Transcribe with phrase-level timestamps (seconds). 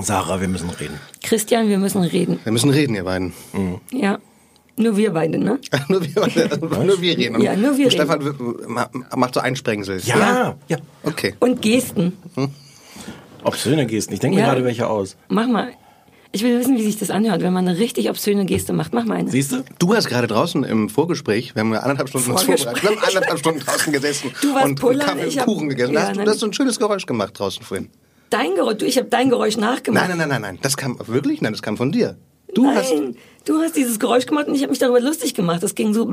[0.00, 0.98] Sarah, wir müssen reden.
[1.22, 2.38] Christian, wir müssen reden.
[2.44, 3.32] Wir müssen reden, ihr beiden.
[3.92, 4.18] Ja.
[4.76, 5.58] Nur wir beide, ne?
[5.88, 7.40] nur, wir, nur wir reden.
[7.40, 8.34] Ja, nur wir Und Stefan
[8.68, 10.00] ma- macht so Einsprengsel.
[10.04, 10.76] Ja, ja.
[11.02, 11.34] Okay.
[11.40, 12.12] Und Gesten.
[13.42, 14.14] Obszöne Gesten.
[14.14, 14.48] Ich denke mir Ja.
[14.52, 15.16] gerade welche aus.
[15.28, 15.72] Mach mal.
[16.30, 18.92] Ich will wissen, wie sich das anhört, wenn man eine richtig obszöne Geste macht.
[18.92, 19.30] Mach mal eine.
[19.30, 19.64] Siehst du?
[19.78, 22.98] Du hast gerade draußen im Vorgespräch, wir haben ja anderthalb Stunden uns vorbereitet, wir haben
[22.98, 25.94] anderthalb Stunden draußen gesessen Du warst und pullern, Kaffee und Kuchen gegessen.
[25.94, 27.88] Ja, hast du hast so ein schönes Geräusch gemacht draußen vorhin.
[28.30, 30.08] Dein Geräusch, du, ich habe dein Geräusch nachgemacht.
[30.08, 30.58] Nein, nein, nein, nein, nein.
[30.62, 31.40] Das kam wirklich?
[31.40, 32.16] Nein, das kam von dir.
[32.54, 32.92] Du hast.
[32.92, 35.62] Nein, du hast dieses Geräusch gemacht und ich habe mich darüber lustig gemacht.
[35.62, 36.12] Das ging so.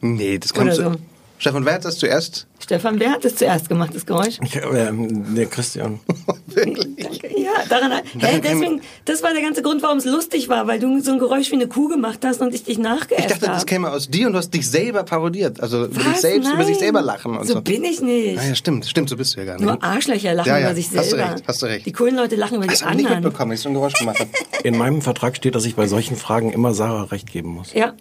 [0.00, 0.82] Nee, das kam zu.
[0.82, 0.92] so.
[1.38, 2.46] Stefan, wer hat das zuerst?
[2.60, 4.38] Stefan, wer hat das zuerst gemacht, das Geräusch?
[4.42, 6.00] Ich, ähm, der Christian.
[6.46, 6.96] Wirklich?
[6.96, 7.40] Danke.
[7.40, 7.92] Ja, daran.
[8.18, 11.18] Hä, deswegen, das war der ganze Grund, warum es lustig war, weil du so ein
[11.20, 13.66] Geräusch wie eine Kuh gemacht hast und ich dich nachgeäfft Ich dachte, das habe.
[13.66, 15.60] käme aus dir und du hast dich selber parodiert.
[15.60, 17.54] Also über dich selbst, über sich selber lachen und so.
[17.54, 18.38] So bin ich nicht.
[18.38, 19.64] Ah, ja, stimmt, stimmt, so bist du ja gar nicht.
[19.64, 21.34] Nur Arschlöcher lachen Ja, ja, über sich hast du selber.
[21.34, 21.86] recht, hast du recht.
[21.86, 23.22] Die coolen Leute lachen über Hast die du nicht anderen.
[23.22, 24.30] mitbekommen, dass ich so ein Geräusch gemacht habe?
[24.64, 27.72] In meinem Vertrag steht, dass ich bei solchen Fragen immer Sarah recht geben muss.
[27.72, 27.94] Ja,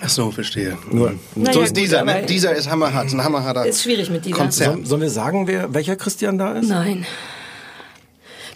[0.00, 0.78] Ach so, verstehe.
[0.90, 2.24] Nur, Naja, so ist gut, dieser, ne?
[2.26, 4.36] Dieser ist hammerhart, ein hammerharter ist schwierig mit dieser.
[4.36, 4.74] Konzert.
[4.74, 6.68] Soll, sollen wir sagen, wer, welcher Christian da ist?
[6.68, 7.04] Nein.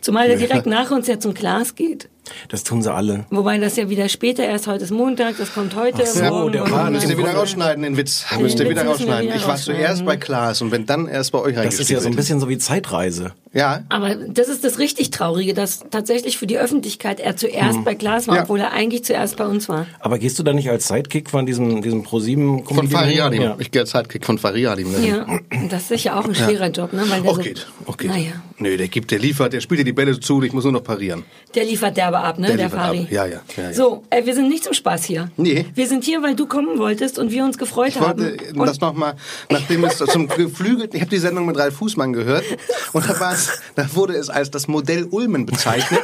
[0.01, 2.09] Zumal der direkt nach uns ja zum Glas geht.
[2.49, 3.27] Das tun sie alle.
[3.31, 6.03] Wobei das ja wieder später erst, heute ist Montag, das kommt heute.
[6.03, 8.25] Ach so, morgen, der war müsst ihr wieder rausschneiden, den Witz.
[8.39, 9.27] Müsst ihr wieder rausschneiden.
[9.27, 12.01] wieder Ich war zuerst bei Klaas und bin dann erst bei euch Das ist ja
[12.01, 13.33] so ein bisschen so wie Zeitreise.
[13.53, 17.95] Ja, Aber das ist das richtig Traurige, dass tatsächlich für die Öffentlichkeit er zuerst bei
[17.95, 18.37] Glas war.
[18.37, 18.43] Ja.
[18.43, 19.87] obwohl er eigentlich zuerst bei uns war.
[20.01, 23.41] Aber gehst du da nicht als Sidekick von diesem, diesem ProSieben von Fariadim.
[23.43, 23.57] Ja.
[23.59, 24.89] Ich gehe als Sidekick von Fariadim.
[25.03, 25.27] Ja,
[25.71, 27.05] das ist sicher auch ein schwerer Job, ne?
[27.09, 28.11] Weil der Auch so, geht, auch geht.
[28.11, 30.73] Naja, Nö, der gibt, der liefert, der spielt dir die Bälle zu, ich muss nur
[30.73, 31.25] noch parieren.
[31.55, 32.49] der liefert derbe ab, ne?
[32.49, 33.07] Der Der, Fari.
[33.11, 33.73] Ja, ja, ja, ja.
[33.73, 35.31] So, äh, wir sind nicht zum Spaß hier.
[35.37, 35.67] Nee.
[35.75, 38.59] Wir sind hier, weil du kommen wolltest und wir uns gefreut Ich wollte haben.
[38.59, 39.17] Und das nochmal,
[39.51, 42.45] nachdem es zum geflügelten, ich habe die Sendung mit Ralf Fußmann gehört
[42.93, 46.01] und da, war es, da wurde es als das Modell Ulmen bezeichnet,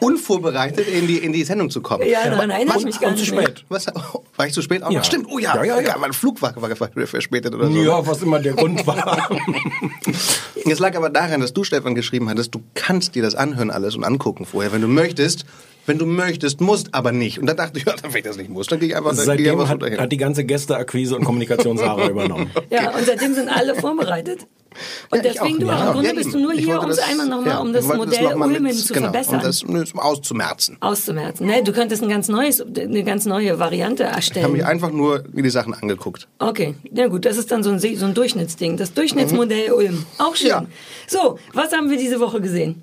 [0.00, 2.06] unvorbereitet in die, in die Sendung zu kommen.
[2.08, 3.42] ja, daran erinnere ich mich gar und zu nicht mehr.
[3.44, 3.64] spät.
[3.68, 3.86] Was,
[4.36, 4.82] war ich zu spät?
[4.82, 4.98] Auch Ja.
[4.98, 5.04] noch?
[5.04, 5.96] Stimmt, oh ja, Ja, ja, ja.
[5.98, 7.82] mein Flug war, war, war verspätet oder so.
[7.82, 9.28] Ja, was immer der Grund war.
[10.68, 13.94] Es lag aber daran, dass du, Stefan, geschrieben hattest, du kannst dir das anhören alles
[13.94, 15.44] und angucken vorher, wenn du möchtest.
[15.86, 17.38] Wenn du möchtest, musst aber nicht.
[17.38, 19.10] Und dann dachte ich, ja, dann, wenn ich das nicht muss, dann gehe ich einfach,
[19.10, 22.50] dann gehe ich Seitdem einfach hat, hat die ganze Gästeakquise und Kommunikation Sarah übernommen.
[22.70, 24.46] Ja, und seitdem sind alle vorbereitet.
[25.10, 27.08] Und Ja, deswegen, du, Ja, im Grunde ja, bist du nur hier, um es das-
[27.08, 29.36] einmal nochmal, ja, um das Modell noch mal mit- Ulmen zu genau, verbessern.
[29.68, 30.76] Um das auszumerzen.
[30.80, 31.46] auszumerzen.
[31.46, 34.52] Ne, du könntest ein ganz neues, eine ganz neue Variante Ich habe erstellen.
[34.52, 36.28] mich einfach nur mir die Sachen angeguckt.
[36.40, 38.76] Okay, ja gut, das ist dann so ein, so ein Durchschnittsding.
[38.76, 40.04] Das Durchschnittsmodell Ulm.
[40.18, 40.48] Auch schön.
[40.48, 40.50] Mhm.
[40.50, 40.66] Ja.
[41.06, 42.82] So, was haben wir diese Woche gesehen?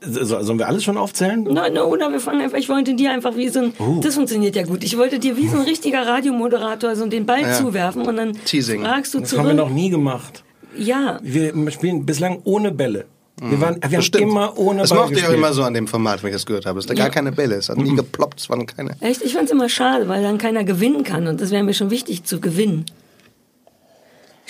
[0.00, 1.42] So, sollen wir alles schon aufzählen?
[1.50, 4.00] Nein, no, oder wir fangen einfach, ich wollte dir einfach wie so ein, Uh.
[4.00, 4.84] das funktioniert ja gut.
[4.84, 7.52] Ich wollte dir wie so ein richtiger Radiomoderator so den Ball Ja.
[7.54, 8.82] zuwerfen und dann Teasing.
[8.82, 9.56] fragst du Das haben wir zurück.
[9.68, 10.44] noch nie gemacht.
[10.76, 13.06] Ja, Wir spielen bislang ohne Bälle.
[13.40, 14.10] Wir, waren, wir haben Mhm.
[14.12, 16.34] Das immer ohne Das Ball mochte ich auch immer so an dem Format, wenn ich
[16.36, 16.78] das gehört habe.
[16.78, 17.54] Es da gar keine Bälle.
[17.56, 18.96] Es hat nie geploppt, es waren keine.
[19.00, 21.90] echt, ich fand's immer schade, weil dann keiner gewinnen kann und das wäre mir schon
[21.90, 22.84] wichtig zu gewinnen.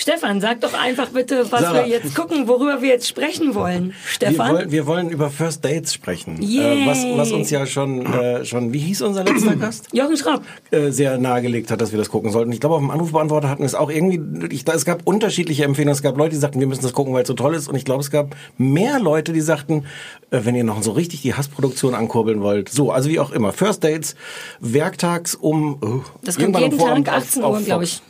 [0.01, 1.79] Stefan, sag doch einfach bitte, was Sarah.
[1.85, 3.89] wir jetzt gucken, worüber wir jetzt sprechen wollen.
[3.89, 4.55] Wir Stefan?
[4.55, 6.41] wollen, wir wollen über First Dates sprechen.
[6.41, 6.85] Yay.
[6.85, 9.89] Äh, was, was uns ja schon, äh, schon, wie hieß unser letzter Gast?
[9.93, 10.43] Jochen Schraub.
[10.71, 12.53] Äh, sehr nahegelegt hat, dass wir das gucken sollten.
[12.53, 14.21] Ich glaube, auf dem Anrufbeantworter hatten wir es auch irgendwie,
[14.55, 15.95] ich, es gab unterschiedliche Empfehlungen.
[15.95, 17.67] Es gab Leute, die sagten, wir müssen das gucken, weil es so toll ist.
[17.69, 19.85] Und ich glaube, es gab mehr Leute, die sagten,
[20.31, 22.69] äh, wenn ihr noch so richtig die Hassproduktion ankurbeln wollt.
[22.69, 23.53] So, also wie auch immer.
[23.53, 24.15] First Dates,
[24.61, 28.01] werktags um, oh, Das kommt jeden Tag, auf- 18 auf Uhr, glaube ich.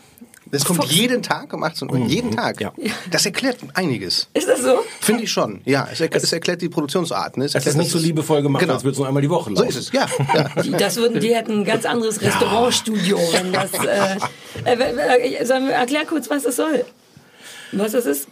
[0.50, 1.98] Das kommt jeden Tag um 18 Uhr.
[2.06, 2.60] Jeden Tag.
[2.60, 2.72] Ja.
[3.10, 4.28] Das erklärt einiges.
[4.34, 4.78] Ist das so?
[5.00, 5.60] Finde ich schon.
[5.64, 7.42] Ja, es, erklärt, es erklärt die Produktionsarten.
[7.42, 8.74] Es ist nicht so liebevoll gemacht, Genau.
[8.74, 9.68] als würde es nur einmal die Woche So laufen.
[9.68, 10.06] ist es, ja.
[10.34, 10.62] ja.
[10.62, 13.70] Die, das würden, die hätten ein ganz anderes Restaurantstudio, wenn das.
[13.74, 14.18] Äh,
[14.64, 16.84] äh, äh, sollen wir- erklär kurz, was das soll.
[17.72, 18.28] Was das ist?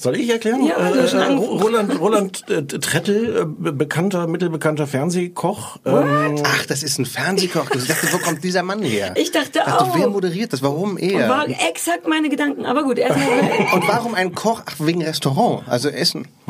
[0.00, 0.64] Soll ich erklären?
[0.64, 1.34] Ja, schon äh.
[1.34, 5.78] Roland, Roland äh, Trettel, äh, be- bekannter, mittelbekannter Fernsehkoch.
[5.84, 7.68] Ähm, Ach, das ist ein Fernsehkoch.
[7.74, 9.14] Ich dachte, wo kommt dieser Mann her?
[9.16, 9.98] Ich dachte dachte, auch.
[9.98, 10.62] wer moderiert das?
[10.62, 11.28] Warum Und er?
[11.28, 12.64] war exakt meine Gedanken.
[12.64, 13.26] Aber gut, erstmal.
[13.74, 14.62] Und warum ein Koch?
[14.66, 16.28] Ach, wegen Restaurant, also Essen.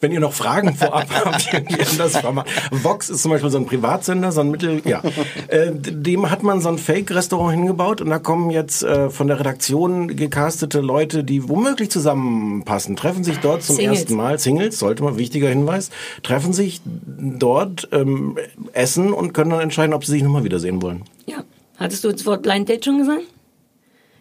[0.00, 1.48] Wenn ihr noch Fragen vorab habt,
[1.98, 2.42] das fragen.
[2.70, 5.02] Vox ist zum Beispiel so ein Privatsender, so ein Mittel, ja.
[5.48, 9.40] Äh, dem hat man so ein Fake-Restaurant hingebaut und da kommen jetzt äh, von der
[9.40, 14.00] Redaktion gecastete Leute, die womöglich zusammenpassen, treffen sich dort zum Singles.
[14.00, 15.90] ersten Mal, Singles, sollte man, wichtiger Hinweis,
[16.22, 18.36] treffen sich dort, ähm,
[18.72, 21.02] essen und können dann entscheiden, ob sie sich nochmal wiedersehen wollen.
[21.26, 21.44] Ja.
[21.78, 23.22] Hattest du das Wort Blind Date schon gesagt?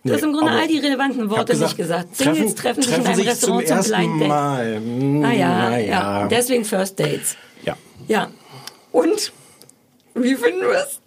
[0.08, 2.16] Du hast im Grunde all die relevanten Worte nicht gesagt.
[2.16, 4.28] Singles treffen, sich in einem sich zum Restaurant zum, ersten Blind Date.
[4.30, 4.76] Mal.
[4.76, 5.86] Hm, Naja, naja.
[5.88, 6.28] ja.
[6.28, 7.36] Deswegen First Dates.
[7.64, 7.76] ja.
[8.08, 8.30] Ja.
[8.92, 9.32] Und
[10.16, 11.00] wie finden wir es?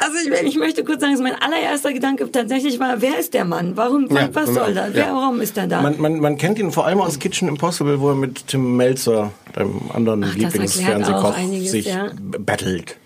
[0.00, 3.44] Also ich, ich möchte kurz sagen, dass mein allererster Gedanke tatsächlich war, wer ist der
[3.44, 3.76] Mann?
[3.76, 4.90] Warum, Ja, was soll das?
[4.92, 5.82] Wer, warum ist er da?
[5.82, 9.32] Man, man, man kennt ihn vor allem aus Kitchen Impossible, wo er mit Tim Melzer,
[9.56, 12.10] dem anderen Lieblingsfernsehkoch, sich ja.
[12.38, 12.96] battelt.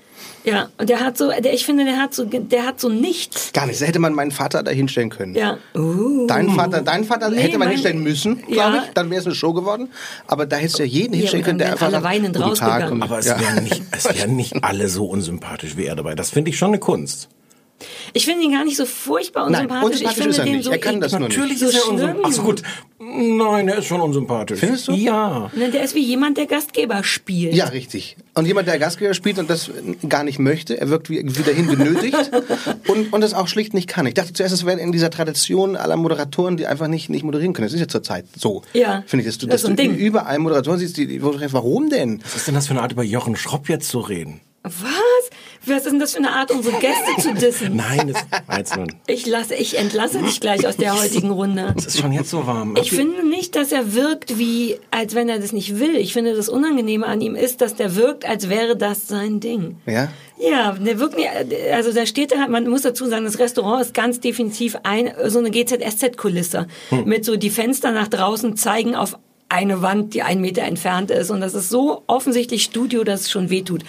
[0.44, 3.52] Ja, und der hat so, der, ich finde, der hat so, der hat so nichts.
[3.52, 3.80] Gar nicht.
[3.80, 5.34] Da hätte man meinen Vater da hinstellen können.
[5.34, 5.58] Ja.
[5.74, 6.26] Uh.
[6.26, 8.70] Dein Vater, dein Vater Nee, hätte man mein- hinstellen müssen, Ja.
[8.70, 8.92] glaube ich.
[8.94, 9.88] Dann wäre es eine Show geworden.
[10.26, 12.92] Aber da hättest du ja jeden Ja, hinstellen können, der einfach alle weinend Tag rausgegangen.
[12.92, 13.38] und- Aber es ja.
[13.40, 16.14] wären nicht, es wären nicht alle so unsympathisch wie er dabei.
[16.14, 17.28] Das finde ich schon eine Kunst.
[18.12, 19.84] Ich finde ihn gar nicht so furchtbar Nein, unsympathisch.
[20.02, 20.64] unsympathisch ich finde er den nicht.
[20.64, 21.36] so Er kann das nur nicht.
[21.38, 22.36] Natürlich So ist er unsympathisch.
[22.40, 22.62] Ach gut.
[22.98, 24.60] Nein, er ist schon unsympathisch.
[24.60, 24.92] Findest du?
[24.92, 25.50] Ja.
[25.54, 27.54] Ne, Der ist wie jemand, der Gastgeber spielt.
[27.54, 28.16] Ja, richtig.
[28.34, 29.70] Und jemand, der Gastgeber spielt und das
[30.08, 32.16] gar nicht möchte, er wirkt wie, wie dahin benötigt
[32.88, 34.06] und, und das auch schlicht nicht kann.
[34.06, 37.52] Ich dachte zuerst, es wäre in dieser Tradition aller Moderatoren, die einfach nicht, nicht moderieren
[37.54, 37.66] können.
[37.66, 38.62] Das ist ja zurzeit so.
[38.72, 39.02] Ja.
[39.06, 39.96] Finde ich, dass du, Das ist dass du Ding.
[39.96, 42.20] überall Moderatoren siehst, die, die, warum denn?
[42.22, 44.40] Was ist denn das für eine Art, über Jochen Schropp jetzt zu reden?
[44.62, 44.72] Was?
[45.66, 47.76] Was ist denn das für eine Art, unsere Gäste zu dissen?
[47.76, 48.88] Nein, das weiß man.
[49.06, 51.74] Ich lasse, ich entlasse dich gleich aus der heutigen Runde.
[51.76, 52.76] Es ist schon jetzt so warm.
[52.80, 55.96] Ich finde nicht, dass er wirkt wie, als wenn er das nicht will.
[55.96, 59.76] Ich finde, das Unangenehme an ihm ist, dass der wirkt, als wäre das sein Ding.
[59.86, 60.08] Ja?
[60.38, 61.28] Ja, der wirkt nicht,
[61.72, 65.38] also da steht da, man muss dazu sagen, das Restaurant ist ganz definitiv ein, so
[65.38, 66.66] eine GZSZ-Kulisse.
[67.04, 69.16] Mit so, die Fenster nach draußen zeigen auf
[69.52, 71.30] eine Wand, die einen Meter entfernt ist.
[71.30, 73.84] Und das ist so offensichtlich Studio, dass es schon wehtut.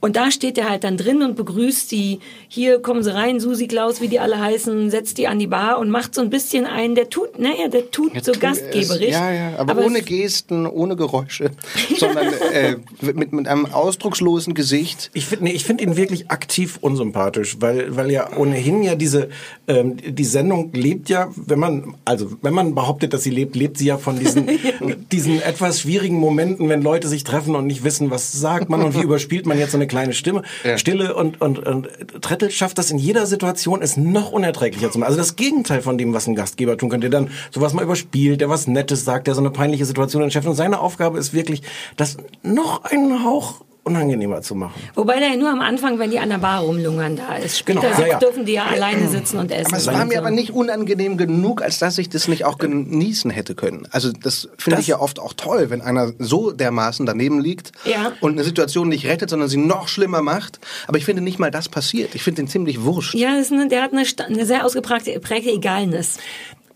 [0.00, 2.20] Und da steht er halt dann drin und begrüßt die.
[2.48, 5.78] Hier kommen sie rein, Susi Klaus, wie die alle heißen, setzt die an die Bar
[5.78, 9.10] und macht so ein bisschen einen, der tut, naja, der tut so gastgeberisch.
[9.10, 11.50] Ja, ja, aber, ohne es- Gesten, ohne Geräusche,
[11.98, 15.10] sondern äh, mit, mit einem ausdruckslosen Gesicht.
[15.14, 19.28] Ich finde nee, ich finde ihn wirklich aktiv unsympathisch, weil weil ja ohnehin ja diese
[19.66, 23.78] ähm, die Sendung lebt ja, wenn man also wenn man behauptet, dass sie lebt, lebt
[23.78, 24.46] sie ja von diesen
[25.12, 28.94] diesen etwas schwierigen Momenten, wenn Leute sich treffen und nicht wissen, was sagt man und
[28.94, 30.42] wie überspielt man jetzt so eine kleine Stimme,
[30.76, 31.88] Stille und und und
[32.20, 35.08] Trettel schafft das in jeder Situation es noch unerträglicher zu machen.
[35.08, 38.40] Also das Gegenteil von dem, was ein Gastgeber tun könnte, der dann sowas mal überspielt,
[38.40, 41.62] der was Nettes sagt, der so eine peinliche Situation entschärft und seine Aufgabe ist wirklich,
[41.96, 44.80] das noch einen Hauch unangenehmer zu machen.
[44.94, 47.58] Wobei der ja nur am Anfang, wenn die an der Bar rumlungern, da ist.
[47.58, 48.18] Später Genau, ja, ja.
[48.18, 49.68] dürfen die ja alleine sitzen und essen.
[49.68, 50.18] Aber es war mir so.
[50.20, 53.86] aber nicht unangenehm genug, als dass ich das nicht auch genießen hätte können.
[53.90, 58.12] Also das finde ich ja oft auch toll, wenn einer so dermaßen daneben liegt Ja.
[58.20, 60.60] und eine Situation nicht rettet, sondern sie noch schlimmer macht.
[60.86, 62.14] Aber ich finde nicht mal das passiert.
[62.14, 63.14] Ich finde den ziemlich wurscht.
[63.14, 66.18] Ja, eine, der hat eine, eine sehr ausgeprägte geprägte Egalness.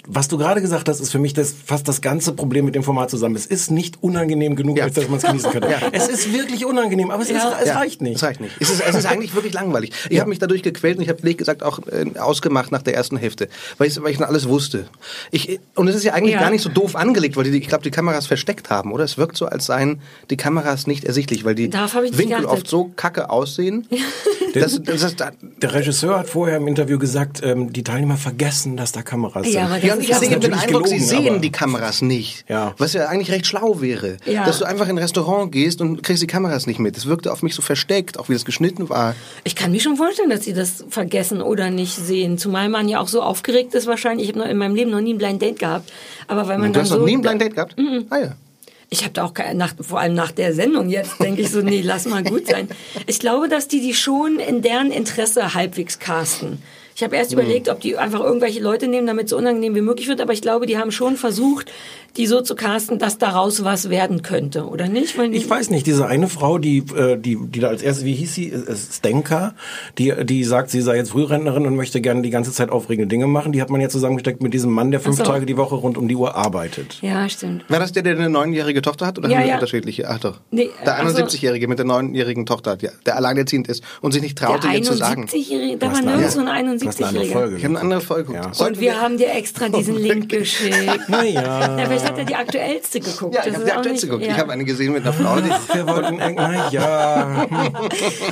[0.09, 2.83] Was du gerade gesagt hast, ist für mich das fast das ganze Problem mit dem
[2.83, 3.37] Format zusammen.
[3.37, 4.85] Es ist nicht unangenehm genug, Ja.
[4.85, 5.69] als dass man es genießen könnte.
[5.71, 5.79] Ja.
[5.93, 7.37] Es ist wirklich unangenehm, aber es, Ja.
[7.51, 8.17] ist, es Ja, reicht nicht.
[8.17, 8.53] Es reicht nicht.
[8.59, 9.93] Es ist, es ist eigentlich wirklich langweilig.
[10.11, 12.95] Ich habe mich dadurch gequält und ich habe ehrlich gesagt auch äh, ausgemacht nach der
[12.97, 14.87] ersten Hälfte, weil ich, weil ich schon alles wusste.
[15.31, 16.41] Ich, und es ist ja eigentlich Ja.
[16.41, 19.05] gar nicht so doof angelegt, weil die, ich glaube, die Kameras versteckt haben, oder?
[19.05, 20.01] Es wirkt so, als seien
[20.31, 22.47] die Kameras nicht ersichtlich, weil die Winkel geachtet.
[22.49, 23.87] oft so kacke aussehen.
[24.55, 25.31] Das, das, ist da,
[25.63, 29.55] Der Regisseur hat vorher im Interview gesagt, ähm, die Teilnehmer vergessen, dass da Kameras sind.
[29.55, 32.03] Ja, das ja, und ich hatte eben den Eindruck, sie gelogen, sehen aber- die Kameras
[32.03, 32.45] nicht.
[32.49, 32.75] Ja.
[32.79, 34.17] Was ja eigentlich recht schlau wäre.
[34.27, 34.45] Ja.
[34.45, 36.97] Dass du einfach in ein Restaurant gehst und kriegst die Kameras nicht mit.
[36.97, 39.15] Das wirkte auf mich so versteckt, auch wie das geschnitten war.
[39.45, 42.39] Ich kann mir schon vorstellen, dass sie das vergessen oder nicht sehen.
[42.39, 44.29] Zumal man ja auch so aufgeregt ist wahrscheinlich.
[44.29, 45.93] Ich habe in meinem Leben noch nie ein Blind Date gehabt.
[46.29, 47.77] Aber weil man Du dann hast so noch nie ein Blind Date gehabt?
[47.79, 48.07] Mhm.
[48.11, 48.33] Ah ja.
[48.91, 51.63] Ich habe da auch keine, nach, vor allem nach der Sendung jetzt denke ich so,
[51.63, 52.69] nee, lass mal gut sein.
[53.07, 56.63] Ich glaube, dass die die schon in deren Interesse halbwegs casten.
[56.95, 59.81] Ich habe erst überlegt, ob die einfach irgendwelche Leute nehmen, damit es so unangenehm wie
[59.81, 60.21] möglich wird.
[60.21, 61.71] Aber ich glaube, die haben schon versucht,
[62.17, 65.17] die so zu casten, dass daraus was werden könnte, oder nicht?
[65.17, 68.13] Weil Ich weiß nicht, diese eine Frau, die, äh, die, die da als erstes, wie
[68.15, 69.55] hieß sie, Äh, Stenka,
[69.99, 73.27] die, die sagt, sie sei jetzt Frührentnerin und möchte gerne die ganze Zeit aufregende Dinge
[73.27, 73.53] machen.
[73.53, 75.25] Die hat man ja zusammengesteckt mit diesem Mann, der fünf so.
[75.25, 76.99] Tage die Woche rund um die Uhr arbeitet.
[77.01, 77.65] Ja, stimmt.
[77.71, 79.55] War das der, der eine neunjährige Tochter hat oder Ja, haben die ja.
[79.55, 80.09] unterschiedliche?
[80.11, 80.41] Ach doch.
[80.51, 84.21] Nee, der also- 71-Jährige mit der neunjährigen Tochter hat, ja, der alleinerziehend ist und sich
[84.21, 85.25] nicht traute, der ihr zu sagen.
[85.29, 87.33] 71-Jährige, da war nirgends so ein Du hast eine andere 71-Jährige.
[87.33, 87.57] Folge.
[87.57, 88.41] Ich habe eine andere Folge Ja.
[88.43, 88.61] geguckt.
[88.61, 91.09] Und wir haben dir extra diesen Link geschickt.
[91.09, 91.77] Naja.
[91.79, 93.35] Ja, vielleicht hat er die aktuellste geguckt.
[93.35, 94.27] ja, ich habe die aktuellste geguckt.
[94.27, 94.33] ja.
[94.33, 97.47] Ich habe eine gesehen mit einer Frau, die Wir wollten, naja.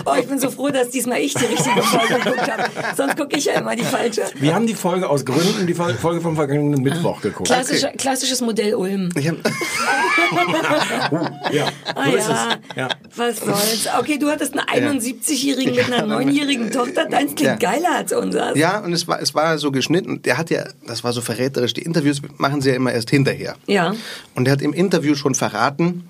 [0.05, 2.65] Oh, ich bin so froh, dass diesmal ich die richtige Folge geguckt habe.
[2.97, 4.23] Sonst gucke ich ja immer die falsche.
[4.37, 7.49] Wir haben die Folge aus Gründen, die Fol- Folge vom vergangenen Mittwoch geguckt.
[7.49, 9.09] Klassisch, Klassisches Modell Ulm.
[9.17, 9.37] ich hab,
[11.53, 12.77] Ja, Ah so ist ja, es.
[12.77, 12.89] Ja.
[13.17, 13.89] was soll's.
[13.99, 17.07] Okay, du hattest einen 71-Jährigen mit einer 9-jährigen Tochter.
[17.07, 17.71] Deins klingt Ja.
[17.71, 18.13] geiler als
[18.49, 18.59] unseres.
[18.59, 20.23] ja, und es war, es war so geschnitten.
[20.23, 21.75] Der hat ja, das war so verräterisch.
[21.75, 23.57] Die Interviews machen sie ja immer erst hinterher.
[23.67, 23.95] Ja.
[24.35, 26.09] Und er hat im Interview schon verraten,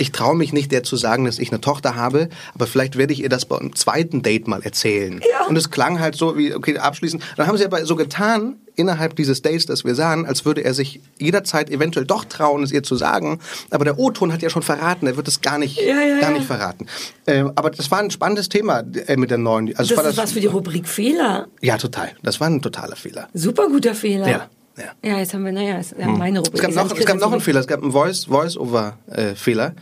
[0.00, 3.12] ich traue mich nicht, der zu sagen, dass ich eine Tochter habe, aber vielleicht werde
[3.12, 5.20] ich ihr das bei einem zweiten Date mal erzählen.
[5.30, 5.46] Ja.
[5.46, 7.22] Und es klang halt so, wie, okay, abschließend.
[7.36, 10.74] Dann haben sie aber so getan, innerhalb dieses Dates, das wir sahen, als würde er
[10.74, 13.40] sich jederzeit eventuell doch trauen, es ihr zu sagen.
[13.70, 16.30] Aber der O-Ton hat ja schon verraten, er wird es gar nicht, Ja, ja, gar
[16.32, 16.86] nicht verraten.
[17.26, 19.74] Äh, aber das war ein spannendes Thema äh, mit der neuen.
[19.76, 21.48] Also Das war ist was für die Rubrik Fehler.
[21.60, 22.10] Ja, total.
[22.22, 23.28] Das war ein totaler Fehler.
[23.34, 24.28] Super guter Fehler.
[24.28, 24.48] Ja,
[24.78, 24.84] ja.
[25.10, 26.54] Ja, jetzt haben wir, naja, es- ja, meine Rubrik.
[26.54, 27.40] Es gab noch, es gab noch einen.
[27.40, 29.74] Fehler, es gab einen Voice- Voice-Over-Fehler.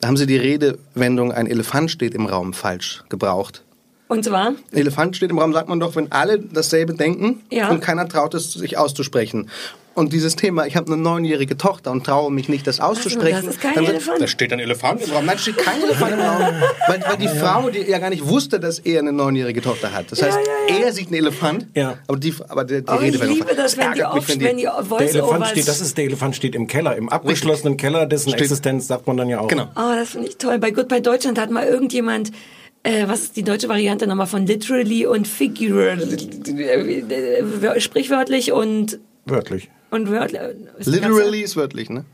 [0.00, 3.62] da haben sie die Redewendung, ein Elefant steht im Raum, falsch gebraucht.
[4.12, 4.48] Und zwar?
[4.48, 7.70] Ein Elefant steht im Raum, sagt man doch, wenn alle dasselbe denken Ja.
[7.70, 9.48] und keiner traut es, sich auszusprechen.
[9.94, 13.44] Und dieses Thema, ich habe eine neunjährige Tochter und traue mich nicht, das auszusprechen.
[13.44, 14.22] das ist kein dann Elefant.
[14.22, 15.26] Da steht ein Elefant im Raum.
[15.26, 16.40] Nein, da steht kein Elefant im Raum.
[16.88, 20.10] Weil, weil die Frau, die ja gar nicht wusste, dass er eine neunjährige Tochter hat.
[20.10, 20.38] Das Ja, heißt,
[20.68, 20.84] ja, ja.
[20.86, 21.98] er sieht einen Elefant, Ja.
[22.08, 23.36] aber die, aber die, die Oh, ich Redewendung.
[23.36, 26.04] liebe das, wenn die ärgert mich, oft, wenn die Der Elefant steht, das ist der
[26.06, 29.48] Elefant steht im Keller, im abgeschlossenen Keller, dessen Steht- Existenz sagt man dann ja auch.
[29.48, 29.68] Genau.
[29.76, 30.58] Oh, das finde ich toll.
[30.58, 32.30] Bei Goodbye Deutschland hat mal irgendjemand,
[32.82, 39.70] äh, was ist die deutsche Variante nochmal von literally und figuratively, äh, sprichwörtlich und, Wörtlich.
[39.90, 40.40] und wörtlich.
[40.78, 42.04] ist Literally ist wörtlich, ne?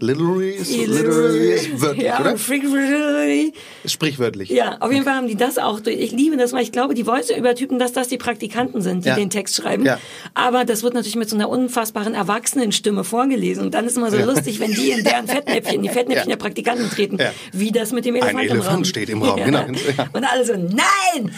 [0.00, 2.34] Literally ist, literally ist wörtlich, ja, oder?
[2.34, 4.50] Ist sprichwörtlich.
[4.50, 5.96] Ja, auf jeden Fall haben die das auch durch.
[5.96, 9.14] Ich liebe das, weil ich glaube, die Voice-Übertypen, dass das die Praktikanten sind, die Ja.
[9.14, 9.84] den Text schreiben.
[9.86, 10.00] Ja.
[10.34, 13.64] Aber das wird natürlich mit so einer unfassbaren Erwachsenenstimme vorgelesen.
[13.64, 14.24] Und dann ist immer so Ja.
[14.24, 17.18] lustig, wenn die in deren Fettnäpfchen, die Fettnäpfchen der Praktikanten treten,
[17.52, 18.84] wie das mit dem Elefant im Elefant Raum.
[18.84, 19.64] steht im Raum, genau.
[20.12, 21.30] Und alle so, nein!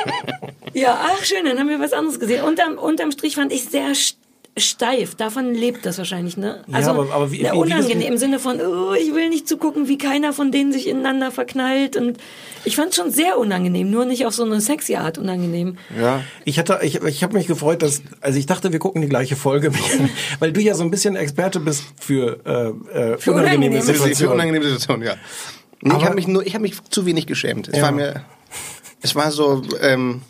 [0.72, 2.44] ja, ach schön, dann haben wir was anderes gesehen.
[2.44, 4.14] Unterm, unterm Strich fand ich sehr st-
[4.58, 5.14] steif.
[5.14, 6.64] Davon lebt das wahrscheinlich, ne?
[6.66, 9.28] Ja, aber- aber wie- ne, wie- wie unangenehm das- im Sinne von, oh, ich will
[9.28, 11.96] nicht zugucken, wie keiner von denen sich ineinander verknallt.
[11.96, 12.18] Und
[12.64, 15.78] ich fand es schon sehr unangenehm, nur nicht auf so eine sexy Art unangenehm.
[15.98, 16.22] Ja.
[16.44, 19.36] Ich hatte, ich, ich habe mich gefreut, dass, also ich dachte, wir gucken die gleiche
[19.36, 19.72] Folge,
[20.40, 22.50] weil du ja so ein bisschen Experte bist für, äh,
[23.14, 24.34] äh, Für unangenehme unangenehme Für, für Situationen.
[24.34, 25.14] unangenehme Situation, ja.
[25.82, 27.68] Nee, ich habe mich nur, ich habe mich zu wenig geschämt.
[27.68, 27.84] Es Ja.
[27.84, 28.22] war mir,
[29.00, 30.20] es war so ähm,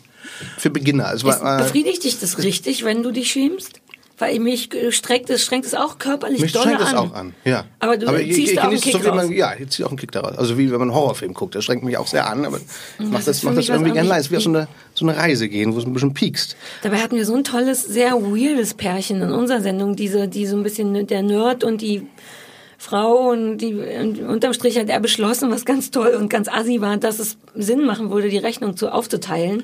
[0.57, 1.07] für Beginner.
[1.13, 3.80] Es Ist, war, äh, befriedigt dich das richtig, wenn du dich schämst?
[4.21, 6.87] Weil mich streckt es, strengt es auch körperlich mich dolle strengt an.
[6.87, 7.33] es auch an.
[7.43, 7.65] Ja.
[7.79, 9.15] Aber du ich, ziehst ich, da auch einen Kick so, raus.
[9.15, 10.37] man, Ja, ich ziehe auch einen Kick daraus.
[10.37, 13.05] Also wie wenn man einen Horrorfilm guckt, das schränkt mich auch sehr an, aber ich
[13.07, 14.19] mach ist das, für mach mich das irgendwie gerne leid.
[14.19, 16.55] Es ist wie auf so eine, so eine Reise gehen, wo es ein bisschen piekst.
[16.83, 20.55] Dabei hatten wir so ein tolles, sehr weirdes Pärchen in unserer Sendung, diese, die so
[20.55, 22.07] ein bisschen der Nerd und die
[22.81, 26.81] Frau und die und unterm Strich hat er beschlossen, was ganz toll und ganz assi
[26.81, 29.61] war, dass es Sinn machen würde, die Rechnung zu aufzuteilen.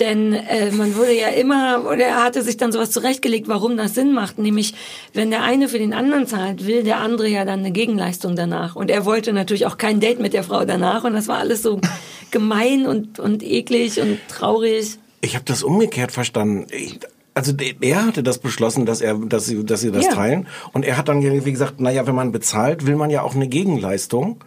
[0.00, 3.94] Denn äh, man würde ja immer, oder er hatte sich dann sowas zurechtgelegt, warum das
[3.94, 4.38] Sinn macht.
[4.38, 4.74] Nämlich,
[5.14, 8.74] wenn der eine für den anderen zahlt, will der andere ja dann eine Gegenleistung danach.
[8.74, 11.04] Und er wollte natürlich auch kein Date mit der Frau danach.
[11.04, 11.80] Und das war alles so
[12.32, 14.98] gemein und, und eklig und traurig.
[15.20, 16.66] Ich habe das umgekehrt verstanden.
[16.72, 16.98] Ich,
[17.38, 20.12] also er hatte das beschlossen, dass er, dass sie, dass sie das Ja.
[20.12, 20.46] teilen.
[20.72, 23.48] Und er hat dann irgendwie gesagt, naja, wenn man bezahlt, will man ja auch eine
[23.48, 24.40] Gegenleistung.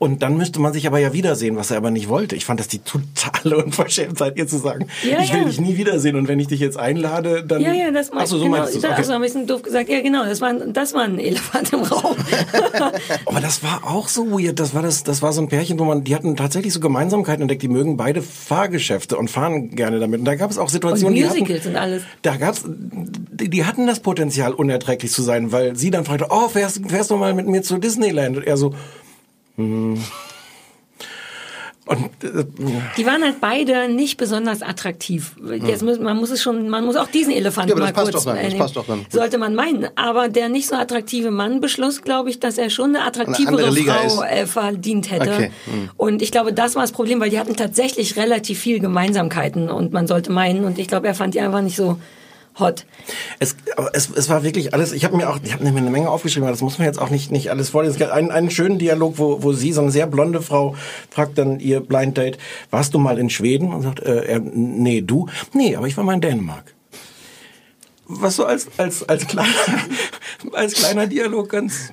[0.00, 2.36] Und dann müsste man sich aber ja wiedersehen, was er aber nicht wollte.
[2.36, 5.46] Ich fand das die totale Unverschämtheit, ihr zu sagen, Ja, ich will ja.
[5.48, 7.60] dich nie wiedersehen und wenn ich dich jetzt einlade, dann...
[7.60, 8.96] Ja, ja, das meinst so, so genau, meinst du da- okay.
[8.98, 11.80] Also ein bisschen doof gesagt, ja genau, das war, ein- das war ein Elefant im
[11.80, 12.14] Raum.
[13.26, 14.60] Aber das war auch so weird.
[14.60, 17.42] Das war das, das war so ein Pärchen, wo man, die hatten tatsächlich so Gemeinsamkeiten
[17.42, 17.62] entdeckt.
[17.62, 20.20] Die mögen beide Fahrgeschäfte und fahren gerne damit.
[20.20, 22.02] Und da gab es auch Situationen, Und die hatten, Musicals und alles.
[22.22, 26.48] Da gab's, die, die hatten das Potenzial, unerträglich zu sein, weil sie dann fragte, oh,
[26.48, 28.36] fährst, fährst du mal mit mir zu Disneyland?
[28.36, 28.74] Und er so,
[29.58, 29.98] hm.
[31.88, 32.44] Und äh,
[32.98, 35.34] Die waren halt beide nicht besonders attraktiv.
[35.64, 37.94] Jetzt muss, man muss es schon, man muss auch diesen Elefanten Ja, aber mal das
[37.94, 38.60] passt kurz doch dann, das nehmen.
[38.60, 39.06] passt doch dann.
[39.08, 39.88] Sollte man meinen.
[39.96, 43.94] Aber der nicht so attraktive Mann beschloss, glaube ich, dass er schon eine attraktivere Liga
[43.94, 44.30] Frau ist.
[44.30, 45.32] äh, verdient hätte.
[45.32, 45.90] Okay, hm.
[45.96, 49.94] Und ich glaube, das war das Problem, weil die hatten tatsächlich relativ viel Gemeinsamkeiten und
[49.94, 50.64] man sollte meinen.
[50.64, 51.98] Und ich glaube, er fand die einfach nicht so
[52.58, 52.86] hot.
[53.38, 53.56] Es,
[53.92, 56.44] es, es war wirklich alles, ich habe mir auch, ich habe mir eine Menge aufgeschrieben,
[56.44, 57.94] aber das muss man jetzt auch nicht, nicht alles vorlesen.
[57.94, 60.76] Es gab einen, einen schönen Dialog, wo, wo sie, so eine sehr blonde Frau,
[61.10, 62.38] fragt dann ihr Blind Date,
[62.70, 63.72] warst du mal in Schweden?
[63.72, 65.28] Und sagt, äh, er, nee, du?
[65.52, 66.74] Nee, aber ich war mal in Dänemark.
[68.06, 69.50] Was so als, als, als kleiner,
[70.52, 71.92] als kleiner Dialog ganz,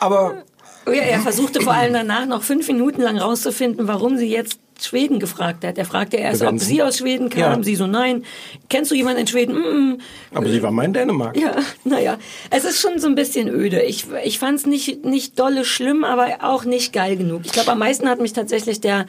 [0.00, 0.42] aber
[0.86, 5.18] Ja, er versuchte vor allem danach noch fünf Minuten lang rauszufinden, warum sie jetzt Schweden
[5.20, 5.78] gefragt hat.
[5.78, 7.58] Er fragte erst, Wir ob sie aus Schweden kam.
[7.58, 7.62] Ja.
[7.62, 8.24] Sie so, nein.
[8.68, 9.54] Kennst du jemanden in Schweden?
[9.54, 10.00] Mm, mm.
[10.34, 11.36] Aber sie war mal in Dänemark.
[11.36, 12.18] Ja, naja,
[12.50, 13.82] es ist schon so ein bisschen öde.
[13.82, 17.42] Ich, ich fand es nicht, nicht dolle schlimm, aber auch nicht geil genug.
[17.44, 19.06] Ich glaube, am meisten hat mich tatsächlich der,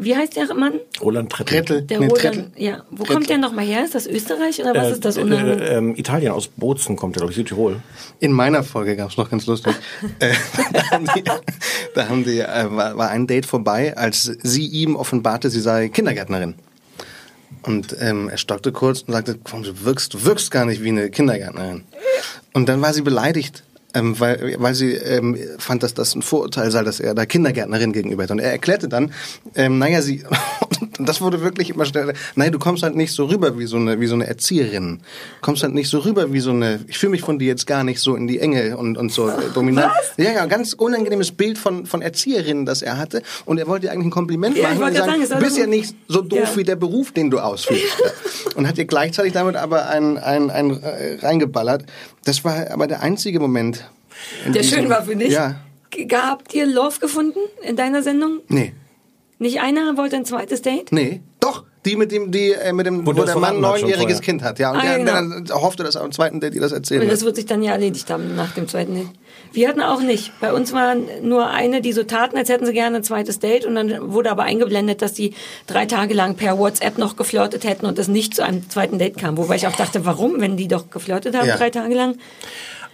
[0.00, 0.74] wie heißt der Mann?
[1.00, 1.82] Roland Trettel.
[1.82, 2.50] Der Nee, Roland, Trettel.
[2.56, 2.82] ja.
[2.90, 3.14] Wo Trettel.
[3.14, 3.84] kommt der nochmal her?
[3.84, 5.16] Ist das Österreich oder was Äh, ist das?
[5.16, 7.80] äh, äh, ähm, Italien, aus Bozen kommt er, glaube ich, Südtirol.
[8.18, 9.74] In meiner Folge gab es noch ganz lustig.
[10.18, 10.32] äh,
[10.72, 11.24] da haben die,
[11.94, 15.88] da haben die äh, war, war ein Date vorbei, als sie ihm offenbarte, sie sei
[15.88, 16.54] Kindergärtnerin.
[17.62, 20.88] Und ähm, er stockte kurz und sagte, komm, du wirkst, du wirkst gar nicht wie
[20.88, 21.84] eine Kindergärtnerin.
[22.54, 26.70] Und dann war sie beleidigt, ähm, weil, weil sie ähm, fand, dass das ein Vorurteil
[26.70, 28.30] sei, dass er der Kindergärtnerin gegenüber ist.
[28.30, 29.12] Und er erklärte dann,
[29.54, 30.24] ähm, naja, sie,
[30.98, 33.76] und das wurde wirklich immer schneller, naja, du kommst halt nicht so rüber wie so
[33.76, 35.00] eine, wie so eine Erzieherin.
[35.40, 37.84] Kommst halt nicht so rüber wie so eine, ich fühle mich von dir jetzt gar
[37.84, 39.92] nicht so in die Enge und, und so äh, dominant.
[40.16, 43.22] Ja, ja, ganz unangenehmes Bild von, von Erzieherinnen, das er hatte.
[43.44, 45.58] Und er wollte ihr eigentlich ein Kompliment Ja, ich machen und sagen, du ist bist
[45.58, 46.56] ja nicht so doof Ja.
[46.56, 47.84] wie der Beruf, den du ausführst.
[48.56, 51.84] und hat ihr gleichzeitig damit aber ein, ein, ein äh, reingeballert.
[52.24, 53.88] Das war aber der einzige Moment.
[54.46, 55.32] der schön war für dich.
[55.32, 55.56] Ja.
[55.90, 58.40] G- Habt ihr Love gefunden in deiner Sendung?
[58.48, 58.72] Nee.
[59.40, 60.92] Nicht einer wollte ein zweites Date?
[60.92, 61.22] Nee.
[61.40, 61.64] Doch.
[61.86, 64.20] Die mit dem, die, äh, mit dem, Wo wo, der Mann ein neunjähriges.
[64.20, 64.70] Kind hat, ja.
[64.70, 65.12] Und Ah, der, genau.
[65.12, 67.16] dann hoffte, dass am zweiten Date ihr das erzählen Und wird.
[67.16, 69.08] das wird sich dann ja erledigt haben nach dem zweiten Date.
[69.54, 70.30] Wir hatten auch nicht.
[70.40, 73.64] Bei uns war nur eine, die so taten, als hätten sie gerne ein zweites Date.
[73.64, 75.32] Und dann wurde aber eingeblendet, dass die
[75.66, 79.16] drei Tage lang per WhatsApp noch geflirtet hätten und es nicht zu einem zweiten Date
[79.16, 79.38] kam.
[79.38, 81.56] Wobei ich auch dachte, warum, wenn die doch geflirtet haben Ja.
[81.56, 82.16] drei Tage lang?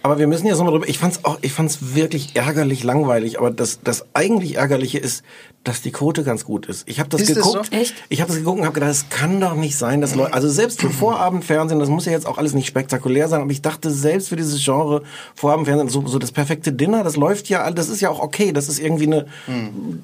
[0.03, 0.87] Aber wir müssen jetzt nochmal drüber.
[0.87, 3.39] Ich fand's auch, ich fand's wirklich ärgerlich langweilig.
[3.39, 5.23] Aber das, das eigentlich ärgerliche ist,
[5.63, 6.87] dass die Quote ganz gut ist.
[6.87, 7.69] Ich habe das Ist es geguckt.
[7.71, 7.77] so?
[7.77, 7.93] Echt?
[8.09, 10.47] Ich habe das geguckt und habe gedacht, das kann doch nicht sein, dass Leute, also
[10.49, 13.91] selbst für Vorabendfernsehen, das muss ja jetzt auch alles nicht spektakulär sein, aber ich dachte
[13.91, 15.03] selbst für dieses Genre
[15.35, 18.53] Vorabendfernsehen, so, so das perfekte Dinner, das läuft ja, das ist ja auch okay.
[18.53, 19.25] Das ist irgendwie eine,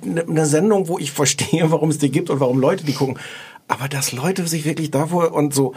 [0.03, 3.17] eine, eine Sendung, wo ich verstehe, warum es die gibt und warum Leute die gucken.
[3.69, 5.73] Aber dass Leute sich wirklich davor und so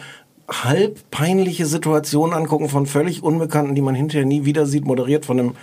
[0.48, 5.40] halb peinliche Situationen angucken von völlig Unbekannten, die man hinterher nie wieder sieht, moderiert von
[5.40, 5.54] einem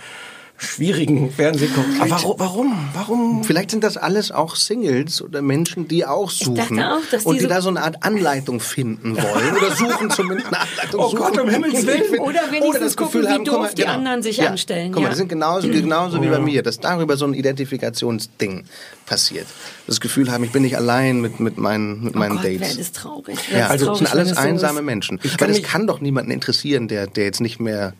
[0.56, 1.82] schwierigen Fernsehkoch.
[2.00, 2.38] Aber warum?
[2.38, 2.88] Warum?
[2.94, 3.44] Warum?
[3.44, 6.54] Vielleicht sind das alles auch Singles oder Menschen, die auch suchen.
[6.54, 9.56] dachte auch, dass und die die so- da so eine Art Anleitung finden wollen.
[9.56, 11.00] Oder suchen zumindest eine Anleitung.
[11.00, 11.18] Oh suchen.
[11.18, 12.02] Gott, um Himmels Willen.
[12.14, 15.02] Ich Oder wenigstens das gucken, Gefühl wie haben, doof die anderen sich ja, anstellen, Guck
[15.02, 15.08] mal, ja.
[15.10, 18.64] das sind genauso, genauso wie bei mir, dass darüber so ein Identifikationsding
[19.06, 19.46] passiert.
[19.86, 22.76] Das Gefühl haben, ich bin nicht allein mit, mit meinen, mit Oh meinen Gott, Dates.
[22.78, 23.38] das traurig.
[23.50, 24.86] Ja, Wär also das das sind traurig, alles so einsame ist.
[24.86, 25.20] Menschen.
[25.22, 27.92] Ich Weil kann das kann doch niemanden interessieren, der, der jetzt nicht mehr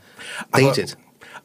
[0.50, 0.96] Aber- datet.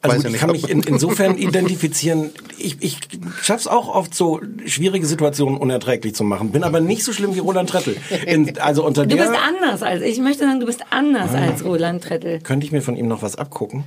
[0.02, 2.30] Also gut, ja ich kann mich in, insofern identifizieren.
[2.58, 2.98] Ich, ich
[3.42, 6.50] schaff's auch oft so schwierige Situationen unerträglich zu machen.
[6.52, 7.96] Bin aber nicht so schlimm wie Roland Trettel.
[8.26, 10.18] In, also unter Du der bist anders als ich.
[10.20, 12.40] möchte sagen, du bist anders als Roland Trettel.
[12.40, 13.84] könnte ich mir von ihm noch was abgucken.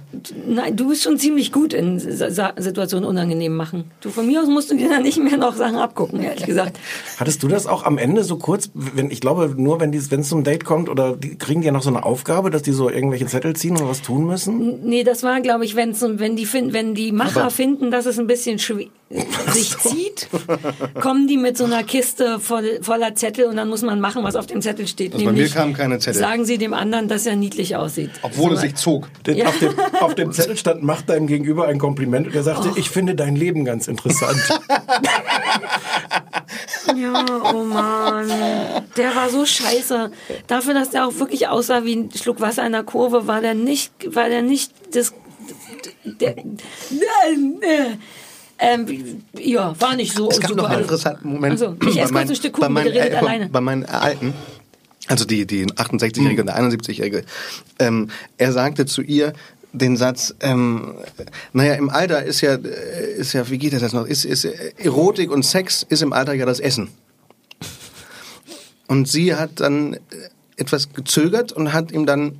[0.47, 3.91] Nein, du bist schon ziemlich gut in Situationen unangenehm machen.
[4.01, 6.79] Du von mir aus musst du dir dann nicht mehr noch Sachen abgucken, ehrlich gesagt.
[7.17, 8.69] Hattest du das auch am Ende so kurz?
[8.73, 11.71] Wenn ich glaube, nur wenn wenn es zum Date kommt oder die, kriegen die ja
[11.71, 14.79] noch so eine Aufgabe, dass die so irgendwelche Zettel ziehen oder was tun müssen?
[14.83, 18.05] Nee, das war, glaube ich, wenn's, so- wenn die fin- wenn die Macher finden, dass
[18.05, 18.89] es ein bisschen schwi-
[19.53, 20.27] sich zieht,
[20.99, 24.35] kommen die mit so einer Kiste voll, voller Zettel und dann muss man machen, was
[24.35, 25.13] auf dem Zettel steht.
[25.13, 26.19] Also bei mir kamen keine Zettel.
[26.19, 28.09] Sagen sie dem anderen, dass er niedlich aussieht.
[28.23, 29.07] Obwohl So, es sich zog.
[29.27, 29.45] Den, Ja.
[29.47, 32.89] auf, dem, auf dem Zettel stand, macht deinem Gegenüber ein Kompliment und er sagte, ich
[32.89, 34.37] finde dein Leben ganz interessant.
[36.95, 38.27] Ja, oh Mann.
[38.97, 40.11] Der war so scheiße.
[40.47, 43.53] Dafür, dass der auch wirklich aussah wie ein Schluck Wasser in der Kurve, war der
[43.53, 45.13] nicht, war der nicht das,
[46.03, 46.35] der,
[48.59, 51.51] ähm, ja, war nicht so Es gab noch einen interessanten Moment.
[51.51, 53.49] Also, ich esse kurz ein Stück Kuchen, bei meinen, redet äh, alleine.
[53.49, 54.33] bei meinen Alten,
[55.07, 57.23] also die, die 68-Jährige und der 71-Jährige,
[57.79, 59.33] ähm, er sagte zu ihr
[59.73, 60.93] den Satz, ähm,
[61.51, 64.73] naja, im Alter ist ja, äh, ist ja, wie geht das noch, ist, ist äh,
[64.77, 66.89] Erotik und Sex ist im Alter ja das Essen.
[68.87, 69.99] Und sie hat dann äh,
[70.57, 72.37] etwas gezögert und hat ihm dann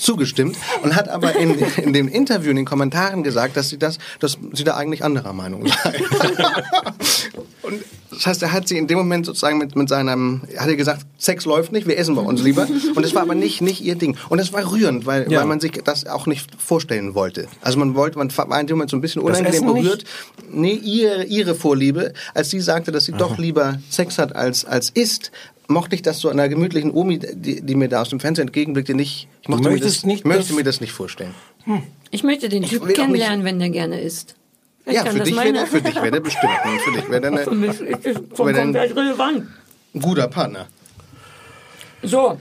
[0.00, 3.98] zugestimmt und hat aber in, in dem Interview, in den Kommentaren gesagt, dass sie das,
[4.18, 6.00] dass sie da eigentlich anderer Meinung sei.
[7.62, 10.68] und das heißt, er hat sie in dem Moment sozusagen mit, mit seinem, er hat
[10.68, 12.66] ihr gesagt, Sex läuft nicht, wir essen bei uns lieber.
[12.94, 14.16] Und das war aber nicht, nicht ihr Ding.
[14.28, 15.40] Und das war rührend, weil, Ja.
[15.40, 17.46] weil man sich das auch nicht vorstellen wollte.
[17.60, 19.82] Also man wollte, man war in dem Moment so ein bisschen unangenehm nicht?
[19.84, 20.04] berührt.
[20.50, 24.90] Nee, ihre, ihre Vorliebe, als sie sagte, dass sie doch lieber Sex hat als, als
[24.90, 25.30] isst,
[25.70, 28.94] mochte ich das so einer gemütlichen Omi, die, die mir da aus dem Fenster entgegenblickte,
[28.94, 31.34] nicht, ich mochte mir möchtest das, nicht, möchte mir das nicht vorstellen.
[32.10, 34.34] Ich möchte den Typ kennenlernen, wenn der gerne isst.
[34.84, 36.52] Vielleicht Ja, für dich, der, für dich wäre der bestimmt.
[36.84, 39.46] Für dich wäre der Für eine, mich ist das komplett relevant.
[39.94, 40.66] ein guter Partner.
[42.02, 42.38] So,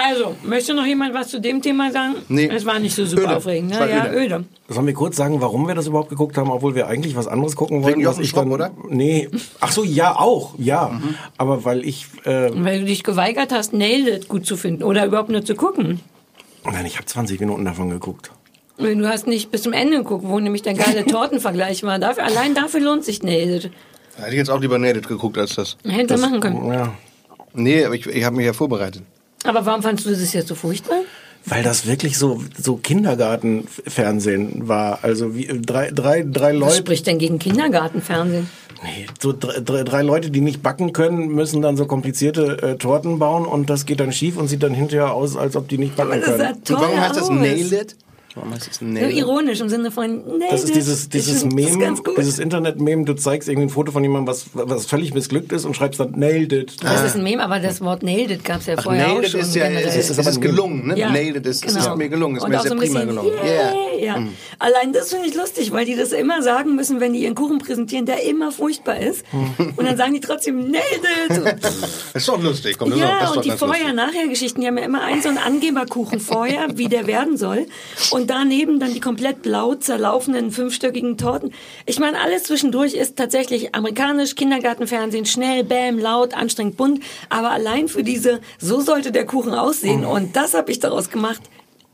[0.00, 2.14] Also, möchte noch jemand was zu dem Thema sagen?
[2.28, 2.48] Nee.
[2.54, 3.36] Es war nicht so super Öde.
[3.36, 3.70] aufregend.
[3.70, 3.90] Ne?
[3.90, 4.16] Ja, öde.
[4.36, 4.44] öde.
[4.68, 7.56] Sollen wir kurz sagen, warum wir das überhaupt geguckt haben, obwohl wir eigentlich was anderes
[7.56, 7.98] gucken wollten?
[7.98, 8.70] Wegen Jochen Schropp, dann, oder?
[8.88, 9.28] Nee.
[9.60, 10.88] Ach so, ja, auch, ja.
[10.88, 11.14] Mhm.
[11.36, 15.04] Aber weil ich, äh, Weil du dich geweigert hast, Nailed It gut zu finden oder
[15.04, 15.98] überhaupt nur zu gucken.
[16.64, 18.30] nein, ich habe 20 Minuten davon geguckt.
[18.78, 21.98] Du hast nicht bis zum Ende geguckt, wo nämlich der geile Tortenvergleich war.
[21.98, 23.72] Dafür, allein dafür lohnt sich Nailed It.
[24.16, 25.76] Hätte ich jetzt auch lieber Nailed geguckt als das.
[25.84, 26.72] Hätte er machen können.
[26.72, 26.92] Ja.
[27.54, 29.02] Nee, aber ich, ich habe mich ja vorbereitet.
[29.44, 31.00] Aber warum fandst du das jetzt so furchtbar?
[31.46, 34.98] Weil das wirklich so, so Kindergartenfernsehen war.
[35.02, 36.76] Also wie drei, drei, drei Was Leute.
[36.76, 38.48] spricht denn gegen Kindergartenfernsehen?
[38.82, 43.18] Nee, so drei, drei, Leute, die nicht backen können, müssen dann so komplizierte äh, Torten
[43.18, 45.96] bauen und das geht dann schief und sieht dann hinterher aus, als ob die nicht
[45.96, 46.56] backen können.
[46.68, 47.30] warum heißt das.
[47.30, 47.96] Nailed?
[48.34, 49.16] Warum heißt das So Nailed?
[49.16, 50.76] ironisch im Sinne von Nailed Das ist it.
[50.76, 52.18] dieses, Ich dieses das Meme, ganz gut.
[52.18, 55.74] dieses Internet-Meme, du zeigst irgendwie ein Foto von jemandem, was, was völlig missglückt ist und
[55.74, 56.76] schreibst dann nailed it.
[56.82, 59.14] Das ist ein Meme, aber das Wort Nailed It gab es ja Ach, vorher auch
[59.14, 59.40] Nailed schon.
[59.40, 59.86] ist ja, generell.
[59.88, 60.98] es ist, es ist ein gelungen, ne?
[60.98, 61.92] Ja, Nailed ist, es genau.
[61.92, 63.32] ist mir gelungen, es ist Und mir auch sehr so prima gelungen.
[63.44, 64.16] Yeah, Yeah.
[64.18, 64.22] ja.
[64.60, 67.58] Allein das finde ich lustig, weil die das immer sagen müssen, wenn die ihren Kuchen
[67.58, 69.24] präsentieren, der immer furchtbar ist.
[69.76, 70.84] Und dann sagen die trotzdem Nailed
[71.30, 71.42] It.
[72.12, 73.50] Das ist doch lustig, komm, das ist doch- das Ja, ist doch und die.
[73.52, 77.66] Vorher-Nachher-Geschichten, die haben ja immer einen so einen Angeberkuchen vorher, wie der werden soll.
[78.10, 81.52] Und daneben dann die komplett blau zerlaufenden fünfstöckigen Torten.
[81.86, 87.02] Ich meine, alles zwischendurch ist tatsächlich amerikanisch, Kindergartenfernsehen, schnell, bam, laut, anstrengend, bunt.
[87.28, 90.00] Aber allein für diese, so sollte der Kuchen aussehen.
[90.00, 90.08] Mhm.
[90.08, 91.42] Und das habe ich daraus gemacht.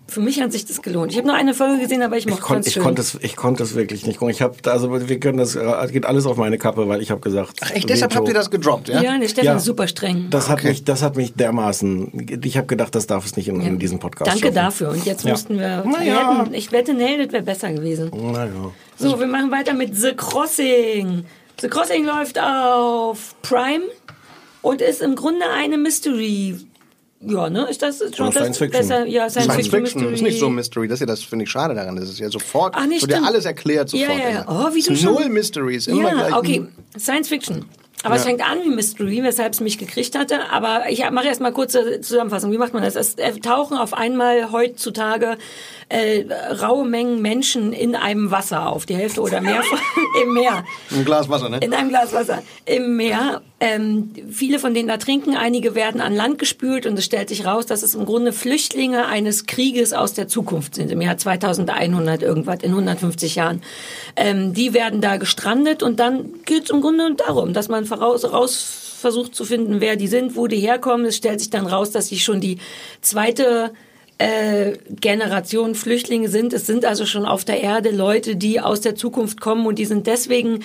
[0.07, 1.11] Für mich hat sich das gelohnt.
[1.13, 2.83] Ich habe nur eine Folge gesehen, aber ich mochte kon, es ich schön.
[2.83, 4.33] konnte es, ich konnte es wirklich nicht gucken.
[4.35, 7.21] Ich habe, also wir können das, äh, geht alles auf meine Kappe, weil ich habe
[7.23, 7.61] gesagt.
[7.63, 8.21] Ach echt, deshalb Veto.
[8.21, 9.03] habt ihr das gedroppt, ja?
[9.03, 9.57] ja, der Stefan Ja.
[9.57, 10.27] ist super streng.
[10.31, 10.69] Das hat Okay.
[10.69, 12.41] mich, das hat mich dermaßen.
[12.45, 14.31] Ich habe gedacht, das darf es nicht in, in diesem Podcast.
[14.31, 14.55] Danke schaffen.
[14.55, 14.91] dafür.
[14.91, 15.31] Und jetzt Ja.
[15.31, 16.39] mussten wir, Na wir ja.
[16.43, 18.11] hätten, ich wette, Nailed It wäre besser gewesen.
[18.15, 18.51] Naja.
[18.99, 21.25] So, wir machen weiter mit The Crossing.
[21.61, 23.85] The Crossing läuft auf Prime
[24.61, 26.57] und ist im Grunde eine Mystery.
[27.27, 27.67] Ja, ne?
[27.71, 28.81] Ist das schon Ja, das Science Fiction.
[28.89, 29.07] besser?
[29.07, 30.15] Ja, Science, Science Fiction, Fiction Mystery.
[30.15, 30.89] ist nicht so Mystery.
[30.89, 31.97] Das ist ja das finde ich schade daran.
[31.97, 34.19] Das ist ja sofort, Ach, nee, wird ja alles erklärt Ja, sofort.
[34.23, 34.43] ja, ja.
[34.43, 34.67] immer.
[34.71, 36.37] Oh, wie Es du schon- Null Mysteries, immer Ja, gleich.
[36.37, 36.67] okay.
[36.99, 37.65] Science Fiction.
[38.03, 38.29] Aber es Ja.
[38.29, 40.51] fängt an wie Mystery, weshalb es mich gekriegt hatte.
[40.51, 42.53] Aber ich mache erst mal kurze Zusammenfassung.
[42.53, 42.97] Wie macht man das?
[42.97, 45.39] Es äh, tauchen auf einmal heutzutage
[45.89, 46.25] äh,
[46.63, 48.87] raue Mengen Menschen in einem Wasser auf.
[48.87, 49.79] Die Hälfte oder mehr von,
[50.23, 50.65] im Meer.
[50.91, 51.59] Ein Glas Wasser, ne?
[51.59, 53.43] In einem Glas Wasser im Meer.
[53.61, 57.47] Ähm, viele von denen da trinken, einige werden an Land gespült und es stellt sich
[57.47, 62.23] raus, dass es im Grunde Flüchtlinge eines Krieges aus der Zukunft sind, im Jahr 2100
[62.23, 63.63] irgendwas, in 150 Jahren.
[64.17, 68.31] Ähm, die werden da gestrandet und dann geht es im Grunde darum, dass man voraus,
[68.31, 71.07] raus versucht zu finden, wer die sind, wo die herkommen.
[71.07, 72.59] Es stellt sich dann raus, dass sie schon die
[73.03, 73.73] zweite
[74.19, 76.53] äh, Generation Flüchtlinge sind.
[76.53, 79.85] Es sind also schon auf der Erde Leute, die aus der Zukunft kommen und die
[79.87, 80.61] sind deswegen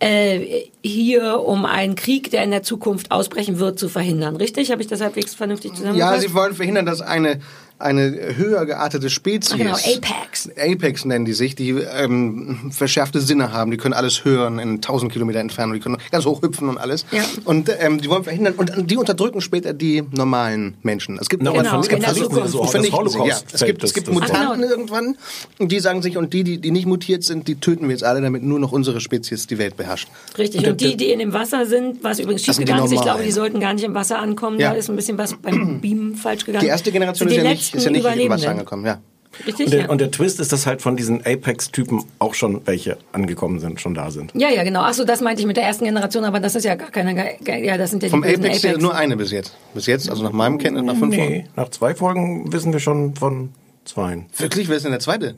[0.00, 4.36] äh, hier, um einen Krieg, der in der Zukunft ausbrechen wird, zu verhindern.
[4.36, 4.70] Richtig?
[4.70, 6.20] Habe ich das halbwegs vernünftig Ja, zusammengefasst?
[6.22, 7.40] sie wollen verhindern, dass eine,
[7.78, 10.50] eine höher geartete Spezies, genau, Apex.
[10.56, 15.12] Apex nennen die sich, die ähm, verschärfte Sinne haben, die können alles hören in 1000
[15.12, 17.06] Kilometer Entfernung, die können ganz hoch hüpfen und alles.
[17.12, 17.22] Ja.
[17.44, 21.18] Und ähm, die wollen verhindern, und die unterdrücken später die normalen Menschen.
[21.20, 22.28] Es gibt, Na, Genau, es gibt sie So,
[22.62, 23.24] das vernichten sie, ja.
[23.24, 24.70] Holocaust Es gibt, es gibt Mutanten genau.
[24.70, 25.16] irgendwann,
[25.58, 28.04] und die sagen sich, und die, die, die nicht mutiert sind, die töten wir jetzt
[28.04, 30.08] alle, damit nur noch unsere Spezies die Welt beherrscht.
[30.36, 30.66] Richtig.
[30.66, 33.32] Und die, die in dem Wasser sind, was übrigens die schiefgegangen ist, ich glaube, die
[33.32, 34.58] sollten gar nicht im Wasser ankommen.
[34.58, 34.70] Ja.
[34.70, 36.64] Da ist ein bisschen was beim Beamen falsch gegangen.
[36.64, 38.48] Die erste Generation ist ja die nicht, ist ja nicht Überlebenden.
[38.48, 39.00] angekommen, ja.
[39.46, 39.66] Richtig?
[39.66, 39.88] Und der, ja.
[39.88, 43.94] und der Twist ist, dass halt von diesen Apex-Typen auch schon welche angekommen sind, schon
[43.94, 44.32] da sind.
[44.34, 44.80] ja, ja, genau.
[44.80, 47.34] Ach so, das meinte ich mit der ersten Generation, aber das ist ja gar keine,
[47.46, 48.80] ja, das sind ja die Vom Apex, Apex.
[48.80, 49.56] nur eine bis jetzt.
[49.74, 51.32] Bis jetzt, also nach meinem Kenntnis, nach fünf Folgen.
[51.32, 53.50] Nee, nach zwei Folgen wissen wir schon von
[53.84, 54.26] zweien.
[54.36, 55.34] Wirklich, wer ist denn der zweite?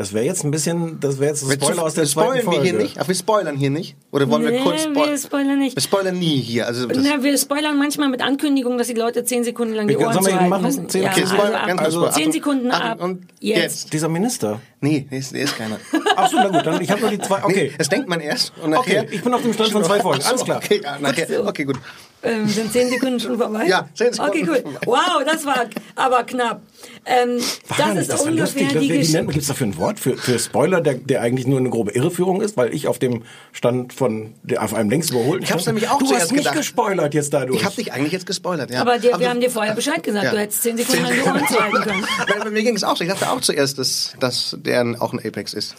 [0.00, 2.52] Das wäre jetzt ein bisschen, das wäre jetzt ein Spoiler aus der Spoilern zweiten wir
[2.54, 2.62] Folge.
[2.70, 2.96] hier nicht?
[2.98, 3.96] Ach, wir spoilern hier nicht?
[4.12, 5.10] Oder wollen wir Nee, kurz spoilern?
[5.10, 5.76] wir spoilern nicht.
[5.76, 6.66] Wir spoilern nie hier.
[6.66, 9.98] Also das, Na, wir spoilern manchmal mit Ankündigung, dass die Leute zehn Sekunden lang die
[9.98, 10.62] Wir- Ohren sollen wir zu eben halten machen?
[10.64, 10.88] müssen.
[10.88, 12.12] Zehn- ja, okay, also, Spoiler, ab, ganz Spoiler.
[12.12, 13.00] zehn Sekunden Achtung, ab.
[13.02, 13.56] und jetzt.
[13.62, 13.92] jetzt.
[13.92, 14.60] Dieser Minister.
[14.80, 15.78] nee, nee, ist, nee, ist keiner.
[16.16, 17.44] Ach so, na gut, dann ich habe nur die zwei.
[17.44, 17.64] Okay.
[17.68, 18.54] Nee, das denkt man erst.
[18.62, 20.22] Und nachher, Okay, ich bin auf dem Stand von zwei Folgen.
[20.24, 20.62] Alles klar.
[20.64, 21.76] Okay, ja, nachher, okay, gut.
[22.22, 23.66] Ähm, sind zehn Sekunden schon vorbei?
[23.66, 24.74] Ja, zehn Sekunden Okay, cool.
[24.84, 25.64] Wow, das war
[25.96, 26.60] aber knapp.
[27.06, 28.68] Ähm, War das ist das ungefähr lustig.
[28.78, 29.24] die Geschichte.
[29.24, 29.98] gibt es dafür ein Wort?
[29.98, 33.22] Für, für Spoiler, der, der eigentlich nur eine grobe Irreführung ist, weil ich auf dem
[33.52, 36.32] Stand von, der auf einem längst überholten Ich hab's Stand- nämlich auch Du zuerst hast
[36.32, 36.56] nicht gedacht.
[36.56, 37.58] gespoilert jetzt dadurch.
[37.58, 38.82] Ich habe dich eigentlich jetzt gespoilert, ja.
[38.82, 40.24] Aber dir, Aber- wir haben dir vorher Bescheid gesagt.
[40.26, 40.30] Ja.
[40.32, 42.04] Du hättest zehn Sekunden lang die Ohren zu halten können.
[42.28, 43.04] Weil Bei mir ging es auch so.
[43.04, 45.74] Ich dachte auch zuerst, dass, dass der auch ein Apex ist.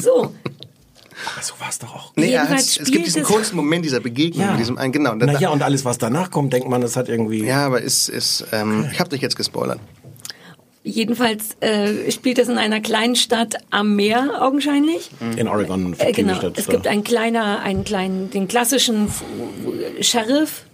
[0.00, 0.32] So,
[1.24, 2.12] Aber so war es doch auch.
[2.16, 5.12] Nee, er hat, es gibt diesen es- kurzen Moment dieser Begegnung mit diesem einen, genau.
[5.12, 7.44] Und dann- und alles, was danach kommt, denkt man, das hat irgendwie...
[7.44, 9.78] ja, aber ist, ist, ähm, ich habe dich jetzt gespoilert.
[10.84, 15.10] jedenfalls äh, spielt es in einer kleinen Stadt am Meer augenscheinlich.
[15.36, 16.34] In Oregon, eine Äh, genau.
[16.34, 16.58] Stadt.
[16.58, 19.08] Es gibt einen kleiner, einen kleinen, den klassischen
[20.00, 20.64] Sheriff,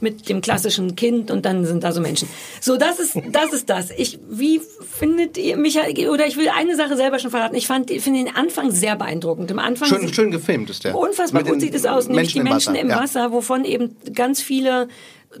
[0.00, 2.28] mit dem klassischen Kind und dann sind da so Menschen.
[2.60, 3.52] So, das ist das.
[3.52, 3.90] Ist das.
[3.96, 4.60] Ich, wie
[4.98, 7.54] findet ihr mich, oder ich will eine Sache selber schon verraten.
[7.56, 9.50] Ich fand, ich finde den Anfang sehr beeindruckend.
[9.50, 10.96] Im Anfang Schön, schön gefilmt ist der.
[10.96, 13.00] Unfassbar Mit gut sieht es aus, nämlich die Menschen im ja.
[13.00, 14.88] Wasser, wovon eben ganz viele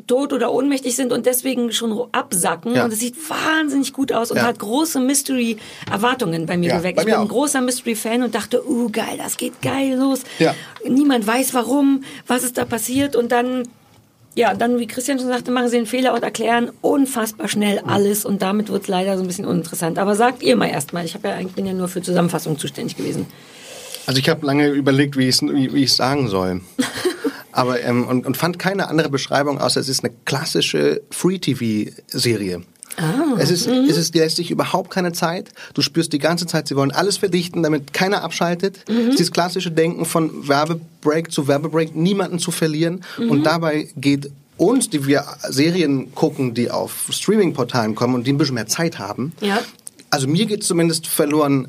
[0.06, 2.74] tot oder ohnmächtig sind und deswegen schon absacken.
[2.74, 2.84] Ja.
[2.84, 4.44] Und es sieht wahnsinnig gut aus und Ja.
[4.44, 6.98] hat große Mystery-Erwartungen bei mir Ja, geweckt.
[6.98, 7.28] Ich bin ein auch.
[7.28, 10.20] großer Mystery-Fan und dachte, uh, geil, das geht geil los.
[10.38, 10.54] Ja.
[10.86, 13.62] Niemand weiß warum, was ist da passiert und dann
[14.38, 18.24] ja, dann, wie Christian schon sagte, machen sie einen Fehler und erklären unfassbar schnell alles
[18.24, 19.98] und damit wird es leider so ein bisschen uninteressant.
[19.98, 23.26] Aber sagt ihr mal erstmal, ich ja, eigentlich bin ja nur für Zusammenfassung zuständig gewesen.
[24.06, 26.60] Also ich habe lange überlegt, wie ich es sagen soll.
[27.52, 32.62] Aber ähm, und, und fand keine andere Beschreibung, außer es ist eine klassische Free-TV-Serie.
[33.38, 35.50] Es ist, es ist, lässt sich überhaupt keine Zeit.
[35.74, 38.78] Du spürst die ganze Zeit, sie wollen alles verdichten, damit keiner abschaltet.
[38.88, 43.04] Es ist Dieses klassische Denken von Werbebreak zu Werbebreak, niemanden zu verlieren.
[43.18, 48.38] Und dabei geht uns, die wir Serien gucken, die auf Streaming-Portalen kommen und die ein
[48.38, 49.60] bisschen mehr Zeit haben, Ja.
[50.10, 51.68] also mir geht zumindest verloren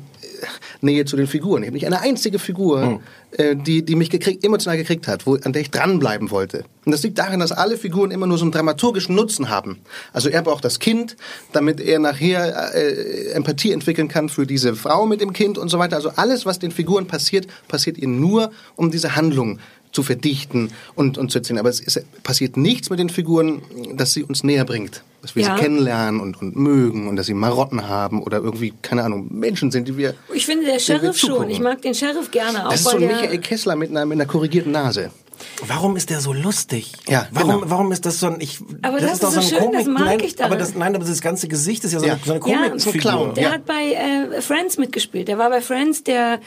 [0.80, 1.62] Nähe zu den Figuren.
[1.62, 3.00] Ich habe nicht eine einzige Figur,
[3.32, 6.64] äh, die, die mich gekriegt, emotional gekriegt hat, wo, an der ich dranbleiben wollte.
[6.84, 9.78] Und das liegt daran, dass alle Figuren immer nur so einen dramaturgischen Nutzen haben.
[10.12, 11.16] Also er braucht das Kind,
[11.52, 15.78] damit er nachher äh, Empathie entwickeln kann für diese Frau mit dem Kind und so
[15.78, 15.96] weiter.
[15.96, 19.58] Also alles, was den Figuren passiert, passiert ihnen nur, um diese Handlung
[19.92, 21.58] zu verdichten und, und zu erzählen.
[21.58, 23.62] Aber es, es passiert nichts mit den Figuren,
[23.94, 25.02] das sie uns näher bringt.
[25.22, 25.56] Dass wir Ja.
[25.56, 29.70] sie kennenlernen und, und mögen und dass sie Marotten haben oder irgendwie, keine Ahnung, Menschen
[29.70, 30.14] sind, die wir...
[30.32, 31.50] Ich finde der Sheriff schon.
[31.50, 32.70] Ich mag den Sheriff gerne auch.
[32.70, 35.10] Das ist so ein der, Michael Kessler mit einer, mit einer korrigierten Nase.
[35.66, 36.92] Warum ist der so lustig?
[37.08, 37.70] Ja, warum, genau.
[37.70, 40.20] warum ist das so ein ich Aber das ist doch so schön, das mag nein,
[40.20, 40.52] ich daran.
[40.52, 42.12] aber das nein, aber das ganze Gesicht ist ja so Ja.
[42.14, 42.78] eine, so eine Ja, Comicfigur.
[42.80, 43.34] so ein Clown.
[43.34, 43.50] Der Ja.
[43.52, 43.92] hat bei
[44.36, 45.28] äh, Friends mitgespielt.
[45.28, 46.40] Der war bei Friends der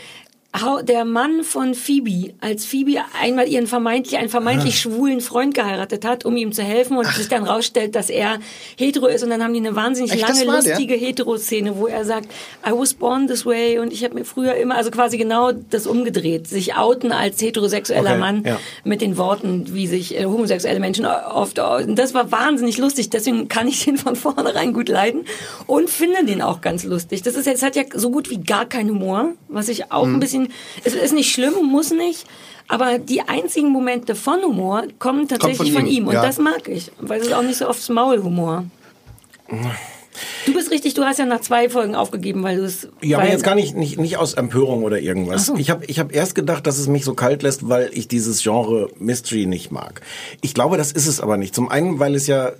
[0.83, 6.25] der Mann von Phoebe, als Phoebe einmal ihren vermeintlich, einen vermeintlich schwulen Freund geheiratet hat,
[6.25, 8.37] um ihm zu helfen und sich dann rausstellt, dass er
[8.77, 12.27] hetero ist und dann haben die eine wahnsinnig Echt, lange, lustige Hetero-Szene, wo er sagt,
[12.67, 15.87] I was born this way und ich habe mir früher immer, also quasi genau das
[15.87, 18.59] umgedreht, sich outen als heterosexueller Okay, Mann ja.
[18.83, 23.47] mit den Worten, wie sich äh, homosexuelle Menschen oft, und das war wahnsinnig lustig, deswegen
[23.47, 25.25] kann ich den von vornherein gut leiden
[25.65, 27.23] und finde den auch ganz lustig.
[27.23, 30.13] Das ist jetzt, hat ja so gut wie gar keinen Humor, was ich auch Mhm.
[30.15, 30.42] ein bisschen,
[30.83, 32.25] es ist nicht schlimm, muss nicht,
[32.67, 36.25] aber die einzigen Momente von Humor kommen tatsächlich von von, ihm, ihm, und ja.
[36.25, 38.65] das mag ich, weil es ist auch nicht so oft Maulhumor.
[40.45, 42.87] Du bist richtig, du hast ja nach zwei Folgen aufgegeben, weil du es.
[43.01, 45.47] Ja, aber jetzt gar nicht, nicht, nicht aus Empörung oder irgendwas.
[45.47, 45.55] So.
[45.55, 48.41] Ich habe ich hab erst gedacht, dass es mich so kalt lässt, weil ich dieses
[48.43, 50.01] Genre Mystery nicht mag.
[50.41, 51.55] Ich glaube, das ist es aber nicht.
[51.55, 52.53] Zum einen, weil es ja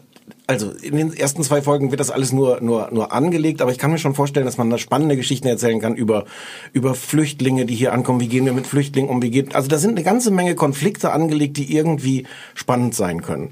[0.48, 3.78] also in den ersten zwei Folgen wird das alles nur, nur, nur angelegt, aber ich
[3.78, 6.26] kann mir schon vorstellen, dass man da spannende Geschichten erzählen kann über,
[6.74, 8.20] über Flüchtlinge, die hier ankommen.
[8.20, 9.22] Wie gehen wir mit Flüchtlingen um?
[9.22, 13.52] Wie geht, also da sind eine ganze Menge Konflikte angelegt, die irgendwie spannend sein können.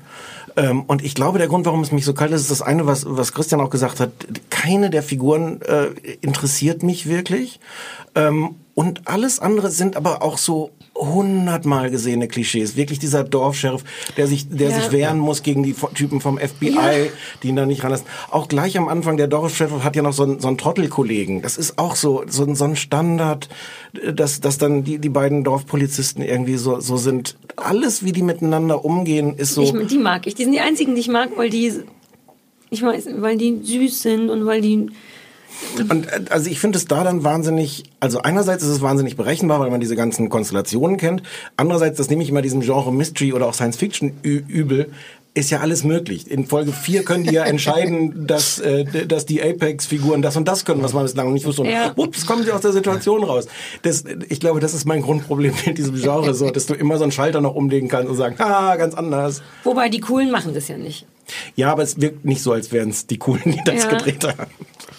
[0.58, 2.86] Ähm, und ich glaube, der Grund, warum es mich so kalt ist, ist das eine,
[2.86, 4.12] was, was Christian auch gesagt hat.
[4.50, 5.88] Keine der Figuren äh,
[6.22, 7.60] interessiert mich wirklich.
[8.16, 12.76] Ähm, und alles andere sind aber auch so hundertmal gesehene Klischees.
[12.76, 13.84] Wirklich dieser Dorfsheriff,
[14.18, 14.80] der sich, der Ja.
[14.82, 16.92] sich wehren muss gegen die Typen vom FBI, Ja.
[17.42, 18.06] die ihn da nicht ranlassen.
[18.30, 21.42] Auch gleich am Anfang, der Dorfsheriff hat ja noch so einen, so einen Trottelkollegen.
[21.42, 23.50] Das ist auch so, so, ein- so ein Standard,
[24.14, 27.36] dass, dass dann die, die beiden Dorfpolizisten irgendwie so, so sind.
[27.56, 29.64] Alles, wie die miteinander umgehen, ist so.
[29.64, 30.36] Ich, die mag ich.
[30.36, 31.74] Die sind die einzigen, die ich mag, weil die,
[32.70, 34.88] ich weiß, weil die süß sind und weil die,
[35.90, 39.60] Und äh, also ich finde es da dann wahnsinnig, also einerseits ist es wahnsinnig berechenbar,
[39.60, 41.24] weil man diese ganzen Konstellationen kennt.
[41.58, 44.92] Andererseits, das nehme ich immer diesem Genre Mystery oder auch Science Fiction übel,
[45.34, 46.30] ist ja alles möglich.
[46.30, 50.66] In Folge 4 können die ja entscheiden, dass, äh, dass die Apex-Figuren das und das
[50.66, 51.62] können, was man bislang noch nicht wusste.
[51.62, 51.94] Und Ja.
[51.96, 53.48] ups, kommen sie aus der Situation raus.
[53.84, 57.04] Das, ich glaube, das ist mein Grundproblem mit diesem Genre, so, dass du immer so
[57.04, 59.42] einen Schalter noch umlegen kannst und sagen, ah, ganz anders.
[59.64, 61.06] wobei die Coolen machen das ja nicht.
[61.56, 63.90] Ja, aber es wirkt nicht so, als wären es die Coolen, die das Ja.
[63.90, 64.52] gedreht haben.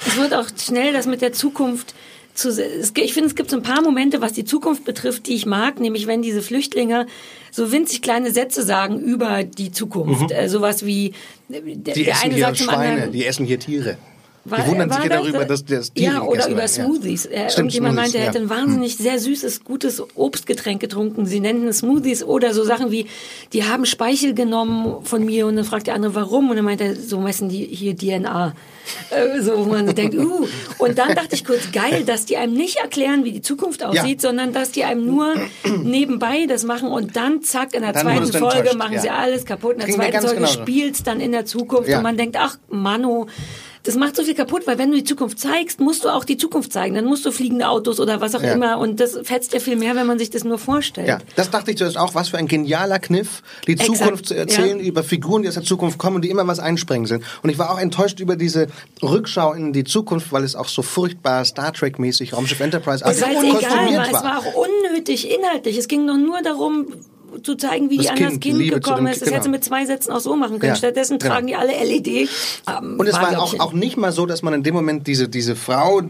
[0.06, 1.94] Es wird auch schnell das mit der Zukunft
[2.34, 5.46] zu, ich finde, es gibt so ein paar Momente, was die Zukunft betrifft, die ich
[5.46, 7.06] mag, nämlich wenn diese Flüchtlinge
[7.50, 10.32] so winzig kleine Sätze sagen über die Zukunft.
[10.32, 11.08] Äh, sowas wie,
[11.50, 13.98] äh, der, Die der essen eine hier sagt Schweine, anderen, die essen hier Tiere.
[14.44, 16.68] War- die wundern sich ja das- darüber, dass das Tiere Ja, oder über werden, ja.
[16.68, 17.26] Smoothies.
[17.26, 18.44] Äh, Stimmt, Irgendjemand Smoothies, meinte, er hätte ja.
[18.44, 21.26] ein wahnsinnig sehr süßes, gutes Obstgetränk getrunken.
[21.26, 23.06] Sie nennen es Smoothies oder so Sachen wie,
[23.52, 26.50] die haben Speichel genommen von mir und dann fragt der andere, warum?
[26.50, 28.54] Und dann meint er, so messen die hier DNA.
[29.10, 30.46] Äh, so, wo man denkt, uh.
[30.78, 34.20] Und dann dachte ich kurz, geil, dass die einem nicht erklären, wie die Zukunft aussieht,
[34.20, 35.34] sondern dass die einem nur
[35.84, 39.00] nebenbei das machen und dann zack, in der Dann zweiten Folge enttäuscht, machen ja.
[39.00, 39.74] sie alles kaputt.
[39.74, 40.60] In der mir zweiten Folge genauso.
[40.60, 41.98] spielt's dann in der Zukunft Ja.
[41.98, 43.26] und man denkt, ach, Mano,
[43.84, 46.36] das macht so viel kaputt, weil wenn du die Zukunft zeigst, musst du auch die
[46.36, 46.94] Zukunft zeigen.
[46.94, 48.52] Dann musst du fliegende Autos oder was auch Ja.
[48.52, 48.78] immer.
[48.78, 51.08] Und das fetzt ja viel mehr, wenn man sich das nur vorstellt.
[51.08, 54.34] Ja, das dachte ich zuerst auch, was für ein genialer Kniff, die Exakt, Zukunft zu
[54.34, 54.84] erzählen ja.
[54.84, 57.24] über Figuren, die aus der Zukunft kommen und die immer was einspringen sind.
[57.42, 58.68] Und ich war auch enttäuscht über diese
[59.02, 63.30] Rückschau in die Zukunft, weil es auch so furchtbar Star Trek-mäßig Raumschiff Enterprise Es war
[63.30, 65.76] egal, weil es war auch unnötig inhaltlich.
[65.76, 66.86] Es ging doch nur darum,
[67.42, 69.20] zu zeigen, wie Das die an das Kind, Kind Liebe gekommen dem ist.
[69.22, 69.56] Das Kind, hätte genau.
[69.56, 70.70] mit zwei Sätzen auch so machen können.
[70.72, 71.32] Ja, Stattdessen genau.
[71.34, 72.06] tragen die alle LED.
[72.68, 75.28] Ähm, Und es war auch, auch nicht mal so, dass man in dem Moment diese,
[75.28, 76.02] diese Frau,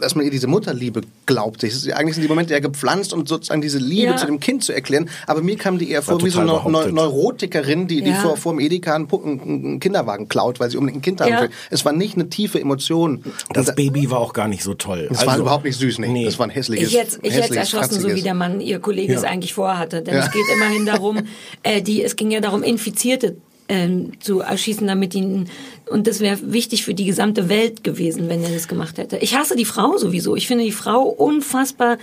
[0.00, 1.66] dass man ihr diese Mutterliebe glaubte.
[1.66, 4.16] Es ist, eigentlich sind die Momente ja gepflanzt, um sozusagen diese Liebe Ja.
[4.16, 5.08] zu dem Kind zu erklären.
[5.26, 6.92] Aber mir kam die eher vor wie so eine behauptet.
[6.94, 8.16] Neurotikerin, die, die Ja.
[8.16, 11.28] vor, vor dem Edeka einen, einen, einen Kinderwagen klaut, weil sie unbedingt ein Kind haben
[11.30, 11.40] Ja.
[11.42, 11.50] will.
[11.70, 13.22] Es war nicht eine tiefe Emotion.
[13.52, 15.06] Das Und Baby war auch gar nicht so toll.
[15.10, 16.08] das war überhaupt nicht süß, nee.
[16.08, 16.24] Nee.
[16.24, 18.78] Das war ein hässliches, ich hätte ich hätte hässliches, erschossen, so wie der Mann, ihr
[18.78, 20.02] Kollege es eigentlich vorhatte.
[20.02, 20.24] Denn Ja.
[20.24, 21.18] es geht immerhin darum,
[21.62, 23.36] äh, die, es ging ja darum, Infizierte
[23.68, 25.48] ähm, zu erschießen, damit ihnen
[25.90, 29.18] und das wäre wichtig für die gesamte Welt gewesen, wenn er das gemacht hätte.
[29.18, 30.36] Ich hasse die Frau sowieso.
[30.36, 31.98] Ich finde die Frau unfassbar.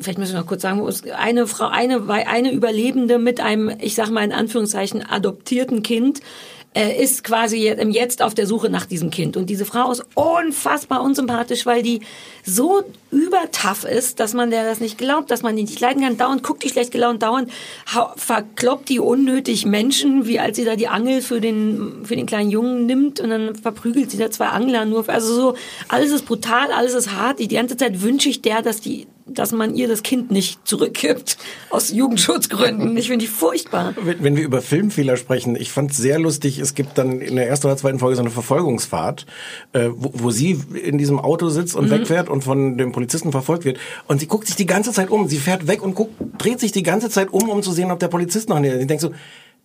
[0.00, 4.10] Vielleicht müssen wir noch kurz sagen, eine Frau, eine eine Überlebende mit einem, ich sag
[4.10, 6.20] mal in Anführungszeichen adoptierten Kind
[6.74, 9.36] äh, ist quasi jetzt- im Jetzt auf der Suche nach diesem Kind.
[9.36, 12.00] Und diese Frau ist unfassbar unsympathisch, weil die
[12.44, 16.16] so übertough ist, dass man der das nicht glaubt, dass man die nicht leiden kann.
[16.18, 17.50] Dauernd guckt die schlecht gelaunt, dauernd
[18.16, 22.50] verkloppt die unnötig Menschen, wie als sie da die Angel für den, für den kleinen
[22.50, 25.08] Jungen nimmt und dann verprügelt sie da zwei Angler nur.
[25.08, 25.54] Also so,
[25.88, 27.38] alles ist brutal, alles ist hart.
[27.38, 31.36] Die ganze Zeit wünsche ich der, dass die, dass man ihr das Kind nicht zurückgibt.
[31.70, 32.96] Aus Jugendschutzgründen.
[32.96, 33.94] Ich finde die furchtbar.
[34.02, 37.48] Wenn wir über Filmfehler sprechen, ich fand es sehr lustig, es gibt dann in der
[37.48, 39.26] ersten oder zweiten Folge so eine Verfolgungsfahrt,
[39.72, 43.64] äh, wo, wo sie in diesem Auto sitzt und wegfährt und von dem Polizisten verfolgt
[43.64, 43.78] wird.
[44.06, 45.28] Und sie guckt sich die ganze Zeit um.
[45.28, 47.98] Sie fährt weg und guckt, dreht sich die ganze Zeit um, um zu sehen, ob
[47.98, 48.82] der Polizist noch näher ist.
[48.82, 49.10] Ich denke so,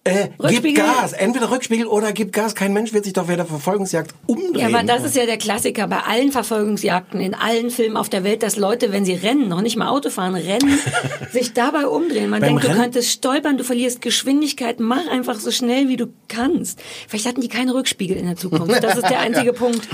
[0.06, 0.76] äh, gib.
[0.76, 1.14] Gas.
[1.14, 2.56] Entweder Rückspiegel oder gib Gas.
[2.56, 4.56] Kein Mensch wird sich doch während der Verfolgungsjagd umdrehen.
[4.56, 8.24] Ja, aber das ist ja der Klassiker bei allen Verfolgungsjagden, in allen Filmen auf der
[8.24, 10.78] Welt, dass Leute, wenn sie rennen, noch nicht mal Auto fahren, rennen,
[11.32, 12.30] sich dabei umdrehen.
[12.30, 12.82] Man Beim denkt, du Rennen?
[12.82, 16.82] könntest stolpern, du verlierst Geschwindigkeit, mach einfach so schnell, wie du kannst.
[17.08, 18.84] Vielleicht hatten die keine Rückspiegel in der Zukunft.
[18.84, 19.88] Das ist der einzige Punkt.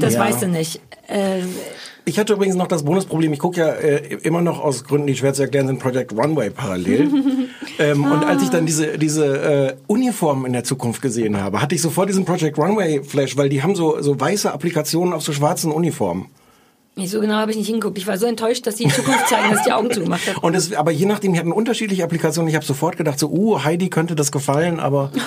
[0.00, 0.20] Das Ja.
[0.20, 0.80] weißt du nicht.
[1.08, 1.40] Äh,
[2.04, 5.16] Ich hatte übrigens noch das Bonusproblem, ich gucke ja äh, immer noch aus Gründen, die
[5.16, 7.08] schwer zu erklären sind, Project Runway parallel.
[7.78, 11.74] ähm, Und als ich dann diese, diese äh, Uniformen in der Zukunft gesehen habe, hatte
[11.74, 15.32] ich sofort diesen Project Runway Flash, weil die haben so, so weiße Applikationen auf so
[15.32, 16.26] schwarzen Uniformen.
[16.96, 17.98] nicht so genau habe ich nicht hingeguckt.
[17.98, 20.40] Ich war so enttäuscht, dass die in Zukunft zeigen, dass ich die Augen zugemacht habe.
[20.40, 22.48] Und es, aber je nachdem, die hatten unterschiedliche Applikationen.
[22.48, 25.10] Ich habe sofort gedacht, so, uh, Heidi könnte das gefallen, aber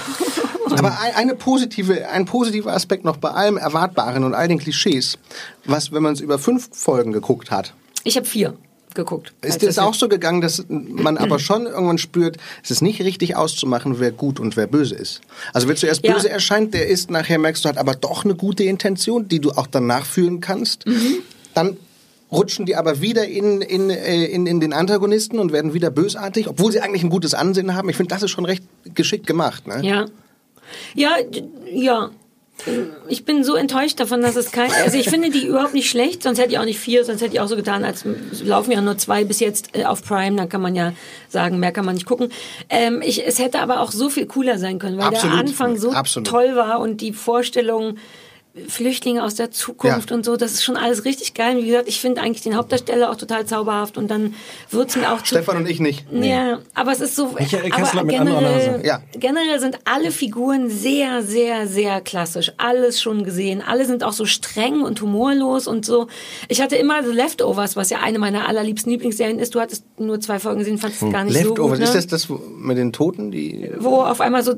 [0.77, 5.17] Aber ein, eine positive, ein positiver Aspekt noch bei allem Erwartbaren und all den Klischees,
[5.65, 8.55] was, wenn man es über fünf Folgen geguckt hat, Ich habe vier
[8.95, 9.33] geguckt.
[9.41, 13.01] ist dir das auch so gegangen, dass man aber schon irgendwann spürt, es ist nicht
[13.01, 15.21] richtig auszumachen, wer gut und wer böse ist.
[15.53, 16.13] Also wer zuerst Ja.
[16.13, 19.51] böse erscheint, der ist, nachher merkst du, hat aber doch eine gute Intention, die du
[19.51, 20.85] auch danach fühlen kannst.
[20.85, 21.17] Mhm.
[21.53, 21.77] Dann
[22.31, 26.47] rutschen die aber wieder in, in, äh, in, in den Antagonisten und werden wieder bösartig,
[26.47, 27.89] obwohl sie eigentlich ein gutes Ansehen haben.
[27.89, 29.67] Ich finde, das ist schon recht geschickt gemacht.
[29.67, 29.81] Ne?
[29.83, 30.05] Ja.
[30.93, 31.15] Ja,
[31.71, 32.11] ja.
[33.07, 36.23] Ich bin so enttäuscht davon, dass es kein, also ich finde die überhaupt nicht schlecht,
[36.23, 38.05] sonst hätte ich auch nicht vier, sonst hätte ich auch so getan, als
[38.43, 40.93] laufen ja nur zwei bis jetzt äh, auf Prime, dann kann man ja
[41.29, 42.31] sagen, mehr kann man nicht gucken.
[42.69, 45.35] Ähm, ich, es hätte aber auch so viel cooler sein können, weil Absolut.
[45.35, 46.27] der Anfang so Absolut.
[46.27, 47.97] toll war und die Vorstellung,
[48.67, 50.15] Flüchtlinge aus der Zukunft Ja.
[50.15, 51.57] und so, das ist schon alles richtig geil.
[51.57, 54.33] Und wie gesagt, ich finde eigentlich den Hauptdarsteller auch total zauberhaft und dann
[54.71, 56.05] wird's mir auch zu Stefan und ich nicht.
[56.11, 57.33] ja, aber es ist so.
[57.37, 58.59] Michael aber Kessler mit anderer Nase.
[58.65, 59.01] generell, Ja.
[59.13, 62.51] generell sind alle Figuren sehr, sehr, sehr klassisch.
[62.57, 63.61] Alles schon gesehen.
[63.65, 66.07] Alle sind auch so streng und humorlos und so.
[66.47, 69.55] Ich hatte immer The Leftovers, was ja eine meiner allerliebsten Lieblingsserien ist.
[69.55, 71.79] Du hattest nur zwei Folgen gesehen, fandest es gar nicht so Leftovers, gut.
[71.79, 71.83] Ne?
[71.85, 73.31] ist das das wo- mit den Toten?
[73.31, 74.55] Die Wo auf einmal so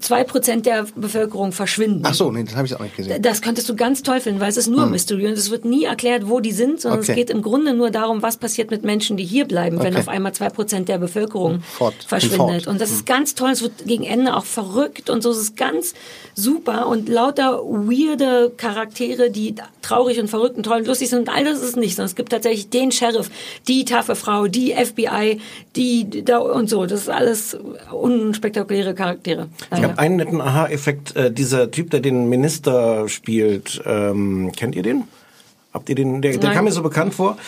[0.00, 2.02] zwei Prozent der Bevölkerung verschwinden.
[2.04, 3.20] Ach so, nee, das habe ich auch nicht gesehen.
[3.22, 5.84] Das könntest du ganz toll finden, weil es ist nur Mystery und es wird nie
[5.84, 7.12] erklärt, wo die sind, sondern Okay.
[7.12, 9.98] es geht im Grunde nur darum, was passiert mit Menschen, die hier bleiben, wenn Okay.
[10.00, 11.94] auf einmal zwei Prozent der Bevölkerung Fort.
[12.06, 12.64] verschwindet.
[12.64, 12.66] Fort.
[12.66, 13.50] Und das ist ganz toll.
[13.50, 15.30] Es wird gegen Ende auch verrückt und so.
[15.30, 15.94] Es ist ganz
[16.34, 21.20] super und lauter weirde Charaktere, die traurig und verrückt und toll und lustig sind.
[21.20, 23.30] Und all das ist es nicht, sondern es gibt tatsächlich den Sheriff,
[23.68, 25.40] die taffe Frau, die FBI,
[25.76, 26.86] die da und so.
[26.86, 27.56] Das ist alles
[27.92, 29.48] unspektakuläre Charaktere.
[29.60, 29.82] Ich Leider.
[29.90, 31.14] habe einen netten Aha-Effekt.
[31.16, 35.04] Äh, dieser Typ, der den Minister spielt, ähm, kennt ihr den?
[35.72, 36.20] Habt ihr den?
[36.20, 37.38] Der, der kam mir so bekannt vor.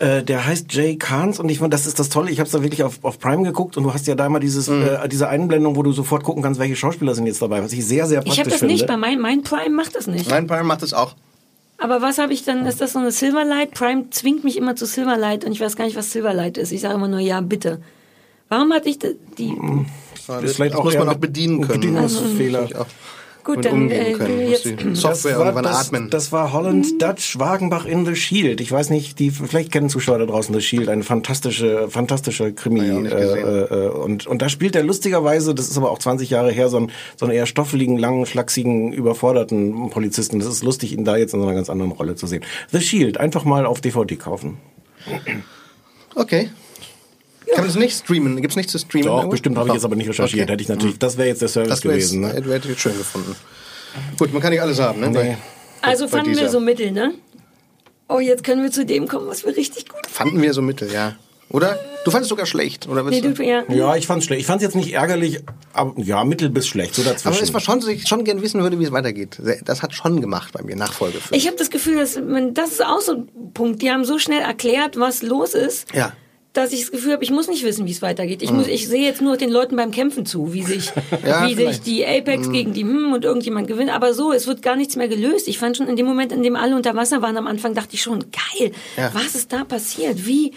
[0.00, 2.30] Äh, der heißt Jay Kahns und ich fand, das ist das Tolle.
[2.30, 4.38] Ich habe es da wirklich auf, auf Prime geguckt und du hast ja da mal
[4.40, 4.82] dieses, Mhm.
[4.82, 7.86] äh, diese Einblendung, wo du sofort gucken kannst, welche Schauspieler sind jetzt dabei, was ich
[7.86, 8.74] sehr, sehr praktisch ich habe das finde.
[8.74, 10.28] nicht bei mein, mein Prime macht das nicht.
[10.28, 11.14] Mein Prime macht das auch.
[11.78, 12.66] Aber was habe ich dann?
[12.66, 13.72] Ist das so eine Silverlight?
[13.72, 16.70] Prime zwingt mich immer zu Silverlight und ich weiß gar nicht, was Silverlight ist.
[16.70, 17.80] Ich sage immer nur ja, bitte.
[18.50, 19.16] Warum hatte ich die?
[19.38, 19.56] die
[20.26, 21.80] Das, vielleicht das auch muss man auch bedienen können.
[21.80, 22.62] Bedienungsfehler.
[22.62, 22.86] Das ist auch-
[23.44, 24.48] Gut, dann umgehen äh, können.
[24.48, 26.08] Muss jetzt, Software irgendwann das, atmen.
[26.08, 28.62] Das war Holland Dutch Wagenbach in The Shield.
[28.62, 32.80] Ich weiß nicht, die vielleicht kennen Zuschauer da draußen The Shield, eine fantastische, fantastische Krimi.
[32.80, 33.66] Nicht äh, gesehen.
[33.70, 36.78] äh, und, und da spielt er lustigerweise, das ist aber auch 20 Jahre her, so
[36.78, 40.38] einen, so einen eher stoffeligen, langen, schlachsigen, überforderten Polizisten.
[40.38, 42.42] Das ist lustig, ihn da jetzt in so einer ganz anderen Rolle zu sehen.
[42.72, 44.56] The Shield, einfach mal auf DVD kaufen.
[46.14, 46.48] Okay.
[47.46, 48.36] Kann man das nicht streamen?
[48.36, 49.08] Gibt es nichts zu streamen?
[49.08, 50.44] Doch, bestimmt habe ich jetzt aber nicht recherchiert.
[50.44, 50.52] Okay.
[50.52, 52.20] Hätte ich natürlich, das wäre jetzt der Service Das gewesen.
[52.20, 52.32] Ne?
[52.32, 53.36] hätte hätte ich schön gefunden.
[54.18, 55.10] Gut, man kann nicht alles haben, ne?
[55.10, 55.36] Nee.
[55.82, 56.50] also bei fanden wir dieser.
[56.50, 57.14] so mittel, ne?
[58.08, 60.92] Oh, jetzt können wir zu dem kommen, was wir richtig gut Fanden wir so mittel,
[60.92, 61.16] ja.
[61.50, 61.78] Oder?
[62.04, 63.02] Du fandest sogar schlecht, oder?
[63.04, 63.62] Nee, du, ja.
[63.68, 64.40] Ja, ich fand's schlecht.
[64.40, 65.40] Ich fand's jetzt nicht ärgerlich,
[65.72, 67.28] aber ja, mittel bis schlecht, so dazwischen.
[67.28, 69.40] Aber es war schon, dass ich schon gern wissen würde, wie es weitergeht.
[69.64, 71.34] Das hat schon gemacht bei mir, Nachfolge für.
[71.34, 73.82] Ich habe das Gefühl, dass man, das ist auch so ein Punkt.
[73.82, 75.94] Die haben so schnell erklärt, was los ist.
[75.94, 76.12] Ja.
[76.54, 78.40] Dass ich das Gefühl habe, ich muss nicht wissen, wie es weitergeht.
[78.40, 80.90] Ich muss, ich sehe jetzt nur den Leuten beim Kämpfen zu, wie sich,
[81.26, 83.90] Ja, wie sich die Apex gegen die hm und irgendjemand gewinnt.
[83.92, 85.48] Aber so, es wird gar nichts mehr gelöst.
[85.48, 87.94] Ich fand schon in dem Moment, in dem alle unter Wasser waren am Anfang, dachte
[87.96, 89.10] ich schon, geil, Ja.
[89.12, 90.26] was ist da passiert?
[90.26, 90.52] Wie?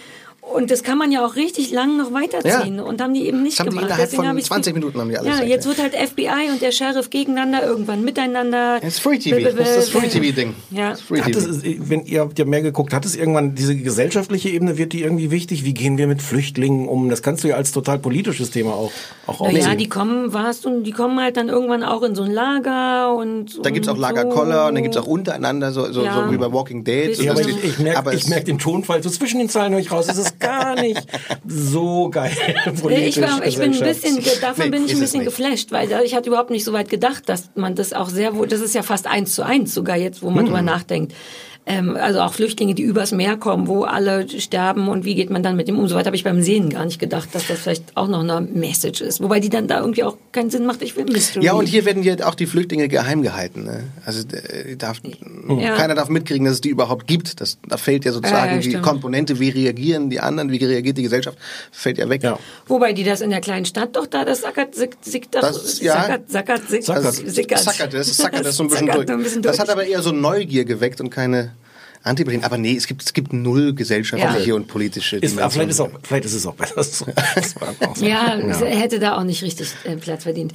[0.53, 2.77] Und das kann man ja auch richtig lang noch weiterziehen.
[2.77, 2.83] Ja.
[2.83, 3.85] Und haben die eben nicht Das haben die gemacht.
[3.89, 5.51] innerhalb Deswegen von habe ich's 20 ge- Minuten haben die alles Ja, erklärt.
[5.65, 8.79] jetzt wird halt FBI und der Sheriff gegeneinander irgendwann miteinander.
[8.81, 9.39] Das ist Free TV.
[9.39, 10.53] Das ist das Free TV-Ding.
[10.71, 10.91] Ja.
[10.91, 11.49] Das ist Free Hat TV.
[11.49, 15.01] es, wenn ihr habt ja mehr geguckt, hat es irgendwann diese gesellschaftliche Ebene wird die
[15.03, 15.65] irgendwie wichtig?
[15.65, 17.09] Wie gehen wir mit Flüchtlingen um?
[17.09, 18.91] Das kannst du ja als total politisches Thema auch
[19.27, 19.77] auch Naja, aufziehen.
[19.77, 23.59] die kommen, warst du, die kommen halt dann irgendwann auch in so ein Lager und.
[23.65, 25.03] Da gibt's auch Lagerkoller und da gibt's so.
[25.03, 26.23] auch untereinander, so, so, Ja.
[26.25, 27.17] so wie bei Walking Dead.
[27.21, 29.79] Ja, aber ich, die- ich merke es- merk den Tonfall so zwischen den Zeilen höre
[29.81, 30.07] ich raus.
[30.09, 31.05] Es ist gar nicht
[31.47, 32.31] so geil.
[32.81, 35.89] Politisch, ich, war, ich bin ein bisschen, davon Nee, bin ich ein bisschen geflasht, weil
[36.03, 38.75] ich hatte überhaupt nicht so weit gedacht, dass man das auch sehr wohl, das ist
[38.75, 40.45] ja fast eins zu eins sogar jetzt, wo man Hm.
[40.47, 41.13] drüber nachdenkt.
[41.69, 45.43] Ähm, also auch Flüchtlinge, die übers Meer kommen, wo alle sterben und wie geht man
[45.43, 45.87] dann mit dem um.
[45.89, 49.01] Soweit habe ich beim Sehen gar nicht gedacht, dass das vielleicht auch noch eine Message
[49.01, 49.21] ist.
[49.21, 50.81] Wobei die dann da irgendwie auch keinen Sinn macht.
[50.81, 51.43] Ich will Mystery.
[51.43, 53.65] Ja, und hier werden ja auch die Flüchtlinge geheim gehalten.
[53.65, 53.83] Ne?
[54.05, 54.99] Also äh, darf,
[55.59, 55.75] Ja.
[55.75, 57.41] keiner darf mitkriegen, dass es die überhaupt gibt.
[57.41, 58.81] Das, da fällt ja sozusagen Ja, ja, die.
[58.81, 61.37] Komponente, wie reagieren die anderen, wie reagiert die Gesellschaft,
[61.73, 62.23] fällt ja weg.
[62.23, 62.39] Ja.
[62.67, 65.95] Wobei die das in der kleinen Stadt doch da, das sackert, sick, sick, Das- ja.
[65.95, 67.59] sackert, sackert, sick, Das sickert.
[67.59, 69.17] sackert, das sackert das so ein bisschen Sackert durch.
[69.17, 69.67] ein bisschen Das durch.
[69.67, 71.51] hat aber eher so Neugier geweckt und keine
[72.07, 72.43] Antipathien.
[72.43, 74.55] Aber nee, es gibt, es gibt null gesellschaftliche Ja.
[74.55, 76.05] und politische Ist, aber vielleicht, ist auch, Dimensionen.
[76.07, 77.05] vielleicht ist es auch besser so.
[77.35, 77.55] Das
[77.99, 78.05] so.
[78.05, 80.53] Ja, er hätte da auch nicht richtig äh, Platz verdient.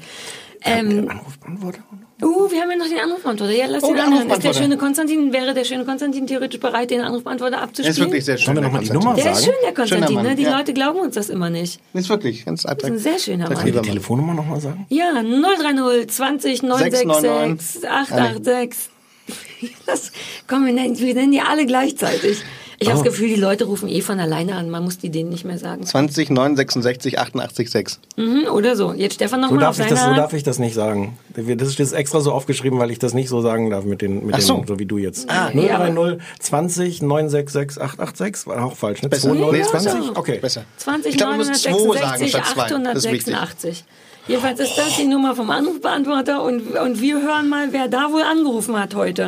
[0.65, 1.81] Ähm, Anrufbeantworter?
[2.23, 3.53] uh, wir haben ja noch den Anrufbeantworter.
[3.53, 4.31] Ja, lass Oh, den der anhören.
[4.31, 7.91] Ist der schöne Konstantin, wäre der schöne Konstantin theoretisch bereit, den Anrufbeantworter Er abzuspielen?
[7.91, 8.45] ist wirklich sehr schön.
[8.55, 8.91] Sollen wir noch mal die.
[8.93, 9.45] Nummer der ist sagen?
[9.47, 10.15] schön, der Konstantin.
[10.15, 10.37] Mann, ne?
[10.37, 10.57] Die ja.
[10.57, 11.81] Leute glauben uns das immer nicht.
[11.95, 12.91] Ist wirklich ganz attraktiv.
[12.93, 13.59] ein sehr schöner Mann.
[13.59, 13.81] Kann ich die.
[13.81, 14.87] Telefonnummer nochmal sagen?
[14.89, 17.89] Ja, 030 20 966 699.
[17.91, 18.92] 886.
[19.87, 20.11] Das,
[20.49, 22.39] komm, wir nennen, wir nennen die alle gleichzeitig.
[22.79, 23.05] Ich habe Oh.
[23.05, 24.69] das Gefühl, die Leute rufen eh von alleine an.
[24.69, 25.87] Man muss die denen nicht mehr sagen.
[25.87, 28.01] 20 966 88 6.
[28.17, 28.93] Mhm, oder so.
[28.93, 31.17] Jetzt Stefan So nochmal auf ich das, so darf ich das nicht sagen.
[31.37, 34.27] Das ist jetzt extra so aufgeschrieben, weil ich das nicht so sagen darf mit den,
[34.27, 34.65] mit Ach den so.
[34.67, 35.31] so wie du jetzt.
[35.31, 39.11] Ah, nee, 030 20 966 886 war auch falsch, ne?
[39.11, 39.29] Besser.
[39.29, 39.93] 20 Nee, 20?
[39.93, 40.13] besser.
[40.17, 40.39] Okay.
[40.41, 40.65] Besser.
[40.79, 42.79] 20 Ich glaube, du musst 2 sagen 966 statt 2.
[42.95, 43.35] Das ist wichtig.
[43.37, 43.85] 886.
[44.27, 48.23] Jedenfalls ist das die Nummer vom Anrufbeantworter und, und wir hören mal, wer da wohl
[48.23, 49.27] angerufen hat heute.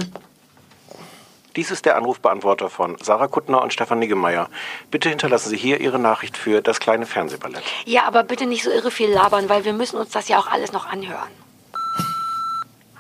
[1.57, 4.49] Dies ist der Anrufbeantworter von Sarah Kuttner und Stefan Niggemeier.
[4.91, 7.63] Bitte hinterlassen Sie hier Ihre Nachricht für das kleine Fernsehballett.
[7.85, 10.49] Ja, aber bitte nicht so irre viel labern, weil wir müssen uns das ja auch
[10.49, 11.31] alles noch anhören.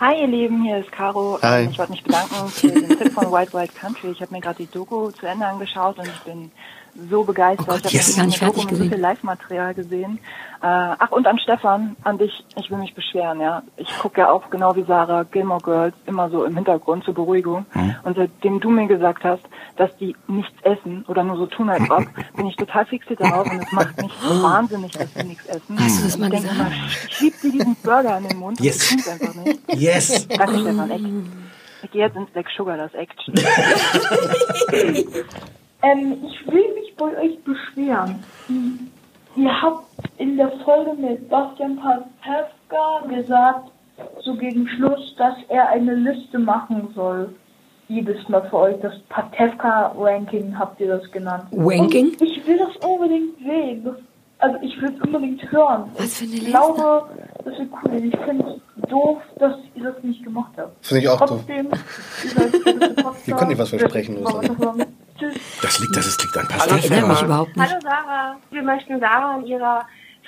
[0.00, 1.38] Hi ihr Lieben, hier ist Caro.
[1.42, 1.62] Hi.
[1.64, 4.10] Ähm, Ich wollte mich bedanken für den Tipp von Wild Wild Country.
[4.10, 6.50] Ich habe mir gerade die Doku zu Ende angeschaut und ich bin
[7.10, 7.66] so begeistert.
[7.68, 9.02] Oh Gott, ich yes, habe gar nicht fertig mit so viel gesehen.
[9.02, 10.18] Live-Material gesehen.
[10.62, 13.62] Äh, ach, und an Stefan, an dich, ich will mich beschweren, ja.
[13.76, 17.66] Ich gucke ja auch genau wie Sarah Gilmore Girls immer so im Hintergrund zur Beruhigung.
[17.74, 17.96] Mhm.
[18.04, 19.42] Und seitdem du mir gesagt hast,
[19.76, 22.04] dass die nichts essen oder nur so tun als ob,
[22.36, 25.78] bin ich total fixiert darauf und es macht mich so wahnsinnig, dass die nichts essen.
[25.78, 26.72] Hast du das mal ich denke gesagt?
[26.72, 28.90] immer, schieb dir diesen Burger in den Mund Yes.
[28.90, 29.60] und ich tun's einfach nicht.
[29.74, 30.28] Yes!
[30.28, 30.90] Danke, Stefan.
[30.90, 33.34] Ich, ich gehe jetzt ins Black Sugar, das Action.
[35.84, 38.22] Ähm, ich will mich bei euch beschweren.
[39.36, 39.84] Ihr habt
[40.18, 43.70] in der Folge mit Bastian Pastewka gesagt,
[44.24, 47.34] so gegen Schluss, dass er eine Liste machen soll.
[47.88, 48.76] Jedes Mal für euch.
[48.80, 51.44] Das Patevka-Ranking habt ihr das genannt.
[51.52, 52.12] Ranking?
[52.12, 53.86] Und ich will das unbedingt sehen.
[54.38, 55.90] Also ich will es unbedingt hören.
[55.98, 56.50] Was für eine ich Liste?
[56.50, 57.08] glaube,
[57.44, 58.04] das ist cool.
[58.04, 60.84] Ich finde es doof, dass ihr das nicht gemacht habt.
[60.84, 61.28] Finde ich auch doof.
[61.46, 61.68] Trotzdem,
[62.24, 62.52] ihr seid
[63.38, 64.84] können nicht was versprechen, weiterhören.
[65.18, 65.34] Tschüss.
[65.62, 67.24] Das liegt, das ist, liegt an Ich erinnere mich Pastewka.
[67.26, 67.70] überhaupt nicht.
[67.70, 69.86] Hallo Sarah, wir möchten Sarah in ihrer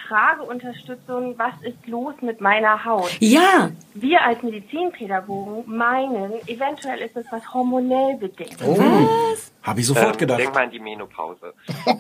[0.09, 3.11] Frageunterstützung, was ist los mit meiner Haut?
[3.21, 8.57] Ja, Wir als Medizinpädagogen meinen, eventuell ist es was hormonell bedingt.
[9.63, 10.39] Habe ich sofort Ähm, gedacht.
[10.41, 11.53] Denk mal an die Menopause.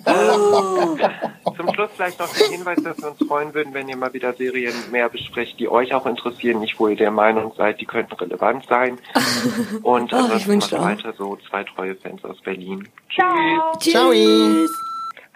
[0.04, 0.96] Oh.
[1.56, 4.32] Zum Schluss vielleicht noch der Hinweis, dass wir uns freuen würden, wenn ihr mal wieder
[4.34, 8.14] Serien mehr besprecht, die euch auch interessieren, nicht wo ihr der Meinung seid, die könnten
[8.14, 8.98] relevant sein.
[9.82, 12.88] Und Oh, ich ansonsten weiter so zwei treue Fans aus Berlin.
[13.12, 13.72] Ciao.
[13.78, 14.70] Tschüss.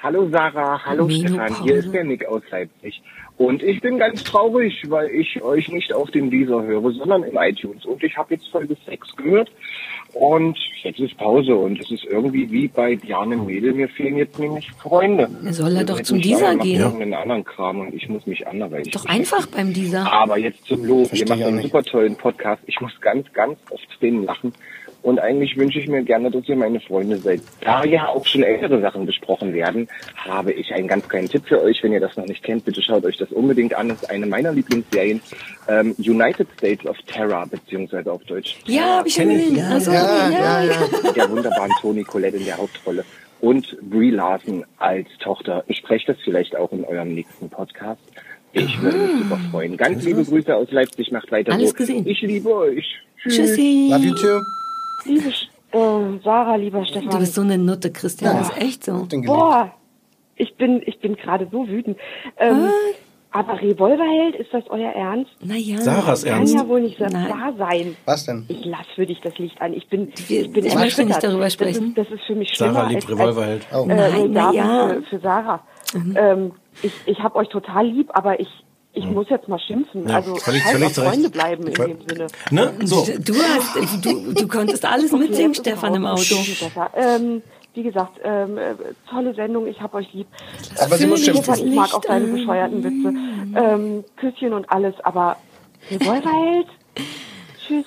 [0.03, 3.03] Hallo Sarah, hallo Stefan, hier ist der Nick aus Leipzig.
[3.37, 7.37] Und ich bin ganz traurig, weil ich euch nicht auf dem Deezer höre, sondern im
[7.37, 7.85] iTunes.
[7.85, 9.51] Und ich habe jetzt Folge 6 gehört
[10.15, 14.39] und jetzt ist Pause und es ist irgendwie wie bei Bjarne Mädel, mir fehlen jetzt
[14.39, 15.29] nämlich Freunde.
[15.51, 16.81] Soll er doch zum Deezer gehen?
[16.81, 20.11] irgendeinen anderen Kram und ich muss mich anderweitig Doch einfach beim dieser.
[20.11, 21.13] aber jetzt zum Lob.
[21.13, 22.63] Ihr macht ich einen super tollen Podcast.
[22.67, 24.55] Ich muss ganz, ganz oft Tränen lachen.
[25.03, 27.41] Und eigentlich wünsche ich mir gerne, dass ihr meine Freunde seid.
[27.61, 31.63] Da ja auch schon ältere Sachen besprochen werden, habe ich einen ganz kleinen Tipp für
[31.63, 31.83] euch.
[31.83, 33.89] Wenn ihr das noch nicht kennt, bitte schaut euch das unbedingt an.
[33.89, 35.23] Das ist eine meiner Lieblingsserien.
[35.69, 38.57] Ähm, United States of Terror, beziehungsweise auf Deutsch.
[38.67, 39.39] Ja, habe ich schon ich.
[39.39, 39.57] gesehen.
[39.57, 40.73] Ja, Ach so, ja, ja, ja,
[41.03, 43.05] Mit der wunderbaren Toni Collette in der Hauptrolle.
[43.41, 45.65] Und Brie Larson als Tochter.
[45.67, 48.03] Besprecht das vielleicht auch in eurem nächsten Podcast.
[48.53, 49.77] Ich würde mich super freuen.
[49.77, 51.11] Ganz liebe Grüße aus Leipzig.
[51.13, 51.77] Macht weiter Alles so.
[51.77, 52.07] gesehen.
[52.07, 52.85] Ich liebe euch.
[53.23, 53.37] Tschüss.
[53.37, 53.89] Tschüssi.
[53.91, 54.60] Love you too.
[55.05, 55.29] Liebe
[55.73, 57.19] äh, Sarah, lieber Du Stefan.
[57.19, 58.37] bist so eine Nutte, Christian.
[58.37, 59.07] Das ist echt so.
[59.25, 59.73] Boah,
[60.37, 61.99] ich bin, ich bin gerade so wütend.
[62.39, 62.71] Ähm,
[63.33, 65.31] aber Revolverheld, ist das euer Ernst?
[65.41, 65.79] Naja.
[65.79, 66.55] Sarahs Kann Ernst.
[66.55, 67.97] ja wohl nicht wahr sein.
[68.05, 68.45] Was denn?
[68.49, 69.73] Ich lass für dich das Licht an.
[69.73, 71.95] Ich bin, ich bin ich möchte nicht darüber sprechen.
[71.95, 73.67] Das ist, das ist für mich schlimmer Sarah liebt als, Revolverheld.
[73.73, 73.85] Oh.
[73.85, 74.89] Äh, Nein, na ja.
[74.89, 75.63] für, für Sarah.
[76.17, 78.49] Ähm, ich ich habe euch total lieb, aber ich,
[78.93, 80.09] ich muss jetzt mal schimpfen.
[80.09, 80.95] Ja, also völlig- halt völlig.
[80.95, 82.27] Freunde bleiben in dem Sinne.
[82.51, 82.73] Ne?
[82.85, 83.07] So.
[83.19, 86.07] Du, hast, du, du konntest alles Okay, mitsingen, Stefan, im.
[86.07, 86.35] Auto.
[86.95, 87.43] Ähm,
[87.75, 88.75] wie gesagt, ähm, äh,
[89.09, 90.27] tolle Sendung, ich hab euch lieb.
[90.81, 91.69] Aber sie muss Stefan, schimpfen.
[91.69, 93.63] ich mag auch deine bescheuerten Witze.
[93.65, 95.37] Ähm, Küsschen und alles, aber
[95.91, 96.67] Revolverheld?
[97.67, 97.85] Tschüss.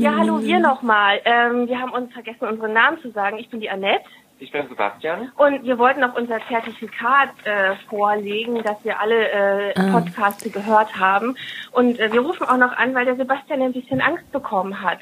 [0.00, 1.20] Ja, hallo, wir nochmal.
[1.24, 3.38] Ähm, wir haben uns vergessen, unseren Namen zu sagen.
[3.38, 4.04] Ich bin die Annette.
[4.38, 5.32] Ich bin Sebastian.
[5.36, 9.92] Und wir wollten noch unser Zertifikat äh, vorlegen, dass wir alle äh, Ah.
[9.98, 11.36] Podcasts gehört haben.
[11.72, 14.98] Und äh, wir rufen auch noch an, weil der Sebastian ein bisschen Angst bekommen hat.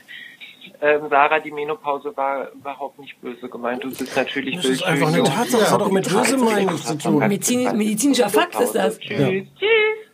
[0.80, 3.82] Ähm, Sarah, die Menopause war überhaupt nicht böse gemeint.
[3.84, 5.60] Du bist natürlich Das ist einfach eine Tatsache.
[5.60, 7.18] Das hat doch mit böse Meinung nichts zu tun.
[7.18, 8.98] Medizin, medizinischer Fakt ist das.
[8.98, 9.46] Tschüss.
[9.58, 10.04] Tschüss.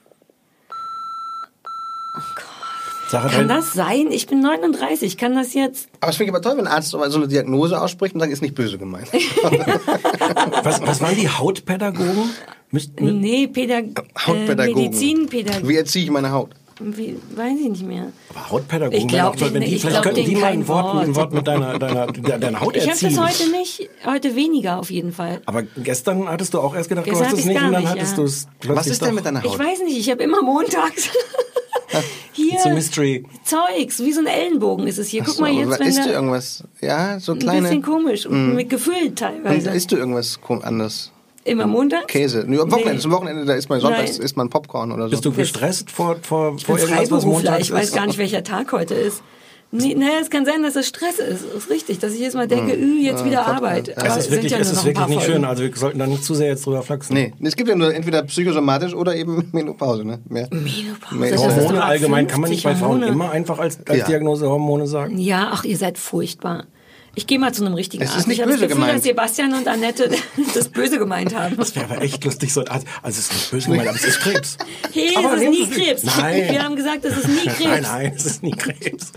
[3.10, 4.08] Sarah, Kann das sein?
[4.12, 5.16] Ich bin 39.
[5.16, 5.88] Kann das jetzt?
[6.00, 8.32] Aber es finde ich aber toll, wenn ein Arzt so eine Diagnose ausspricht und sagt,
[8.32, 9.08] ist nicht böse gemeint.
[10.62, 12.30] was, was waren die Hautpädagogen?
[12.70, 14.82] Müsst, mü- Nee, Pädag äh, Hautpädagogen.
[14.84, 15.68] Medizinpädagogen.
[15.68, 16.50] Wie erziehe ich meine Haut?
[16.82, 18.06] Wie, weiß ich nicht mehr.
[18.30, 21.02] aber Hautpädagogen Ich glaub auch toll, wenn die, ich vielleicht könnten die mal ein Wort,
[21.04, 21.16] ein Wort.
[21.16, 23.16] Wort mit deiner, deiner, deiner, deiner Haut Ich habe erziehen.
[23.16, 25.42] das heute nicht, heute weniger auf jeden Fall.
[25.44, 27.90] aber gestern hattest du auch erst gedacht, Gestern du hast es nicht und dann nicht,
[27.90, 28.16] hattest ja.
[28.16, 29.14] du es Was ist denn doch.
[29.16, 29.58] mit deiner Ich Haut?
[29.58, 31.10] weiß nicht, ich habe immer montags
[32.32, 33.24] hier a mystery.
[33.44, 35.22] Zeugs, wie so ein Ellenbogen ist es hier.
[35.24, 36.64] Guck So, mal jetzt, wenn isst du irgendwas?
[36.80, 37.62] Ja, so ein kleine.
[37.62, 39.70] bisschen komisch und mit gefüllt Und teilweise.
[39.70, 41.12] isst du irgendwas anderes?
[41.44, 42.06] Immer montags?
[42.06, 42.44] Käse.
[42.46, 43.00] Nur am Wochenende, Nee.
[43.00, 44.22] zum Wochenende, da isst man sonntags Nein.
[44.22, 45.10] isst man Popcorn oder so.
[45.10, 48.44] Bist du gestresst vor, vor, vor irgendwas, was Freiberufler, Montag ich weiß gar nicht, welcher
[48.44, 49.22] Tag heute ist.
[49.72, 51.44] Nee, naja, es kann sein, dass es Stress ist.
[51.44, 52.80] ist richtig, dass ich jetzt mal denke, Hm.
[52.82, 53.96] ü, jetzt wieder Arbeit.
[53.96, 55.32] Aber Es ist wirklich, ja es ist wirklich nicht Folgen.
[55.34, 55.44] schön.
[55.44, 57.14] Also wir sollten da nicht zu sehr jetzt drüber flachsen.
[57.14, 60.18] Nee, es gibt ja nur entweder psychosomatisch oder eben Menopause, ne?
[60.28, 60.48] Mehr.
[60.50, 63.12] Menopause, Mehr- das Hormone allgemein kann man nicht bei 50 Frauen Hormone.
[63.12, 64.06] immer einfach als, als Ja.
[64.06, 65.18] Diagnose Hormone sagen.
[65.18, 66.64] Ja, ach, ihr seid furchtbar.
[67.16, 68.28] Ich gehe mal zu einem richtigen Es ist Arzt.
[68.28, 68.98] nicht ich habe das böse Gefühl, gemeint.
[68.98, 70.10] dass Sebastian und Annette
[70.54, 71.56] das böse gemeint haben.
[71.56, 72.86] Das wäre aber echt lustig, so ein Arzt.
[73.02, 74.56] Also es ist nicht böse gemeint, aber es ist Krebs.
[74.92, 76.02] Hey, Aber es ist nie Krebs.
[76.04, 76.48] Nein.
[76.50, 77.60] Wir haben gesagt, es ist nie Krebs.
[77.64, 79.12] Nein, nein, es ist nie Krebs.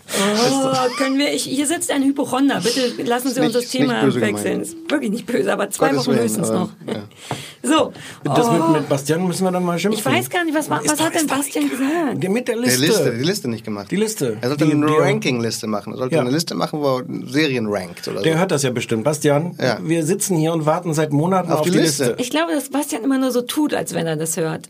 [0.51, 2.61] Oh, können wir, ich, hier sitzt ein Hypochonder.
[2.61, 4.43] Bitte lassen Sie Ist uns das Thema böse wechseln.
[4.43, 4.61] gemeint.
[4.63, 6.69] Ist wirklich nicht böse, aber zwei Gottes Wochen höchstens noch.
[6.87, 7.03] ja.
[7.65, 7.93] So.
[8.25, 9.99] Das oh, mit, mit Bastian müssen wir dann mal schimpfen.
[9.99, 12.21] ich weiß gar nicht, was, was Ist doch- hat denn Bastian gesagt?
[12.21, 12.85] Der mit der Der Liste.
[12.85, 13.89] Liste, die Liste nicht gemacht.
[13.89, 14.37] Die Liste.
[14.41, 15.93] Er sollte Die- eine Ranking-Liste machen.
[15.93, 16.21] Er sollte Ja.
[16.21, 18.23] eine Liste machen, wo er Serien rankt oder so.
[18.23, 19.05] Der hört das ja bestimmt.
[19.05, 19.79] Bastian, Ja.
[19.81, 22.03] wir sitzen hier und warten seit Monaten auf, Auf die die Liste.
[22.07, 22.21] Liste.
[22.21, 24.67] Ich glaube, dass Bastian immer nur so tut, als wenn er das hört.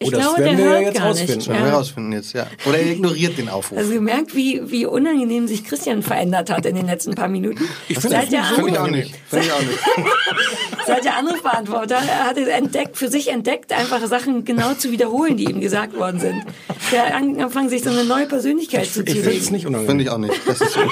[0.00, 1.36] Ich Oh, das glaube, werden der wir ja hört jetzt rausfinden.
[1.38, 1.48] nicht.
[1.48, 1.76] Werden wir Ja.
[1.76, 2.46] rausfinden jetzt, ja.
[2.66, 3.76] Oder er ignoriert den Aufruf.
[3.76, 7.68] Also gemerkt, wie, wie unangenehm sich Christian verändert hat in den letzten paar Minuten.
[7.88, 9.14] Ich finde das Finde ich auch nicht.
[9.28, 9.78] Finde ich auch nicht.
[10.86, 15.36] Seit der Anrufbeantworter er hat es entdeckt, für sich entdeckt, einfach Sachen genau zu wiederholen,
[15.36, 16.44] die ihm gesagt worden sind.
[16.92, 19.88] Der hat angefangen, sich so eine neue Persönlichkeit Ich finde es nicht unangenehm.
[19.90, 20.34] Finde ich auch nicht.
[20.46, 20.80] Das ist so.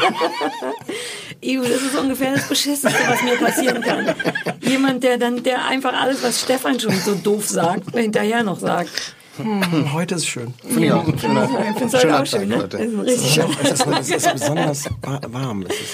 [1.42, 4.14] Ivo, das ist ungefähr das Beschissenste, was mir passieren kann.
[4.60, 8.90] Jemand, der dann, der einfach alles, was Stefan schon so doof sagt, hinterher noch sagt.
[9.36, 10.54] Hm, heute ist schön.
[10.66, 11.06] Finde ich auch.
[11.06, 12.56] Ich finde es heute Schöner auch schön, ne?
[12.56, 12.78] heute.
[12.78, 15.62] Ist richtig schöner Es ist, es ist besonders wa- warm.
[15.68, 15.86] Es ist,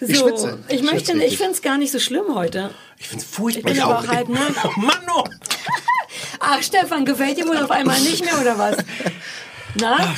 [0.00, 0.58] So, Ich schwitze.
[0.68, 2.70] Ich, Ich möchte, schwitze ich finde es gar nicht so schlimm heute.
[2.98, 3.72] ich finde es Ich furchtbar.
[3.72, 4.54] bin aber auch halb nackt.
[4.64, 5.24] Oh Mann, oh.
[6.40, 8.76] Ach, Stefan, gefällt dir wohl auf einmal nicht mehr, oder was?
[9.80, 10.14] Na?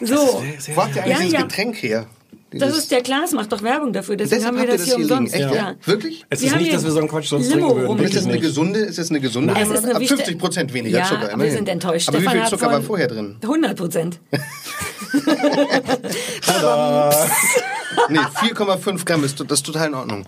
[0.00, 0.42] So.
[0.74, 1.40] Wo habt ihr eigentlich Ja, dieses ja.
[1.42, 2.06] Getränk her?
[2.50, 4.16] Das ist der Klaas, macht doch Werbung dafür.
[4.16, 5.34] Deswegen haben wir das das hier hier umsonst.
[5.34, 5.54] Echt, ja.
[5.54, 5.74] ja?
[5.84, 6.24] Wirklich?
[6.30, 8.04] Es Wir ist haben nicht, dass wir so einen Quatsch sonst Limo trinken würden.
[8.04, 10.38] Ist das eine gesunde, ist das eine gesunde Nein, es ist eine Ab wichtige- 50
[10.38, 11.18] Prozent weniger Ja, Zucker.
[11.18, 11.54] aber wir immerhin.
[11.56, 12.08] sind enttäuscht.
[12.08, 13.36] Aber wie Stefan viel hat Zucker war vorher drin?
[13.42, 14.20] 100 Prozent.
[18.10, 20.24] Nee, 4,5 Gramm ist das ist total in Ordnung.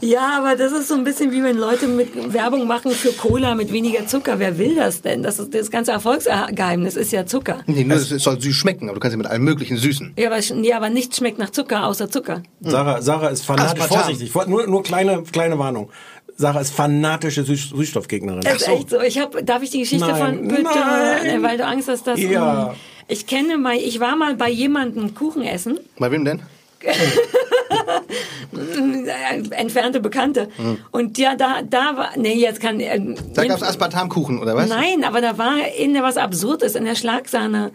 [0.00, 3.54] Ja, aber das ist so ein bisschen wie wenn Leute mit Werbung machen für Cola
[3.54, 4.38] mit weniger Zucker.
[4.38, 5.22] Wer will das denn?
[5.24, 7.58] Das, ist, das ganze Erfolgsgeheimnis ist ja Zucker.
[7.66, 10.12] Nee, nur es soll süß schmecken, aber du kannst ja mit allem möglichen süßen.
[10.16, 12.42] Ja, aber, ja, aber nichts schmeckt nach Zucker außer Zucker.
[12.60, 13.98] Sarah, Sarah ist fanatisch, Aspartam.
[14.04, 15.90] vorsichtig, vor- nur, nur kleine, kleine Warnung.
[16.36, 18.42] Sarah ist fanatische Süß Süßstoffgegnerin.
[18.42, 19.00] Das ist echt so.
[19.00, 21.42] Ich hab, darf ich die Geschichte Nein, von bitte, nein.
[21.42, 22.74] weil du Angst hast, dass Ja.
[23.08, 26.42] ich kenne mal, ich war mal bei jemandem Kuchen essen, Bei wem denn?
[29.50, 30.48] entfernte Bekannte,
[30.90, 33.00] und ja, da, da war, nee, jetzt kann, äh,
[33.34, 34.68] Da gab es Aspartamkuchen, oder was?
[34.68, 37.72] Nein, aber da war in der was Absurdes in der Schlagsahne.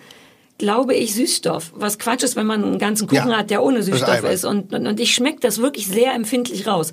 [0.60, 1.72] Glaube ich, Süßstoff.
[1.76, 4.46] Was Quatsch ist, wenn man einen ganzen Kuchen Ja, hat, der ohne das Süßstoff ist.
[4.46, 6.92] Und, und, und ich schmecke das wirklich sehr empfindlich raus.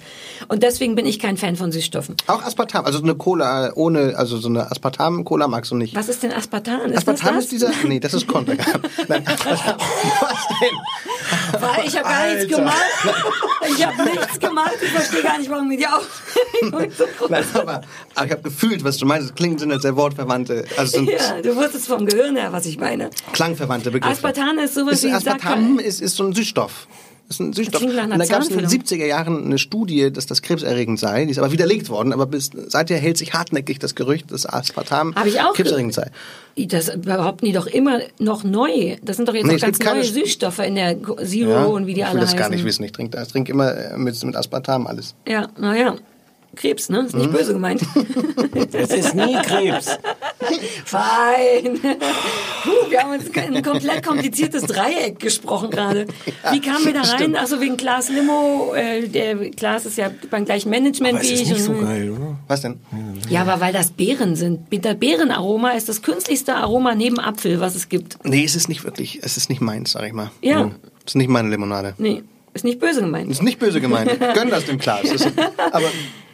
[0.48, 2.16] Und deswegen bin ich kein Fan von Süßstoffen.
[2.26, 5.94] Auch Aspartam, also eine Cola ohne, also so eine Aspartam-Cola magst du nicht.
[5.94, 6.80] Was ist denn Aspartam?
[6.86, 8.80] Ist Aspartam das ist dieser, nee, das ist Kontergan.
[9.08, 9.76] Nein, Aspartam.
[10.20, 11.60] Was denn?
[11.60, 12.56] Weil ich habe gar nichts Alter.
[12.56, 12.76] gemacht.
[13.76, 14.76] Ich habe nichts gemacht.
[14.82, 17.82] Ich verstehe gar nicht, warum mir die Aufregung so groß Nein, aber,
[18.14, 19.28] aber ich habe gefühlt, was du meinst.
[19.28, 22.78] Es klingt sind als sehr wortverwandte, also Ja, du wusstest vom Gehirn her, was ich
[22.78, 23.10] meine.
[23.54, 24.12] Klangverwandte Begriffe.
[24.12, 26.86] Aspartam ist sowas ist wie Aspartam ist, ist so ein Süßstoff.
[27.28, 27.80] Ist ein Süßstoff.
[27.82, 28.10] Und da gab
[28.42, 28.70] es in den Zahnfüllung.
[28.70, 31.24] 70er Jahren eine Studie, dass das krebserregend sei.
[31.26, 32.12] Die ist aber widerlegt worden.
[32.12, 36.10] Aber bis seither hält sich hartnäckig das Gerücht, dass Aspartam ich krebserregend sei.
[36.56, 38.96] Das behaupten die doch immer noch neu.
[39.02, 42.00] Das sind doch jetzt Nee, ganz neue St- Süßstoffe in der Zero und wie die
[42.00, 42.38] ich alle will das heißen.
[42.40, 42.82] gar nicht wissen.
[42.82, 45.14] Ich trinke ich trink immer mit, mit Aspartam alles.
[45.28, 45.94] Ja, naja.
[46.56, 47.00] Krebs, ne?
[47.06, 47.32] Ist nicht Mhm.
[47.32, 47.82] böse gemeint.
[48.72, 49.98] Es ist nie Krebs.
[50.84, 51.78] Fein.
[51.80, 56.06] Puh, wir haben uns ein komplett kompliziertes Dreieck gesprochen gerade.
[56.50, 57.36] Wie kamen wir da rein?
[57.36, 58.74] Achso, wegen Klaas Limo.
[58.74, 61.48] Äh, der Klaas ist ja beim gleichen Management Aber es wie ist ich.
[61.50, 62.36] nicht so geil, oder?
[62.48, 62.80] Was denn?
[63.28, 64.60] Ja, aber weil das Beeren sind.
[64.84, 68.16] Das Beerenaroma ist das künstlichste Aroma neben Apfel, was es gibt.
[68.24, 70.30] Nee, es ist nicht wirklich, es ist nicht meins, sag ich mal.
[70.42, 70.70] Ja.
[71.06, 71.94] Es ist nicht meine Limonade.
[71.98, 72.22] Nee,
[72.54, 73.30] ist nicht böse gemeint.
[73.30, 74.10] Ist nicht böse gemeint.
[74.34, 75.04] Gönn das dem Klaas.
[75.04, 75.28] Ist,
[75.72, 75.86] aber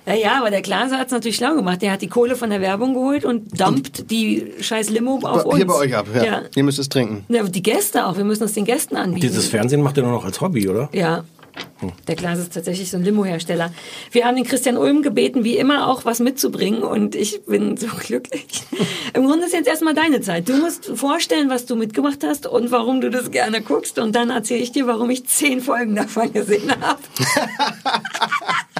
[0.07, 1.83] Ja, ja, aber der Klaas hat es natürlich schlau gemacht.
[1.83, 5.57] Der hat die Kohle von der Werbung geholt und dumpt die scheiß Limo auf uns.
[5.57, 6.07] hier bei euch ab.
[6.15, 6.25] Ja.
[6.25, 6.43] Ja.
[6.55, 7.25] Ihr müsst es trinken.
[7.29, 8.17] Ja, die Gäste auch.
[8.17, 9.27] Wir müssen es den Gästen anbieten.
[9.27, 10.89] Dieses Fernsehen macht er nur noch als Hobby, oder?
[10.93, 11.25] Ja.
[12.07, 13.73] Der Klaas ist tatsächlich so ein Limo-Hersteller.
[14.11, 17.87] Wir haben den Christian Ulm gebeten, wie immer auch was mitzubringen und ich bin so
[17.87, 18.47] glücklich.
[19.15, 20.49] Im Grunde ist jetzt erstmal deine Zeit.
[20.49, 24.29] Du musst vorstellen, was du mitgemacht hast und warum du das gerne guckst und dann
[24.31, 27.01] erzähle ich dir, warum ich zehn Folgen davon gesehen habe.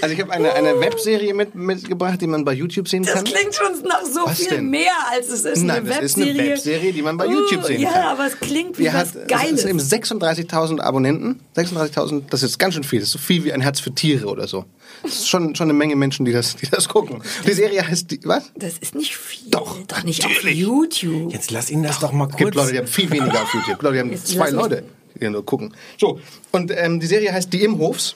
[0.00, 3.24] Also ich habe eine, eine Webserie mit, mitgebracht, die man bei YouTube sehen Das kann.
[3.24, 4.70] klingt schon nach so Was viel denn?
[4.70, 5.62] mehr, als es ist.
[5.62, 6.40] Nein, eine das ist Webserie.
[6.40, 8.02] eine Webserie, die man bei YouTube Uh, sehen ja, kann.
[8.04, 9.60] aber es klingt wie Die hat, was es Geiles.
[9.62, 11.40] sind eben 36.000 Abonnenten.
[11.56, 13.00] 36.000, das ist ganz schön viel.
[13.00, 14.64] Das ist so viel wie ein Herz für Tiere oder so.
[15.02, 17.22] Das ist schon, schon eine Menge Menschen, die das, die das gucken.
[17.46, 18.50] Die Serie heißt, die, was?
[18.56, 19.50] Das ist nicht viel.
[19.50, 21.32] Doch, Doch nicht auf YouTube.
[21.32, 22.54] Jetzt lass ihn das doch mal Es gibt kurz.
[22.54, 23.78] Leute, die haben viel weniger auf YouTube.
[23.78, 24.84] Glaube, die haben Jetzt zwei Leute,
[25.20, 25.74] die nur gucken.
[25.98, 26.20] So,
[26.52, 28.14] und ähm, die Serie heißt Die Imhofs.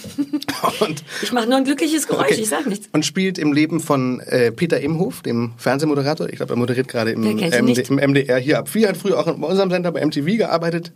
[0.80, 2.40] und, Ich mache nur ein glückliches Geräusch, Okay.
[2.40, 2.88] ich sag nichts.
[2.92, 6.28] und spielt im Leben von äh, Peter Imhof, dem Fernsehmoderator.
[6.28, 9.24] Ich glaube, er moderiert gerade im, MD, im MDR hier ab 4, hat früher auch
[9.24, 10.92] bei unserem Sender bei MTV gearbeitet.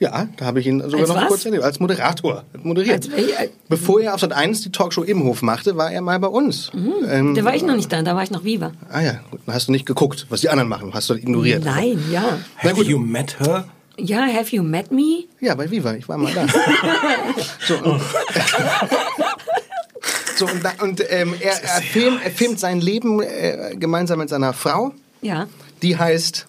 [0.00, 1.28] Ja, da habe ich ihn sogar Als noch was?
[1.28, 1.62] kurz erlebt.
[1.62, 2.42] Als Moderator.
[2.64, 2.94] Moderiert.
[2.94, 6.26] Als wel- Bevor er auf Sat 1 die Talkshow Imhof machte, war er mal bei
[6.26, 6.72] uns.
[7.08, 8.72] Ähm, Da war ich noch nicht da, da war ich noch Viva.
[8.90, 9.38] ah ja, gut.
[9.46, 10.90] Dann hast du nicht geguckt, was die anderen machen.
[10.92, 11.64] Hast du ignoriert.
[11.64, 12.40] Nein, ja.
[12.56, 13.66] Have you met her?
[13.96, 15.24] Ja, have you met me?
[15.40, 16.46] Ja, bei Viva, ich war mal da.
[17.66, 18.00] so, und,
[20.36, 24.52] so, und, und ähm, er, er, filmt, er filmt sein Leben äh, gemeinsam mit seiner
[24.52, 24.92] Frau.
[25.22, 25.46] Ja.
[25.82, 26.46] Die heißt,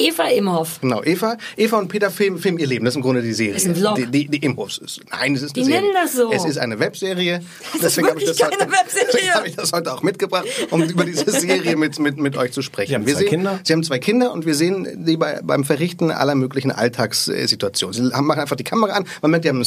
[0.00, 0.80] Eva Imhoff.
[0.80, 1.36] genau, Eva.
[1.56, 2.84] Eva und Peter filmen, filmen ihr Leben.
[2.84, 3.54] Das ist im Grunde die Serie.
[3.54, 3.94] Das ist ein Vlog.
[3.96, 4.46] Die, die, die.
[4.46, 5.80] Ist- Nein, es ist Die eine Serie.
[5.82, 6.32] nennen das so.
[6.32, 7.40] Es ist eine Webserie.
[7.80, 9.06] Das ist wirklich keine Webserie.
[9.12, 12.52] Deswegen habe ich das heute auch mitgebracht, um über diese Serie mit, mit, mit euch
[12.52, 12.88] zu sprechen.
[12.90, 13.60] Sie haben wir zwei sehen, Kinder?
[13.64, 17.92] Sie haben zwei Kinder und wir sehen die bei, beim Verrichten aller möglichen Alltagssituationen.
[17.94, 19.06] Sie haben, machen einfach die Kamera an.
[19.22, 19.64] Man merkt, die haben einen.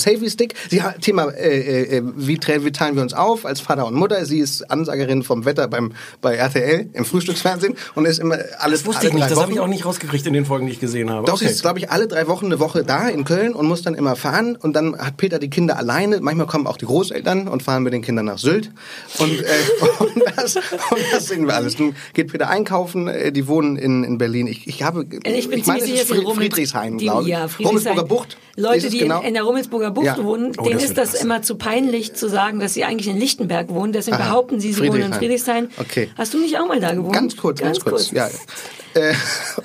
[0.70, 3.94] Sie haben Thema, äh, äh, wie, trä- wie teilen wir uns auf als Vater und
[3.96, 4.26] Mutter.
[4.26, 8.86] Sie ist Ansagerin vom Wetter beim, bei RTL im Frühstücksfernsehen und ist immer alles Das
[8.88, 9.32] wusste alle ich nicht.
[9.32, 11.26] Das habe ich auch nicht rausgekriegt in den Folgen, die ich gesehen habe.
[11.26, 11.46] doch, okay.
[11.46, 13.94] sie ist, glaube ich, alle drei Wochen eine Woche da in Köln und muss dann
[13.96, 14.56] immer fahren.
[14.56, 16.20] Und dann hat Peter die Kinder alleine.
[16.22, 18.72] Manchmal kommen auch die Großeltern und fahren mit den Kindern nach Sylt.
[19.20, 19.44] Und, äh,
[20.00, 20.64] und, das, und
[21.12, 21.76] das sehen wir alles.
[21.78, 23.08] Dann geht Peter einkaufen.
[23.08, 24.48] Äh, die wohnen in, in Berlin.
[24.48, 27.28] Ich, ich habe, Ich bin meine, ziemlich es ist Fried- Friedrichshain, die- glaube ich.
[27.30, 27.66] Ja, Friedrichshain.
[27.68, 28.38] Rummelsburger Bucht.
[28.56, 29.22] Leute, die genau?
[29.22, 30.24] in, in der Rummelsburger Bucht Ja.
[30.24, 31.24] wohnen, Oh, denen das ist das krass.
[31.24, 33.94] immer zu peinlich zu sagen, dass sie eigentlich in Lichtenberg wohnen.
[33.94, 34.26] Deswegen Aha.
[34.30, 35.70] behaupten sie, sie wohnen in Friedrichshain.
[35.78, 36.10] Okay.
[36.18, 37.14] Hast du nicht auch mal da gewohnt?
[37.14, 38.12] Ganz kurz, ganz, kurz.
[38.12, 38.30] Ja.
[38.94, 39.14] Äh,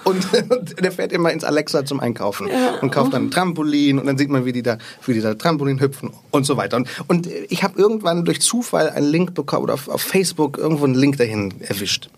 [0.05, 2.49] und, und der fährt immer ins Alexa zum Einkaufen
[2.81, 5.35] und kauft dann ein Trampolin und dann sieht man, wie die da, wie die da
[5.35, 6.77] Trampolin hüpfen und so weiter.
[6.77, 10.85] Und, und ich habe irgendwann durch Zufall einen Link bekommen oder auf, auf Facebook irgendwo
[10.85, 12.11] einen Link dahin erwischt.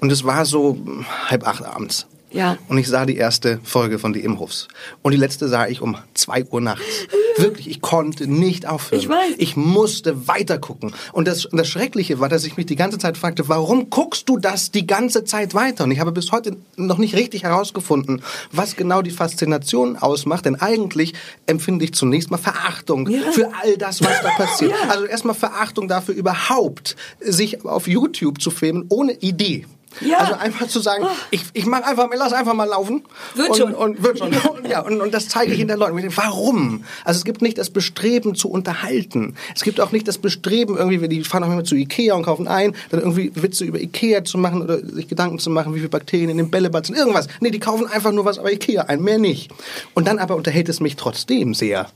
[0.00, 0.78] Und es war so
[1.26, 2.06] halb acht abends.
[2.30, 2.58] Ja.
[2.68, 4.68] Und ich sah die erste Folge von Die Imhofs.
[5.02, 6.84] Und die letzte sah ich um zwei Uhr nachts.
[7.38, 9.00] Wirklich, ich konnte nicht aufhören.
[9.00, 9.34] Ich weiß.
[9.38, 10.92] Ich musste weiter gucken.
[11.12, 14.38] Und das, das Schreckliche war, dass ich mich die ganze Zeit fragte, warum guckst du
[14.38, 15.84] das die ganze Zeit weiter?
[15.84, 18.22] Und ich habe bis heute noch nicht richtig herausgefunden,
[18.52, 20.44] was genau die Faszination ausmacht.
[20.46, 21.14] Denn eigentlich
[21.46, 23.30] empfinde ich zunächst mal Verachtung Ja.
[23.32, 24.72] für all das, was da passiert.
[24.72, 24.90] Ja.
[24.90, 29.64] Also erstmal Verachtung dafür überhaupt, sich auf YouTube zu filmen ohne Idee.
[30.00, 30.18] Ja.
[30.18, 33.04] Also einfach zu sagen, ich, ich mach einfach, lass einfach mal laufen.
[33.34, 33.74] Wird und, schon.
[33.74, 34.28] Und wird schon.
[34.28, 35.98] Und, ja, und, und das zeige ich in der Leuten.
[36.16, 36.84] Warum?
[37.04, 39.34] Also es gibt nicht das Bestreben zu unterhalten.
[39.54, 42.22] Es gibt auch nicht das Bestreben, irgendwie, wir die fahren auch immer zu Ikea und
[42.22, 45.78] kaufen ein, dann irgendwie Witze über Ikea zu machen oder sich Gedanken zu machen, wie
[45.78, 47.28] viele Bakterien in dem Bällebad sind, irgendwas.
[47.40, 49.50] Nee, die kaufen einfach nur was über Ikea ein, mehr nicht.
[49.94, 51.88] Und dann aber unterhält es mich trotzdem sehr.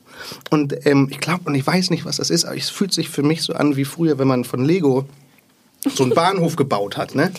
[0.51, 3.09] Und ähm, ich glaube, und ich weiß nicht, was das ist, aber es fühlt sich
[3.09, 5.07] für mich so an wie früher, wenn man von Lego
[5.89, 7.33] so einen Bahnhof gebaut hat, ne?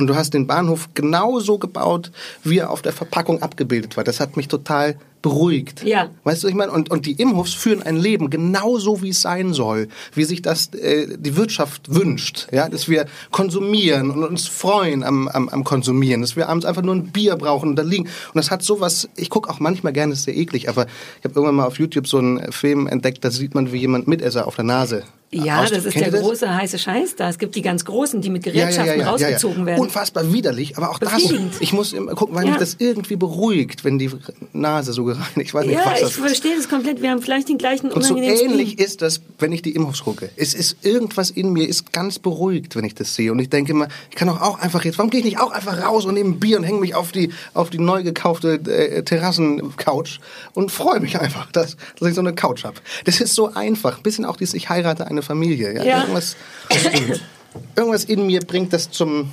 [0.00, 2.12] Und du hast den Bahnhof genauso gebaut,
[2.44, 4.04] wie er auf der Verpackung abgebildet war.
[4.04, 5.82] Das hat mich total beruhigt.
[5.82, 6.10] Ja.
[6.22, 6.70] Weißt du, was ich meine?
[6.70, 10.72] Und, und die Imhofs führen ein Leben genauso, wie es sein soll, wie sich das
[10.74, 12.46] äh, die Wirtschaft wünscht.
[12.52, 16.82] Ja, dass wir konsumieren und uns freuen am, am, am Konsumieren, dass wir abends einfach
[16.82, 18.04] nur ein Bier brauchen und da liegen.
[18.04, 20.86] Und das hat sowas, ich gucke auch manchmal gerne, ist sehr eklig, aber
[21.18, 24.06] ich habe irgendwann mal auf YouTube so einen Film entdeckt, da sieht man, wie jemand
[24.06, 26.20] Mitesser auf der Nase Ja, aus- das ist der das?
[26.20, 27.28] große heiße Scheiß da.
[27.28, 29.80] Es gibt die ganz großen, die mit Gerätschaften rausgezogen werden.
[29.88, 31.12] Unfassbar widerlich, aber auch das,
[31.60, 32.50] ich muss immer gucken, weil Ja.
[32.50, 34.10] mich das irgendwie beruhigt, wenn die
[34.52, 37.00] Nase so gereinigt, ich weiß nicht, Ja, was ich das verstehe das komplett.
[37.00, 38.86] Wir haben vielleicht den gleichen und so ähnlich Spleen.
[38.86, 40.28] ist das, wenn ich die Imhofs gucke.
[40.36, 43.32] Es ist irgendwas in mir, ist ganz beruhigt, wenn ich das sehe.
[43.32, 45.52] Und ich denke immer, ich kann doch auch einfach jetzt, warum gehe ich nicht auch
[45.52, 48.54] einfach raus und nehme ein Bier und hänge mich auf die, auf die neu gekaufte
[48.70, 50.20] äh, Terrassencouch
[50.52, 52.76] und freue mich einfach, dass, dass ich so eine Couch habe.
[53.06, 53.96] Das ist so einfach.
[53.96, 55.74] Ein bisschen auch dieses, ich heirate eine Familie.
[55.74, 55.82] Ja?
[55.84, 56.00] Ja.
[56.02, 56.36] Irgendwas,
[57.76, 59.30] irgendwas in mir bringt das zum,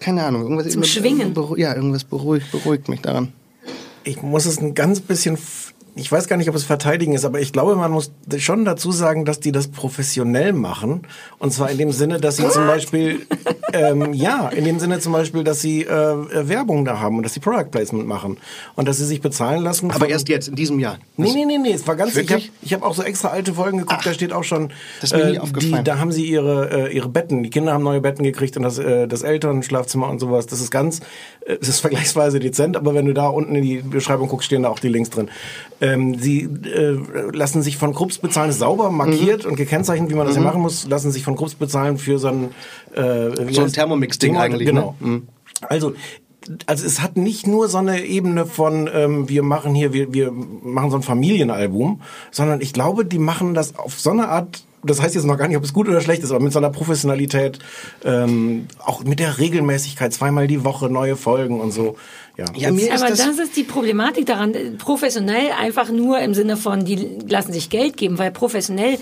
[0.00, 1.34] keine Ahnung, irgendwas Zum Schwingen.
[1.56, 3.32] Ja, irgendwas beruhigt, beruhigt mich daran.
[4.04, 5.38] ich muss es ein ganz bisschen,
[5.94, 8.92] ich weiß gar nicht, ob es verteidigen ist, aber ich glaube, man muss schon dazu
[8.92, 11.02] sagen, dass die das professionell machen.
[11.38, 13.26] Und zwar in dem Sinne, dass sie zum Beispiel,
[13.72, 15.88] ähm, ja, in dem Sinne zum Beispiel, dass sie äh,
[16.48, 18.38] Werbung da haben und dass sie Product Placement machen
[18.76, 19.90] und dass sie sich bezahlen lassen.
[19.90, 20.98] Aber erst jetzt, in diesem Jahr.
[21.16, 22.52] Nee, nee, nee, nee, es war ganz, ich habe Wirklich?
[22.62, 25.18] ich hab auch so extra alte Folgen geguckt, da steht auch schon, äh, das ist
[25.18, 25.84] mir nie aufgefallen.
[25.84, 28.62] die, da haben sie ihre, äh, ihre Betten, die Kinder haben neue Betten gekriegt und
[28.62, 31.00] das, äh, das Elternschlafzimmer und sowas, das ist ganz,
[31.46, 34.62] äh, es ist vergleichsweise dezent, aber wenn du da unten in die Beschreibung guckst, stehen
[34.62, 35.28] da auch die Links drin.
[35.80, 36.96] Ähm, sie äh,
[37.32, 39.50] lassen sich von Krups bezahlen, sauber markiert Mhm.
[39.50, 42.28] und gekennzeichnet, wie man das ja machen muss, lassen sich von Krups bezahlen für so
[42.28, 42.50] ein,
[42.94, 43.00] äh,
[43.60, 44.94] So ein Thermomix-Ding Thermo- eigentlich, Genau.
[45.00, 45.06] ne?
[45.08, 45.28] Mhm.
[45.68, 45.92] Also,
[46.66, 50.32] also es hat nicht nur so eine Ebene von ähm, wir machen hier wir wir
[50.32, 52.00] machen so ein Familienalbum,
[52.30, 55.48] sondern ich glaube, die machen das auf so eine Art das heißt jetzt noch gar
[55.48, 57.58] nicht, ob es gut oder schlecht ist, aber mit so einer Professionalität,
[58.04, 61.96] ähm, auch mit der Regelmäßigkeit, zweimal die Woche neue Folgen und so.
[62.36, 64.54] Ja, Ja, mir ist Aber das, das, ist die Problematik daran.
[64.78, 66.96] Professionell einfach nur im Sinne von, die
[67.28, 68.98] lassen sich Geld geben, weil professionell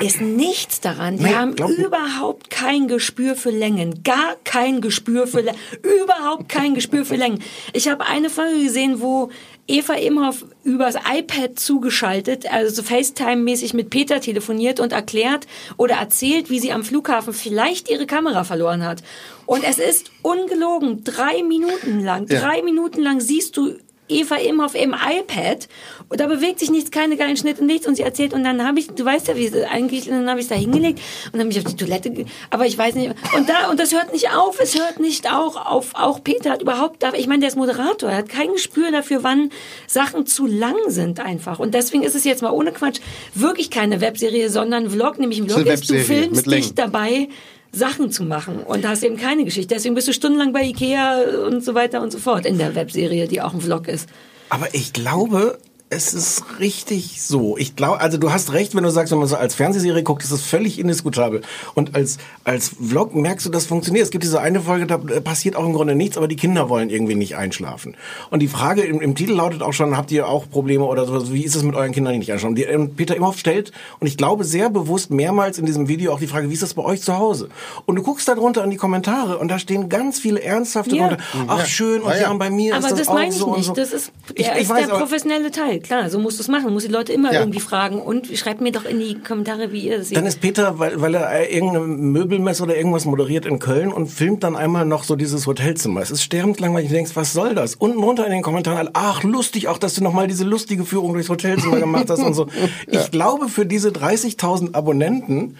[0.00, 1.16] ist nichts daran.
[1.16, 4.02] Die Nee, haben überhaupt kein Gespür für Längen.
[4.02, 5.58] Gar kein Gespür für Längen.
[6.02, 7.42] überhaupt kein Gespür für Längen.
[7.72, 9.30] Ich habe eine Folge gesehen, wo
[9.68, 15.46] Eva Imhoff übers iPad zugeschaltet, also so FaceTime-mäßig mit Peter telefoniert und erklärt
[15.76, 19.02] oder erzählt, wie sie am Flughafen vielleicht ihre Kamera verloren hat.
[19.44, 22.40] Und es ist ungelogen, drei Minuten lang, Ja.
[22.40, 23.74] drei Minuten lang siehst du
[24.08, 25.68] Eva Imhoff im iPad
[26.08, 28.78] und da bewegt sich nichts, keine geilen Schnitte, nichts und sie erzählt und dann habe
[28.78, 31.34] ich, du weißt ja, wie es eigentlich, und dann habe ich es da hingelegt und
[31.34, 32.12] dann habe ich auf die Toilette,
[32.50, 35.66] aber ich weiß nicht, und da, und das hört nicht auf, es hört nicht auch
[35.66, 39.22] auf, auch Peter hat überhaupt, ich meine, der ist Moderator, er hat kein Gespür dafür,
[39.22, 39.50] wann
[39.86, 43.00] Sachen zu lang sind einfach und deswegen ist es jetzt mal ohne Quatsch
[43.34, 47.28] wirklich keine Webserie, sondern Vlog, nämlich ein ist Vlog eine ist, du filmst dich dabei,
[47.72, 49.74] Sachen zu machen und hast eben keine Geschichte.
[49.74, 53.28] Deswegen bist du stundenlang bei Ikea und so weiter und so fort in der Webserie,
[53.28, 54.08] die auch ein Vlog ist.
[54.50, 55.58] Aber ich glaube,
[55.90, 57.56] es ist richtig so.
[57.56, 60.22] Ich glaube, also du hast recht, wenn du sagst, wenn man so als Fernsehserie guckt,
[60.22, 61.40] ist das völlig indiskutabel.
[61.74, 64.04] Und als, als Vlog merkst du, das funktioniert.
[64.04, 66.90] Es gibt diese eine Folge, da passiert auch im Grunde nichts, aber die Kinder wollen
[66.90, 67.96] irgendwie nicht einschlafen.
[68.30, 71.32] Und die Frage im, im Titel lautet auch schon, habt ihr auch Probleme oder so,
[71.32, 72.54] wie ist es mit euren Kindern, die nicht einschlafen?
[72.54, 76.20] Die, ähm, Peter Imhoff stellt, und ich glaube sehr bewusst mehrmals in diesem Video auch
[76.20, 77.48] die Frage, wie ist das bei euch zu Hause?
[77.86, 81.08] Und du guckst da drunter in die Kommentare und da stehen ganz viele ernsthafte Ja.
[81.08, 83.30] drunter, ach schön, und Ja, ja, und bei mir Aber ist das, das auch meine
[83.30, 83.66] ich so und nicht.
[83.66, 83.72] so.
[83.72, 85.77] Das ist, Ich- der, ich ist weiß, der aber- professionelle Teil.
[85.80, 86.64] Total, klar, so musst du es machen.
[86.66, 87.40] Du musst die Leute immer Ja.
[87.40, 90.16] irgendwie fragen und schreibt mir doch in die Kommentare, wie ihr das seht.
[90.16, 94.44] Dann ist Peter, weil, weil er irgendeine Möbelmesse oder irgendwas moderiert in Köln und filmt
[94.44, 96.00] dann einmal noch so dieses Hotelzimmer.
[96.00, 96.88] Es ist sterbenslangweilig.
[96.88, 97.74] Du denkst, was soll das?
[97.76, 101.28] Unten runter in den Kommentaren, ach, lustig, auch, dass du nochmal diese lustige Führung durchs
[101.28, 102.46] Hotelzimmer gemacht hast und so.
[102.90, 105.56] Ich glaube, für diese 30.000 Abonnenten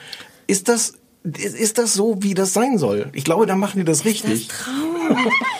[0.46, 0.94] ist das,
[1.24, 3.10] ist, ist das so, wie das sein soll.
[3.12, 4.48] Ich glaube, da machen die das richtig.
[4.48, 5.16] Traum.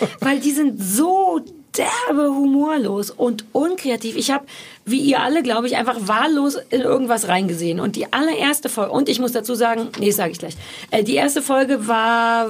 [0.19, 1.41] Weil die sind so
[1.77, 4.15] derbe humorlos und unkreativ.
[4.15, 4.45] Ich habe,
[4.85, 7.79] wie ihr alle, glaube ich, einfach wahllos in irgendwas reingesehen.
[7.79, 10.55] Und die allererste Folge, und ich muss dazu sagen, nee, sage ich gleich,
[10.91, 12.47] äh, die erste Folge war,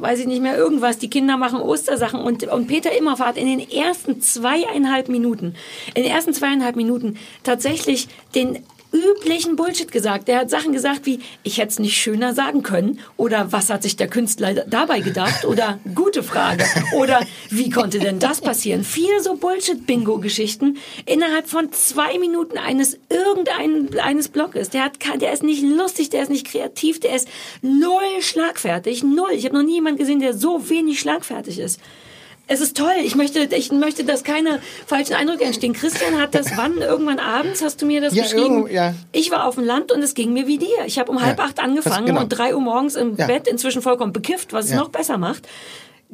[0.00, 3.46] weiß ich nicht mehr, irgendwas, die Kinder machen Ostersachen und, und Peter Imhoff hat in
[3.46, 5.54] den ersten zweieinhalb Minuten,
[5.94, 8.64] in den ersten zweieinhalb Minuten tatsächlich den
[8.94, 10.28] üblichen Bullshit gesagt.
[10.28, 13.82] Der hat Sachen gesagt wie, ich hätte es nicht schöner sagen können oder was hat
[13.82, 16.64] sich der Künstler dabei gedacht oder gute Frage
[16.96, 17.20] oder
[17.50, 18.84] wie konnte denn das passieren?
[18.84, 24.70] Vier so Bullshit-Bingo-Geschichten innerhalb von zwei Minuten eines irgendeines eines Blogs.
[24.70, 24.90] Der,
[25.20, 27.28] der ist nicht lustig, der ist nicht kreativ, der ist
[27.62, 29.32] null schlagfertig, null.
[29.32, 31.80] Ich habe noch nie jemanden gesehen, der so wenig schlagfertig ist.
[32.46, 32.92] Es ist toll.
[33.02, 35.72] Ich möchte, ich möchte, dass keine falschen Eindrücke entstehen.
[35.72, 36.76] Christian hat das wann?
[36.78, 38.66] Irgendwann abends hast du mir das Ja, geschrieben.
[38.70, 38.94] ja.
[39.12, 40.84] Ich war auf dem Land und es ging mir wie dir.
[40.86, 42.20] Ich habe um halb Ja, acht angefangen das- genau.
[42.20, 43.26] und drei Uhr morgens im Ja.
[43.26, 45.48] Bett, inzwischen vollkommen bekifft, was es noch besser macht.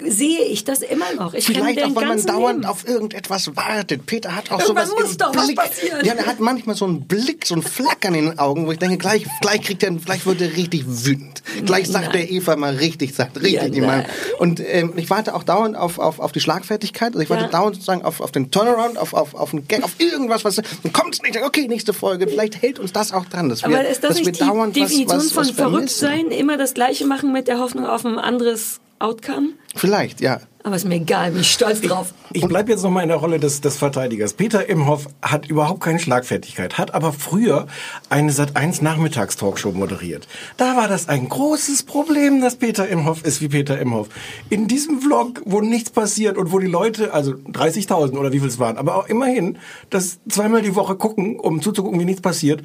[0.02, 1.34] Sehe ich das immer noch.
[1.34, 2.64] Ich Vielleicht auch, weil man dauernd Leben.
[2.70, 4.06] auf irgendetwas wartet.
[4.06, 5.56] Peter hat auch Irgendwann sowas muss doch was Blick.
[5.58, 6.04] passieren.
[6.06, 8.78] Ja, er hat manchmal so einen Blick, so ein Flackern in den Augen, wo ich
[8.78, 11.42] denke, gleich, gleich kriegt er, gleich wird er richtig wütend.
[11.66, 12.12] Gleich sagt Nein.
[12.12, 13.98] der Eva mal richtig, sagt richtig Ja, die mal.
[13.98, 14.06] nein.
[14.38, 17.08] Und ähm, ich warte auch dauernd auf, auf, auf die Schlagfertigkeit.
[17.08, 17.50] Also ich warte Ja.
[17.50, 20.92] dauernd sozusagen auf, auf den Turnaround, auf, auf, auf einen Gag, auf irgendwas, was dann
[20.94, 21.36] kommt es nicht.
[21.42, 22.26] Okay, nächste Folge.
[22.26, 24.44] Vielleicht hält uns das auch dran, dass wir, Aber ist das dass wir nicht die
[24.46, 26.28] dauernd Definition was, was, von was verrückt vermissen.
[26.30, 26.38] sein?
[26.38, 29.54] Immer das Gleiche machen mit der Hoffnung auf ein anderes Outcome?
[29.74, 30.40] Vielleicht, ja.
[30.62, 32.12] Aber ist mir egal, bin ich stolz drauf.
[32.32, 34.34] Ich bleibe jetzt noch mal in der Rolle des, des Verteidigers.
[34.34, 37.66] Peter Imhoff hat überhaupt keine Schlagfertigkeit, hat aber früher
[38.10, 40.28] eine Sat1 Nachmittagstalkshow moderiert.
[40.58, 44.08] Da war das ein großes Problem, dass Peter Imhoff ist wie Peter Imhoff.
[44.50, 48.48] In diesem Vlog, wo nichts passiert und wo die Leute, also 30.000 oder wie viel
[48.48, 49.56] es waren, aber auch immerhin,
[49.88, 52.62] das zweimal die Woche gucken, um zuzugucken, wie nichts passiert,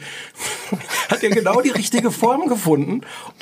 [1.10, 3.02] hat er genau die richtige Form gefunden,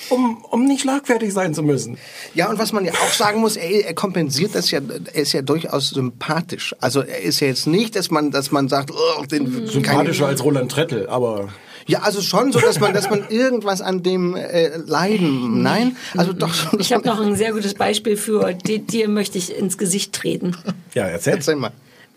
[0.10, 1.98] um, um nicht schlagfertig sein zu müssen.
[2.36, 4.80] Ja, und was man ja auch sagen muss, er, er kompensiert das ja,
[5.14, 6.76] er ist ja durchaus sympathisch.
[6.80, 10.44] Also er ist ja jetzt nicht, dass man, dass man sagt, oh, den Sympathischer als
[10.44, 11.50] Roland Trettel, aber...
[11.86, 15.64] Ja, also schon so, dass man, dass man irgendwas an dem äh, leiden.
[15.64, 16.80] Nein, also doch schon.
[16.80, 20.56] Ich habe noch ein sehr gutes Beispiel für di- dir möchte ich ins Gesicht treten.
[20.94, 21.34] Ja, erzähl.
[21.34, 21.72] Erzähl mal.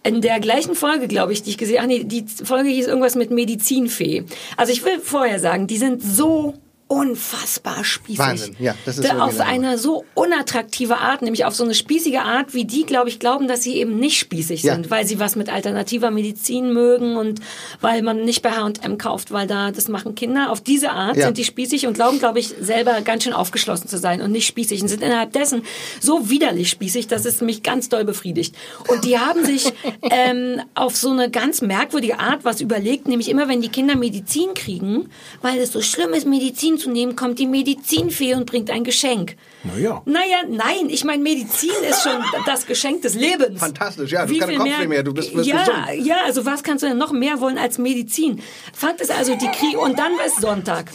[0.05, 3.17] In der gleichen Folge, glaube ich, die ich gesehen habe, nee, die Folge hieß irgendwas
[3.17, 4.23] mit Medizinfee.
[4.57, 6.55] Also ich will vorher sagen, die sind so
[6.89, 8.19] unfassbar spießig.
[8.19, 12.55] Wahnsinn, ja, das ist auf eine so unattraktive Art, nämlich auf so eine spießige Art,
[12.55, 14.75] wie die, glaube ich, glauben, dass sie eben nicht spießig Ja.
[14.75, 17.41] sind, weil sie was mit alternativer Medizin mögen und
[17.81, 20.51] weil man nicht bei H&M kauft, weil da das machen Kinder.
[20.53, 21.27] Auf diese Art Ja.
[21.27, 24.47] sind die spießig und glauben, glaube ich, selber ganz schön aufgeschlossen zu sein und nicht
[24.47, 25.63] spießig und sind innerhalb dessen
[26.01, 28.55] so widerlich spießig, dass es mich ganz doll befriedigt.
[28.87, 29.73] Und die haben sich
[30.11, 34.55] ähm, auf so eine ganz merkwürdige Art was überlegt, nämlich immer, wenn die Kinder Medizin
[34.55, 35.09] kriegen,
[35.43, 39.37] weil es so schlimm ist, Medizin zu nehmen, kommt die Medizinfee und bringt ein Geschenk.
[39.65, 40.03] Naja.
[40.05, 43.59] Naja, nein, ich meine, Medizin ist schon das Geschenk des Lebens.
[43.61, 46.07] Fantastisch, ja, du Wie keine viel Kopfweh mehr, du bist- bist ja, gesund.
[46.07, 48.43] ja, also was kannst du denn noch mehr wollen als Medizin?
[48.73, 50.91] Fakt ist also, die Krieg und dann ist Sonntag.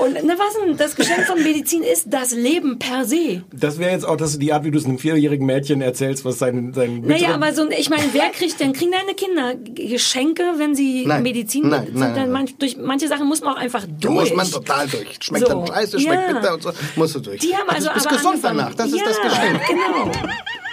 [0.00, 3.42] Und na was denn, das Geschenk von Medizin ist das Leben per se.
[3.52, 6.38] Das wäre jetzt auch das, die Art, wie du es einem vierjährigen Mädchen erzählst, was
[6.38, 10.74] sein, sein Naja, aber so, ich meine, wer kriegt denn, kriegen deine Kinder Geschenke, wenn
[10.74, 11.96] sie Nein, Medizin nein, sind?
[11.96, 12.32] nein, dann nein.
[12.32, 14.14] manch, durch manche Sachen muss man auch einfach Da durch.
[14.14, 15.18] muss man total durch.
[15.20, 16.32] Schmeckt So, dann scheiße, schmeckt ja.
[16.34, 16.70] bitter und so.
[16.96, 17.40] Musst du durch.
[17.40, 18.58] Die haben also du bist aber gesund angefangen.
[18.58, 19.60] danach, das ja, ist das Geschenk.
[19.68, 20.12] genau.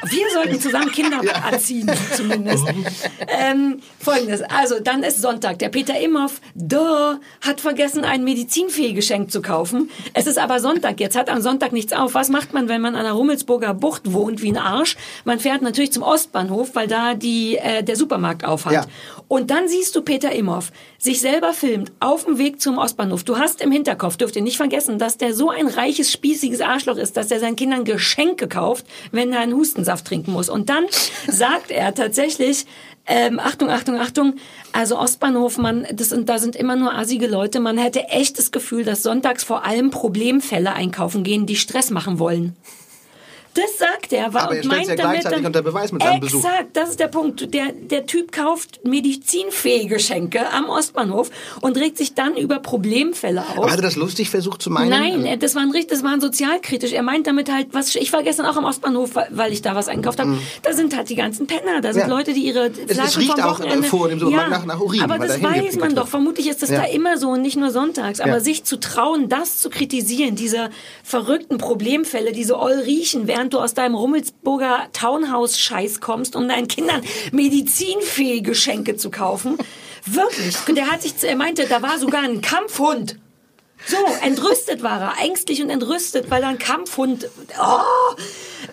[0.09, 1.19] Wir sollten zusammen Kinder
[1.51, 2.63] erziehen, zumindest.
[3.27, 5.59] ähm, Folgendes, also dann ist Sonntag.
[5.59, 9.89] Der Peter Imhoff, duh, hat vergessen, ein Medizinfee-Geschenk zu kaufen.
[10.13, 12.13] Es ist aber Sonntag, jetzt hat am Sonntag nichts auf.
[12.13, 14.95] Was macht man, wenn man an der Rummelsburger Bucht wohnt, wie ein Arsch?
[15.25, 18.73] Man fährt natürlich zum Ostbahnhof, weil da die, äh, der Supermarkt aufhat.
[18.73, 18.85] Ja.
[19.27, 23.23] Und dann siehst du Peter Imhoff sich selber filmt auf dem Weg zum Ostbahnhof.
[23.23, 26.97] Du hast im Hinterkopf, dürft ihr nicht vergessen, dass der so ein reiches, spießiges Arschloch
[26.97, 30.49] ist, dass er seinen Kindern Geschenke kauft, wenn er einen Hustensaft trinken muss.
[30.49, 30.85] Und dann
[31.27, 32.65] sagt er tatsächlich,
[33.07, 34.35] ähm, Achtung, Achtung, Achtung,
[34.73, 37.59] also Ostbahnhof, man, das sind, da sind immer nur assige Leute.
[37.59, 42.19] Man hätte echt das Gefühl, dass sonntags vor allem Problemfälle einkaufen gehen, die Stress machen
[42.19, 42.55] wollen.
[43.57, 46.03] Das sagt er, Aber er und stellt meint ja damit gleichzeitig dann, unter Beweis mit
[46.03, 46.43] seinem Besuch.
[46.43, 47.53] Exakt, das ist der Punkt.
[47.53, 51.29] Der, der Typ kauft medizinfähige Schenke am Ostbahnhof
[51.61, 53.57] und regt sich dann über Problemfälle auf.
[53.57, 54.89] Aber hat er das lustig versucht zu meinen?
[54.89, 56.91] Nein, das war ein richtig, das war ein sozialkritisch.
[56.93, 59.87] Er meint damit halt, was ich war gestern auch am Ostbahnhof, weil- ich da was
[59.87, 60.37] eingekauft habe.
[60.61, 62.09] Da sind halt die ganzen Penner, da sind Mhm.
[62.11, 62.15] Ja.
[62.17, 63.87] Leute, die ihre es Flaschen riecht auch, äh, Wochenende.
[63.87, 66.07] vor dem Supermarkt nach- nach Urin, aber das da weiß man doch.
[66.07, 66.79] Vermutlich ist das Ja.
[66.81, 68.19] da immer so und nicht nur sonntags.
[68.19, 68.39] Aber Ja.
[68.41, 70.69] sich zu trauen, das zu kritisieren, diese
[71.03, 76.67] verrückten Problemfälle, die so all riechen, während du aus deinem Rummelsburger Townhouse-Scheiß kommst, um deinen
[76.67, 79.57] Kindern medizinfähige Geschenke zu kaufen.
[80.05, 80.57] Wirklich.
[80.75, 83.19] Der hat sich, er meinte, da war sogar ein Kampfhund.
[83.85, 87.29] So, entrüstet war er, ängstlich und entrüstet, weil da ein Kampfhund.
[87.61, 88.15] Oh,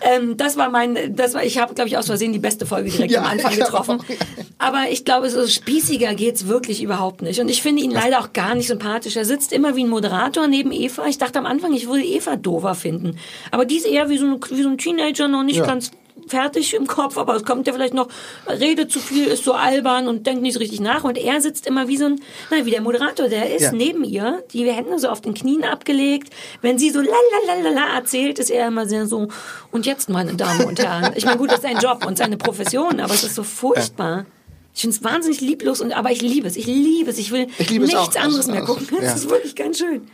[0.01, 2.89] ähm, das war mein, das war, ich habe, glaube ich, aus Versehen die beste Folge
[2.89, 4.01] direkt Ja, am Anfang ich glaub getroffen.
[4.57, 7.39] Aber ich glaube, so spießiger geht's wirklich überhaupt nicht.
[7.39, 9.15] Und ich finde ihn leider auch gar nicht sympathisch.
[9.15, 11.05] Er sitzt immer wie ein Moderator neben Eva.
[11.05, 13.17] Ich dachte am Anfang, ich würde Eva doofer finden.
[13.51, 15.65] Aber die ist eher wie so ein, wie so ein Teenager, noch nicht Ja.
[15.65, 15.91] ganz
[16.27, 18.07] fertig im Kopf, aber es kommt ja vielleicht noch,
[18.47, 21.03] redet zu viel, ist so albern und denkt nicht so richtig nach.
[21.03, 22.21] Und er sitzt immer wie so ein,
[22.51, 23.71] na, wie der Moderator, der ist Ja.
[23.71, 26.33] neben ihr, die Hände so auf den Knien abgelegt.
[26.61, 29.27] Wenn sie so lalalala erzählt, ist er immer sehr so,
[29.71, 31.13] und jetzt, meine Damen und Herren.
[31.15, 34.25] Ich meine, gut, das ist sein Job und seine Profession, aber es ist so furchtbar.
[34.73, 36.57] Ich finde es wahnsinnig lieblos, und, aber ich liebe es.
[36.57, 37.17] Ich liebe es.
[37.17, 38.87] Ich will Ich nichts anderes mehr gucken.
[38.91, 39.01] ja.
[39.01, 40.07] Das ist wirklich ganz schön.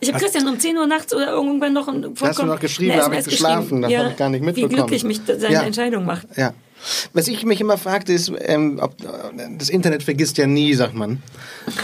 [0.00, 2.96] Ich habe Christian um 10 Uhr nachts oder irgendwann noch ein hast du noch geschrieben,
[2.96, 4.74] da hab ich geschlafen, das hab ich gar nicht Wie mitbekommen.
[4.76, 5.62] glücklich mich seine Ja.
[5.62, 6.26] Entscheidung macht.
[6.36, 6.54] Ja.
[7.12, 8.94] Was ich mich immer fragte, ist, ähm, ob,
[9.58, 11.22] das Internet vergisst ja nie, sagt man.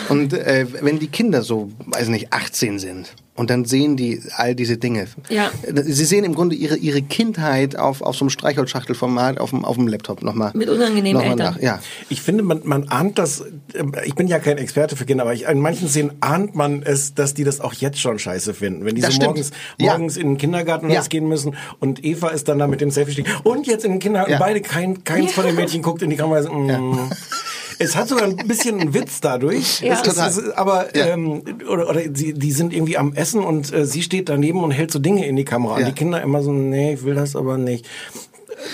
[0.09, 4.55] Und äh, wenn die Kinder so, weiß nicht, 18 sind und dann sehen die all
[4.55, 5.07] diese Dinge.
[5.29, 5.51] Ja.
[5.85, 9.77] Sie sehen im Grunde ihre, ihre Kindheit auf, auf so einem Streichholzschachtelformat auf dem, auf
[9.77, 10.51] dem Laptop nochmal.
[10.55, 11.55] Mit unangenehmen nochmal Eltern.
[11.55, 11.61] nach.
[11.63, 11.81] Ja.
[12.09, 15.35] Ich finde, man, man ahnt das, ähm, ich bin ja kein Experte für Kinder, aber
[15.35, 18.85] ich, in manchen Szenen ahnt man es, dass die das auch jetzt schon scheiße finden.
[18.85, 19.29] Wenn die Das so stimmt.
[19.37, 19.93] morgens, Ja.
[19.93, 21.03] morgens in den Kindergarten Ja.
[21.03, 24.33] gehen müssen und Eva ist dann da mit dem Selfie-Stick und jetzt in den Kindergarten,
[24.33, 24.39] Ja.
[24.39, 26.43] beide, kein, keins von den Mädchen guckt in die Kamera.
[26.43, 27.11] So, mm.
[27.79, 29.81] Es hat sogar ein bisschen einen Witz dadurch.
[29.81, 30.01] Ja.
[30.01, 31.07] Es es ist, aber Ja.
[31.09, 34.71] ähm, oder, oder sie, die sind irgendwie am Essen und äh, sie steht daneben und
[34.71, 35.79] hält so Dinge in die Kamera.
[35.81, 35.87] Ja.
[35.87, 37.87] Und die Kinder immer so, nee, ich will das aber nicht.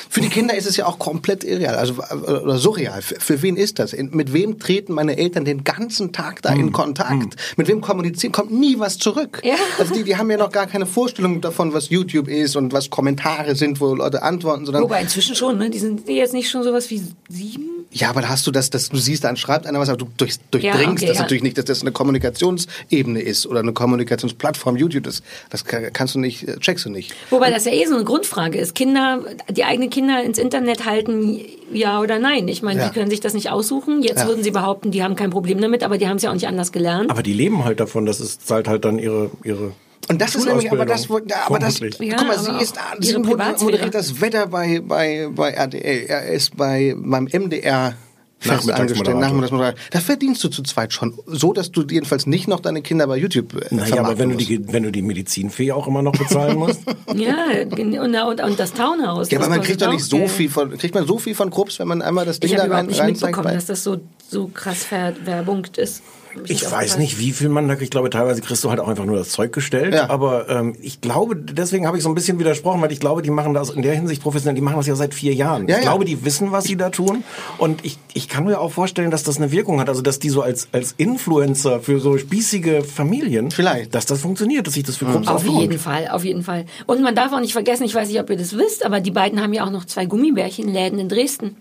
[0.08, 3.02] Für die Kinder ist es ja auch komplett irreal, also oder surreal.
[3.02, 3.92] Für, für wen ist das?
[3.92, 6.60] In, mit wem treten meine Eltern den ganzen Tag da Hm.
[6.60, 7.34] in Kontakt?
[7.56, 8.32] Mit wem kommunizieren?
[8.32, 9.40] Kommt nie was zurück.
[9.44, 9.56] Ja.
[9.80, 12.90] Also die, die haben ja noch gar keine Vorstellung davon, was YouTube ist und was
[12.90, 15.68] Kommentare sind, wo Leute antworten, sondern Wobei inzwischen schon, ne?
[15.68, 17.81] Die sind jetzt nicht schon sowas wie sieben?
[17.92, 20.08] Ja, aber da hast du das, das du siehst, dann schreibt einer was, aber du
[20.16, 21.22] durch, durchdringst Ja, okay, das ja.
[21.22, 25.04] natürlich nicht, dass das eine Kommunikationsebene ist oder eine Kommunikationsplattform YouTube.
[25.04, 27.12] Das, das ka- kannst du nicht, äh, checkst du nicht.
[27.30, 28.74] Wobei das ja eh so eine Grundfrage ist.
[28.74, 29.20] Kinder,
[29.50, 31.40] die eigenen Kinder ins Internet halten,
[31.72, 32.48] ja oder nein.
[32.48, 32.88] Ich meine, Ja.
[32.88, 34.02] die können sich das nicht aussuchen.
[34.02, 34.26] Jetzt Ja.
[34.26, 36.48] würden sie behaupten, die haben kein Problem damit, aber die haben es ja auch nicht
[36.48, 37.10] anders gelernt.
[37.10, 39.72] Aber die leben halt davon, das ist, zahlt halt dann ihre, ihre
[40.08, 41.78] Und das ist nämlich aber das, wo, ja, aber das.
[41.78, 46.56] Ja, guck mal, sie ist, sie moderiert das Wetter bei, bei, bei RTL, er ist
[46.56, 47.94] bei, beim MDR
[48.42, 49.78] fest angestellt, Nachmittagsmoderator.
[49.90, 53.16] Da verdienst du zu zweit schon, so dass du jedenfalls nicht noch deine Kinder bei
[53.16, 54.48] YouTube äh, Naja, aber wenn du, musst.
[54.48, 56.80] die, wenn du die Medizinfee auch immer noch bezahlen musst.
[57.14, 59.30] ja, und, und, und das Townhouse.
[59.30, 61.78] Ja, aber man kriegt doch nicht so viel von, kriegt man so viel von Krups,
[61.78, 63.22] wenn man einmal das Ding Ich da habe rein, überhaupt nicht reinzeigt?
[63.22, 66.02] mitbekommen, Bei, dass das so, so krass verwerbunkt ist.
[66.46, 67.84] Ich weiß nicht, wie viel man da kriegt.
[67.84, 69.94] Ich glaube, teilweise kriegst du halt auch einfach nur das Zeug gestellt.
[69.94, 70.10] Ja.
[70.10, 73.30] Aber ähm, ich glaube, deswegen habe ich so ein bisschen widersprochen, weil ich glaube, die
[73.30, 74.54] machen das in der Hinsicht professionell.
[74.54, 75.68] Die machen das ja seit vier Jahren.
[75.68, 75.90] Ja, ich ja.
[75.90, 77.24] glaube, die wissen, was sie da tun.
[77.58, 79.88] Und ich, ich kann mir auch vorstellen, dass das eine Wirkung hat.
[79.88, 83.94] Also, dass die so als, als Influencer für so spießige Familien, Vielleicht.
[83.94, 85.80] dass das funktioniert, dass sich das für Gruppen Auf auch jeden lohnt.
[85.80, 86.66] Fall, auf jeden Fall.
[86.86, 89.10] Und man darf auch nicht vergessen, ich weiß nicht, ob ihr das wisst, aber die
[89.10, 91.56] beiden haben ja auch noch zwei Gummibärchenläden in Dresden.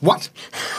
[0.00, 0.30] What?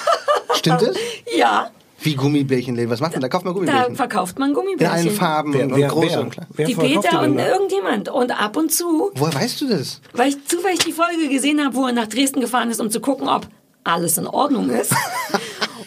[0.55, 0.95] Stimmt das?
[1.37, 1.69] Ja,
[2.01, 2.89] Wie Gummibärchenläden?
[2.89, 3.21] Was macht man?
[3.21, 3.95] Da kauft man da Gummibärchen.
[3.95, 5.07] verkauft man In Gummibärchen.
[5.07, 6.47] allen Farben Wer, und wer, groß wer, und klein.
[6.53, 7.47] wer Die Peter und da?
[7.47, 8.09] irgendjemand.
[8.09, 10.01] Und ab und zu, Woher weißt du das?
[10.13, 12.99] weil ich zufällig die Folge gesehen habe, wo er nach Dresden gefahren ist, um zu
[13.01, 13.47] gucken, ob
[13.83, 14.93] alles in Ordnung ist.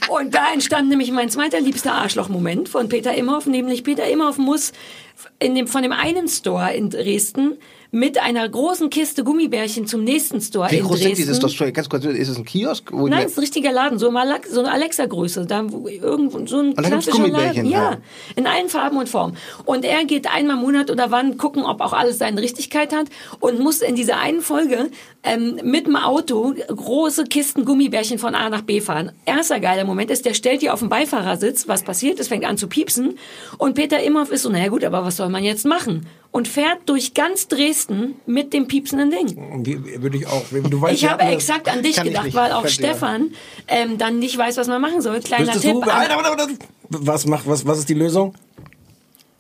[0.09, 4.73] Und da entstand nämlich mein zweiter liebster Arschloch-Moment von Peter Imhoff, nämlich Peter Imhoff muss
[5.39, 7.57] in dem, von dem einen Store in Dresden
[7.95, 11.17] mit einer großen Kiste Gummibärchen zum nächsten Store Wie in groß Dresden.
[11.17, 11.73] sind diese Store?
[11.73, 12.91] Ganz kurz, ist es ein Kiosk?
[12.91, 15.45] Nein, es ist ein richtiger Laden, so, eine Alexa-Größe.
[15.45, 17.67] Da wo irgendwo so ein klassischer Laden.
[17.67, 17.99] Ja, ja.
[18.35, 19.37] in allen Farben und Formen.
[19.67, 23.09] Und er geht einmal im Monat oder wann gucken, ob auch alles seine Richtigkeit hat
[23.41, 24.89] und muss in dieser einen Folge
[25.23, 29.13] ähm, mit dem Auto große Kisten Gummibärchen von A nach B fahren.
[29.27, 32.57] Erster geiler Moment ist, der stellt die auf den Beifahrersitz, was passiert ist, fängt an
[32.57, 33.19] zu piepsen
[33.59, 36.07] und Peter Imhoff ist so, naja gut, aber was soll man jetzt machen?
[36.33, 39.63] Und fährt durch ganz Dresden mit dem piepsenden Ding.
[39.65, 40.43] Die würde ich auch.
[40.51, 42.67] Du weißt, Ich habe hatten exakt an dich gedacht, weil auch.
[42.67, 43.33] Stefan
[43.69, 45.21] ähm, dann nicht weiß, was man machen soll.
[45.21, 45.75] Kleiner Tipp.
[45.75, 46.59] du, an-
[46.89, 48.35] was macht, was, was ist die Lösung?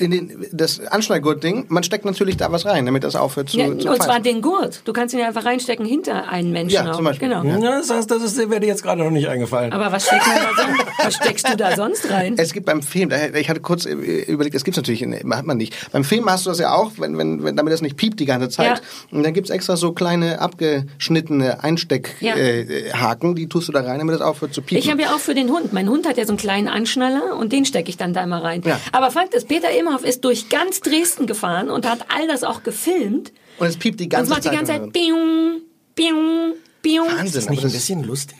[0.02, 3.66] In den, das Anschnallgurt-Ding, man steckt natürlich da was rein, damit das aufhört zu, Ja,
[3.66, 4.22] zu und zwar pfeifen.
[4.24, 4.82] den Gurt.
[4.84, 6.74] Du kannst ihn ja einfach reinstecken hinter einen Menschen.
[6.74, 6.96] Ja, auch.
[6.96, 7.28] zum Beispiel.
[7.28, 7.44] Genau.
[7.44, 9.72] Ja, das heißt, das ist, wäre dir jetzt gerade noch nicht eingefallen.
[9.72, 12.34] Aber was, steckt man da sonst, was steckst du da sonst rein?
[12.36, 15.90] Es gibt beim Film, ich hatte kurz überlegt, das gibt's natürlich, in- hat man nicht.
[15.92, 18.26] Beim Film hast du das ja auch, wenn, wenn, wenn damit das nicht piept die
[18.26, 18.78] ganze Zeit.
[18.78, 19.16] Ja.
[19.16, 22.36] Und dann gibt's extra so kleine abgeschnittene Einsteckhaken, Ja.
[22.36, 24.78] äh, die tust du da rein, damit das aufhört zu piepen.
[24.82, 25.72] Ich habe ja auch für den Hund.
[25.72, 28.42] Mein Hund hat ja so einen kleinen Anschnaller und den stecke ich dann da immer
[28.42, 28.62] rein.
[28.64, 28.80] Ja.
[28.92, 32.62] Aber Fakt ist, Peter Imhoff ist durch ganz Dresden gefahren und hat all das auch
[32.62, 33.32] gefilmt.
[33.58, 34.56] und es piept die Und es ganze macht die Zeit.
[34.56, 35.60] ganze Zeit Biung,
[35.94, 37.06] Biung, Biung.
[37.08, 37.26] Wahnsinn.
[37.26, 38.36] ist das nicht ein bisschen lustig?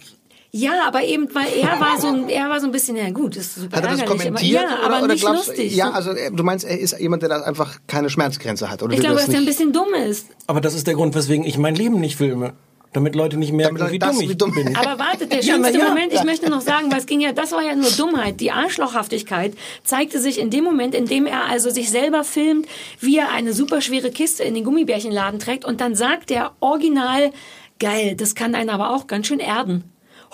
[0.54, 3.36] Ja, aber eben, weil er war so ein, er war so ein bisschen, ja gut,
[3.36, 4.36] das ist super Hat er das kommentiert?
[4.36, 5.74] aber, ja, oder, aber oder nicht glaubst, lustig.
[5.74, 8.82] Ja, So- also äh, du meinst, er ist jemand, der da einfach keine Schmerzgrenze hat.
[8.82, 10.26] Oder ich glaube, das dass er ein bisschen dumm ist.
[10.46, 12.52] Aber das ist der Grund, weswegen ich mein Leben nicht filme.
[12.92, 14.76] Damit Leute nicht merken, Damit wie dumm ich wie dumm- bin.
[14.76, 15.88] Aber wartet, der Ja, schönste na ja.
[15.88, 18.38] Moment, ich möchte noch sagen, was ging ja, das war ja nur Dummheit.
[18.40, 22.66] Die Arschlochhaftigkeit zeigte sich in dem Moment, in dem er also sich selber filmt,
[23.00, 27.32] wie er eine super schwere Kiste in den Gummibärchenladen trägt und dann sagt er original,
[27.78, 29.84] geil, das kann einen aber auch ganz schön erden.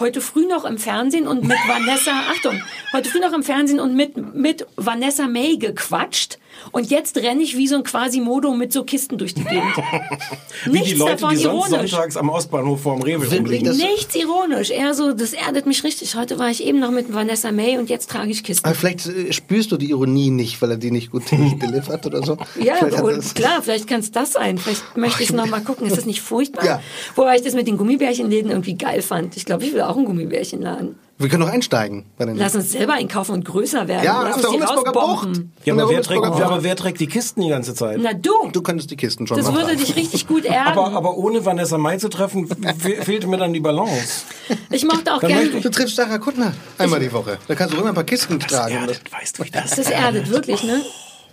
[0.00, 2.60] Heute früh noch im Fernsehen und mit Vanessa, Achtung,
[2.92, 6.38] heute früh noch im Fernsehen und mit, mit Vanessa May gequatscht.
[6.72, 9.76] Und jetzt renne ich wie so ein Quasimodo mit so Kisten durch die Gegend.
[10.64, 11.90] Wie Nichts die Leute, davon die sonst ironisch.
[11.90, 13.76] sonntags am Ostbahnhof vorm Rewe rumliegen.
[13.76, 14.70] Nichts ironisch.
[14.70, 16.14] Eher so, das erdet mich richtig.
[16.16, 18.66] Heute war ich eben noch mit Vanessa May und jetzt trage ich Kisten.
[18.66, 22.22] Aber vielleicht äh, spürst du die Ironie nicht, weil er die nicht gut delivert oder
[22.24, 22.36] so.
[22.60, 24.58] Ja, Vielleicht klar, vielleicht kann es das sein.
[24.58, 25.86] Vielleicht möchte ich noch mal gucken.
[25.86, 26.64] Ist das nicht furchtbar?
[26.64, 26.82] Ja.
[27.14, 29.36] Wobei ich das mit den Gummibärchenläden irgendwie geil fand.
[29.36, 30.96] Ich glaube, ich will auch einen Gummibärchenladen.
[31.20, 32.06] Wir können noch einsteigen.
[32.16, 34.04] Bei den Lass uns selber einkaufen und größer werden.
[34.04, 35.04] ja, Lass auf uns der die Hummelsburger Bucht.
[35.26, 35.52] rausbomben.
[35.64, 36.64] Ja, aber wer, trägt, Hummelsburger aber Bucht.
[36.64, 37.98] wer trägt die Kisten die ganze Zeit?
[38.00, 40.78] Na du, Du könntest die Kisten schon das würde dich richtig gut erden.
[40.78, 44.22] Aber, aber ohne Vanessa Mai zu treffen, fe- fehlte mir dann die Balance.
[44.70, 45.60] ich mochte auch Dann gerne...
[45.60, 47.38] Du triffst Sarah Kuttner einmal die Woche.
[47.48, 48.74] Da kannst du immer ein paar Kisten tragen.
[48.76, 50.82] Erdet, weißt du, wie das Das erdet wirklich, ne?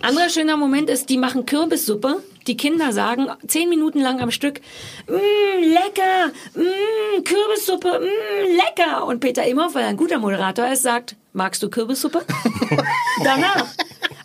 [0.02, 2.22] Anderer schöner Moment ist, die machen Kürbissuppe.
[2.46, 4.60] Die Kinder sagen zehn Minuten lang am Stück,
[5.08, 5.18] mmm,
[5.62, 9.04] lecker, mmm, Kürbissuppe, mmm, lecker.
[9.06, 12.24] Und Peter Imhoff, weil er ein guter Moderator ist, sagt, magst du Kürbissuppe?
[13.24, 13.66] Danach.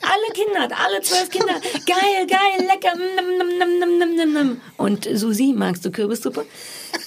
[0.03, 1.53] Alle Kinder, alle zwölf Kinder,
[1.85, 4.61] geil, geil, lecker, mm, nam, nam, nam, nam, nam.
[4.77, 6.45] Und Susi, magst du Kürbissuppe?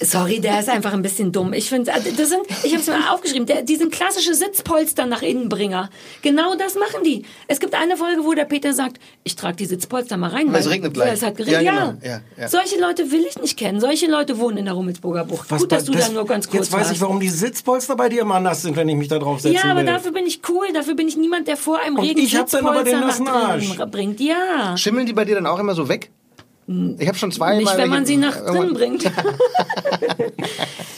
[0.01, 1.53] Sorry, der ist einfach ein bisschen dumm.
[1.53, 5.21] Ich finde, das sind, ich habe es mir aufgeschrieben, der, die sind klassische Sitzpolster nach
[5.21, 5.89] Innenbringer.
[6.21, 7.23] Genau das machen die.
[7.47, 10.51] Es gibt eine Folge, wo der Peter sagt, ich trage die Sitzpolster mal rein.
[10.51, 11.13] Weil es regnet gleich.
[11.13, 11.63] Es hat geregnet.
[11.63, 11.97] Ja, Ja, genau.
[12.03, 12.47] Ja, ja.
[12.47, 13.79] Solche Leute will ich nicht kennen.
[13.79, 15.49] Solche Leute wohnen in der Rummelsburger Bucht.
[15.49, 16.91] Gut, dass du da nur ganz kurz Jetzt weiß warst.
[16.93, 19.55] ich, warum die Sitzpolster bei dir immer nass sind, wenn ich mich da drauf setze.
[19.55, 20.67] Ja, aber dafür bin ich cool.
[20.73, 23.23] Dafür bin ich niemand, der vor einem Und Regen ich hab dann aber den Sitzpolster
[23.23, 23.91] nassen Arsch.
[23.91, 24.19] bringt.
[24.19, 24.75] Ja.
[24.77, 26.11] Schimmeln die bei dir dann auch immer so weg?
[26.67, 27.57] Ich habe schon zweimal...
[27.57, 29.03] Nicht, wenn man sie nach drinnen bringt.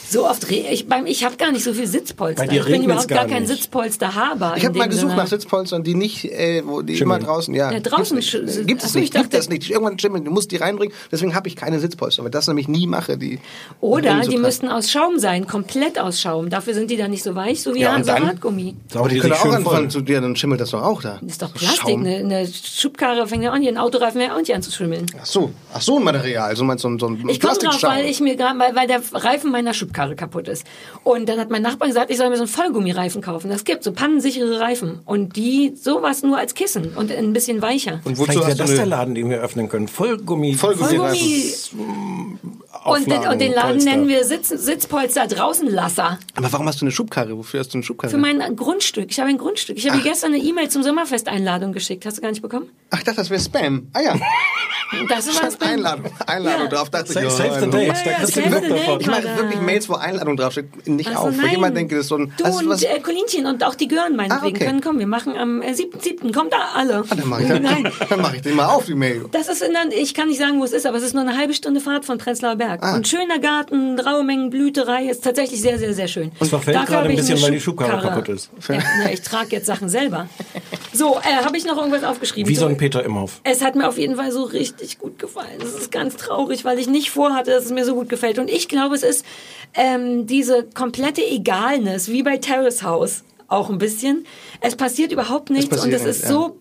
[0.10, 2.44] so oft re ich, beim, ich habe gar nicht so viel Sitzpolster.
[2.44, 3.52] Bei dir ich bin überhaupt gar, gar kein nicht.
[3.54, 4.54] Sitzpolsterhaber.
[4.56, 5.22] Ich habe mal gesucht Sinne.
[5.22, 7.20] nach Sitzpolstern, die nicht, äh, wo die Schimmeln.
[7.20, 7.72] immer draußen, ja.
[7.72, 8.66] Ja, draußen Gibt's.
[8.66, 9.70] Gibt es nicht, ich gibt dachte- es nicht.
[9.70, 10.96] Irgendwann schimmeln, du musst die reinbringen.
[11.12, 13.18] Deswegen habe ich keine Sitzpolster, weil das nämlich nie mache.
[13.18, 13.40] Die
[13.82, 16.50] Oder die müssten aus Schaum sein, komplett aus Schaum.
[16.50, 18.26] Dafür sind die dann nicht so weich, so wie Ja, dann?
[18.26, 18.76] Hartgummi.
[18.96, 21.20] Aber die können auch anfangen zu dir, dann schimmelt das doch auch da.
[21.22, 21.98] Das ist doch Plastik.
[21.98, 24.72] Eine, eine Schubkarre fängt ja an, hier ein Autoreifen fängt ja auch nicht an zu
[24.72, 25.06] schwimmeln.
[25.22, 28.06] Ach so, ach so ein Material, so meinst du so ein, Ich komme drauf, weil
[28.06, 30.66] ich mir gerade, weil, weil der Reifen meiner Schubkarre kaputt ist.
[31.04, 33.50] Und dann hat mein Nachbar gesagt, ich soll mir so einen Vollgummireifen kaufen.
[33.50, 35.00] Das gibt so pannensichere Reifen.
[35.06, 38.02] Und die sowas nur als Kissen und ein bisschen weicher.
[38.04, 39.88] Und wozu Vielleicht wäre hast du das der Laden, den wir öffnen können.
[39.88, 40.56] Vollgummi.
[40.56, 41.54] Vollgummi.
[42.88, 43.90] Und den, und den Laden Polster.
[43.92, 46.20] nennen wir Sitz, Sitzpolster Draußenlasser.
[46.36, 47.38] Aber warum hast du eine Schubkarre?
[47.38, 48.12] Wofür hast du eine Schubkarre?
[48.12, 49.08] Für mein Grundstück.
[49.12, 49.78] Ich habe ein Grundstück.
[49.78, 52.06] Ich habe dir gestern eine E-Mail zum Sommerfest-Einladung geschickt.
[52.06, 52.70] Hast du gar nicht bekommen?
[52.92, 53.88] Ach, ich dachte, das wäre Spam.
[53.94, 54.16] Ah ja.
[55.10, 55.68] Das war Spam.
[55.70, 56.68] Einladung, Einladung Ja.
[56.70, 56.90] drauf.
[56.90, 57.88] Dachte Save- ich, save the date.
[57.88, 58.72] ja, Da ja, davon.
[58.72, 59.02] date.
[59.02, 61.32] Ich mache wirklich Mails, wo Einladung draufsteht, nicht Ach so, auf.
[61.32, 61.52] Weil nein.
[61.52, 62.32] jemand denkt, das ist so ein...
[62.38, 64.66] Du also und äh, Colinchen und auch die Gören meinetwegen Ah, okay.
[64.66, 65.00] können kommen.
[65.00, 66.34] Wir machen am äh, 7.7.
[66.34, 67.04] Kommt da alle.
[67.10, 67.50] Ah, dann mache ich,
[68.10, 69.26] dann, mach ich den mal auf, die Mail.
[69.34, 71.24] Das ist in der, ich kann nicht sagen, wo es ist, aber es ist nur
[71.24, 72.77] eine halbe Stunde Fahrt von Prenzlauer Berg.
[72.82, 72.96] Ah.
[72.96, 76.32] Und schöner Garten, raue Mengen Blüterei, ist tatsächlich sehr, sehr, sehr schön.
[76.40, 78.50] Es verfällt Dafür gerade ein ich bisschen, weil die Schubkarre kaputt ist.
[78.68, 80.28] Ja, ja, ich trage jetzt Sachen selber.
[80.94, 82.50] So, äh, habe ich noch irgendwas aufgeschrieben?
[82.50, 83.40] Wie so ein Peter Imhoff.
[83.44, 85.62] Es hat mir auf jeden Fall so richtig gut gefallen.
[85.62, 88.40] Es ist ganz traurig, weil ich nicht vorhatte, dass es mir so gut gefällt.
[88.40, 89.26] Und ich glaube, es ist
[89.76, 94.26] ähm, diese komplette Egalness, wie bei Terrace House auch ein bisschen.
[94.62, 96.30] Es passiert überhaupt nichts und passiert es ist ja.
[96.30, 96.58] so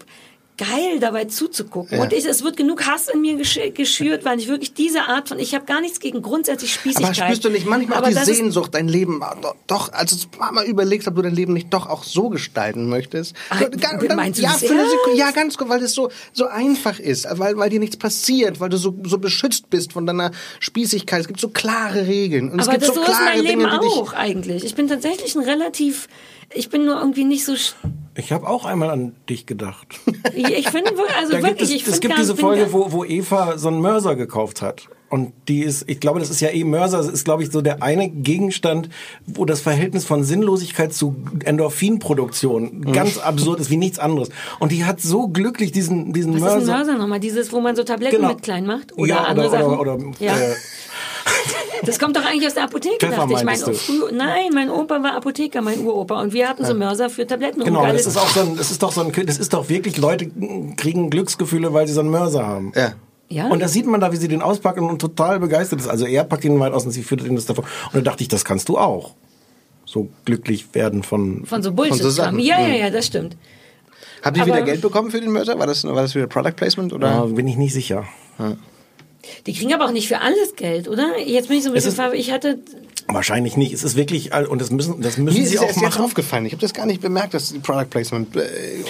[0.58, 1.98] geil dabei zuzugucken.
[1.98, 2.04] Ja.
[2.04, 5.28] Und ich, es wird genug Hass in mir gesch- geschürt, weil ich wirklich diese Art
[5.28, 7.04] von, ich habe gar nichts gegen grundsätzlich Spießigkeit.
[7.18, 10.38] Aber spürst du nicht manchmal auch die ist- Sehnsucht, dein Leben doch- doch, also du
[10.52, 13.34] mal überlegst, ob du dein Leben nicht doch auch so gestalten möchtest?
[13.50, 14.54] Ah, So, ga- dann- meinst du ja?
[14.54, 14.84] Sekunde,
[15.14, 18.68] ja, ganz gut, weil es so, so einfach ist, weil, weil dir nichts passiert, weil
[18.70, 20.30] du so, so beschützt bist von deiner
[20.60, 21.20] Spießigkeit.
[21.20, 22.50] Es gibt so klare Regeln.
[22.50, 24.64] Und es Aber gibt das so so ist klare mein Leben Dinge, auch eigentlich.
[24.64, 26.08] Ich bin tatsächlich ein relativ,
[26.54, 27.74] ich bin nur irgendwie nicht so, sch-
[28.14, 29.86] Ich habe auch einmal an dich gedacht.
[30.34, 33.04] Ich, finde, also da gibt wirklich, es, ich es gibt gar- diese Folge, wo, wo
[33.04, 34.88] Eva so einen Mörser gekauft hat.
[35.08, 37.62] Und die ist, ich glaube, das ist ja eh Mörser, das ist, glaube ich, so
[37.62, 38.88] der eine Gegenstand,
[39.24, 42.92] wo das Verhältnis von Sinnlosigkeit zu Endorphinproduktion Mhm.
[42.92, 44.30] ganz absurd ist wie nichts anderes.
[44.58, 46.58] Und die hat so glücklich diesen, diesen Was Mörser.
[46.58, 47.20] ist ein Mörser nochmal?
[47.20, 48.28] Dieses, wo man so Tabletten Genau.
[48.30, 48.96] mit klein macht?
[48.98, 49.78] Oder ja, andere oder, Sachen?
[49.78, 50.36] oder, oder, ja.
[50.36, 50.54] äh,
[51.84, 53.44] Das kommt doch eigentlich aus der Apotheke, Pfeffer dachte ich.
[53.44, 56.20] Mein, früh, nein, mein Opa war Apotheker, mein Uropa.
[56.20, 57.62] Und wir hatten so Mörser für Tabletten.
[57.62, 59.68] Genau, und das ist auch so ein, das ist doch so ein, das ist doch
[59.68, 60.28] wirklich, Leute
[60.76, 62.72] kriegen Glücksgefühle, weil sie so einen Mörser haben.
[62.74, 62.94] Ja.
[63.28, 63.48] Ja?
[63.48, 65.88] Und das sieht man da, wie sie den auspacken und total begeistert ist.
[65.88, 67.64] Also er packt ihn weit aus und sie führt ihn das davor.
[67.92, 69.14] Und da dachte ich, das kannst du auch.
[69.84, 71.44] So glücklich werden von...
[71.44, 71.96] Von so Bullshit.
[71.96, 72.38] Von so Sachen.
[72.38, 72.74] ja, ja, Mhm.
[72.74, 73.36] ja, das stimmt.
[74.22, 75.58] Habt ihr wieder Geld bekommen für den Mörser?
[75.58, 76.92] War das, war das wieder Product Placement?
[76.92, 77.08] Oder?
[77.10, 78.04] Da bin ich nicht sicher.
[79.46, 81.18] Die kriegen aber auch nicht für alles Geld, oder?
[81.18, 82.18] Jetzt bin ich so ein bisschen ist- verwirrt.
[82.20, 82.58] Ich hatte,
[83.08, 83.72] Wahrscheinlich nicht.
[83.72, 85.80] Es ist wirklich, all- und das müssen, das müssen Mir ist sie es auch erst
[85.80, 86.04] jetzt machen.
[86.06, 86.44] aufgefallen.
[86.44, 88.40] Ich habe das gar nicht bemerkt, dass die Product Placement äh,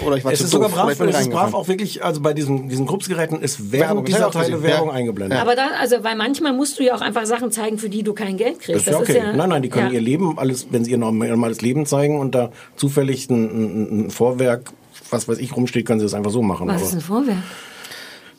[0.07, 1.69] oder ich war Es zu ist sogar doof, brav, ich bin es ist brav auch
[1.69, 4.95] wirklich, also bei diesen, diesen Grupsgeräten ist während Werbung, das dieser Teile Werbung ja.
[4.95, 5.39] eingeblendet.
[5.39, 8.15] aber da, also, weil manchmal musst du ja auch einfach Sachen zeigen, für die du
[8.15, 8.87] kein Geld kriegst.
[8.87, 9.37] Das ist ja okay.
[9.37, 9.95] nein, nein, die können ja.
[9.95, 14.11] ihr Leben, alles, wenn sie ihr normales Leben zeigen und da zufällig ein, ein, ein
[14.11, 14.73] Vorwerk,
[15.11, 16.69] was weiß ich, rumsteht, können sie das einfach so machen.
[16.69, 17.37] Was Aber ist ein Vorwerk?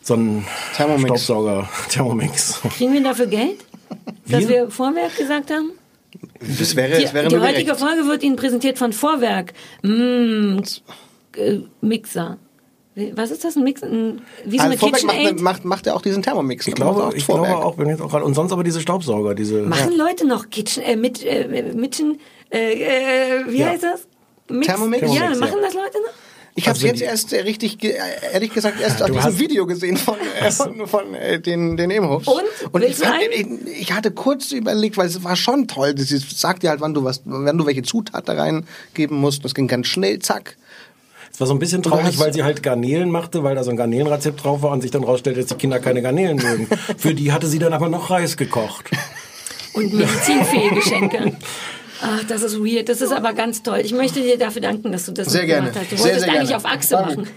[0.07, 1.05] So ein Thermomix.
[1.23, 2.61] Staubsauger, Thermomix.
[2.77, 3.57] Kriegen wir dafür Geld?
[4.27, 4.49] Dass Wir?
[4.49, 5.71] wir Vorwerk gesagt haben?
[6.39, 7.79] Das wäre, Die, das wäre die heutige gerecht.
[7.79, 9.53] Folge wird Ihnen präsentiert von Vorwerk.
[9.84, 10.59] Mm,
[11.35, 12.38] äh, Mixer.
[13.13, 13.55] Was ist das?
[13.55, 13.85] Ein Mixer?
[13.88, 16.65] Ein, wie so eine Also Vorwerk macht, macht, macht er auch diesen Thermomix.
[16.67, 17.47] Ich glaube, auch ich Vorwerk.
[17.51, 20.49] glaube auch, bin jetzt auch gerade, und sonst aber diese Staubsauger, diese, Machen Leute noch
[20.49, 22.19] Kitchen, äh, mit, äh, Mitchen,
[22.49, 23.67] äh, äh, wie Ja.
[23.67, 24.07] heißt das?
[24.49, 24.65] Mix?
[24.67, 25.01] Thermomix?
[25.01, 25.65] Ja, Thermomix, machen ja.
[25.65, 26.13] das Leute noch?
[26.59, 27.93] Ich habe es Also jetzt erst äh, richtig, äh,
[28.34, 32.27] ehrlich gesagt, erst auf diesem Video gesehen von, äh, von, von äh, den, den Imhofs.
[32.27, 32.41] Und?
[32.73, 32.97] Und ich,
[33.31, 33.47] ich,
[33.79, 35.93] ich hatte kurz überlegt, weil es war schon toll.
[35.93, 39.45] Das ist- sagt dir halt, wann du was, wann du welche Zutat da reingeben musst.
[39.45, 40.57] Das ging ganz schnell, zack.
[41.31, 43.77] Es war so ein bisschen traurig, weil sie halt Garnelen machte, weil da so ein
[43.77, 46.67] Garnelenrezept drauf war und sich dann rausstellte, dass die Kinder keine Garnelen mögen.
[46.97, 48.89] Für die hatte sie dann aber noch Reis gekocht.
[49.73, 51.38] Und medizinfähige Geschenke.
[52.02, 52.90] Ach, das ist weird.
[52.90, 53.80] Das ist aber ganz toll.
[53.84, 55.69] Ich möchte dir dafür danken, dass du das Sehr gerne.
[55.72, 55.91] gemacht hast.
[55.91, 56.65] Du Sehr, wolltest sehr eigentlich gerne.
[56.65, 57.15] auf Achse Danke.
[57.18, 57.28] machen.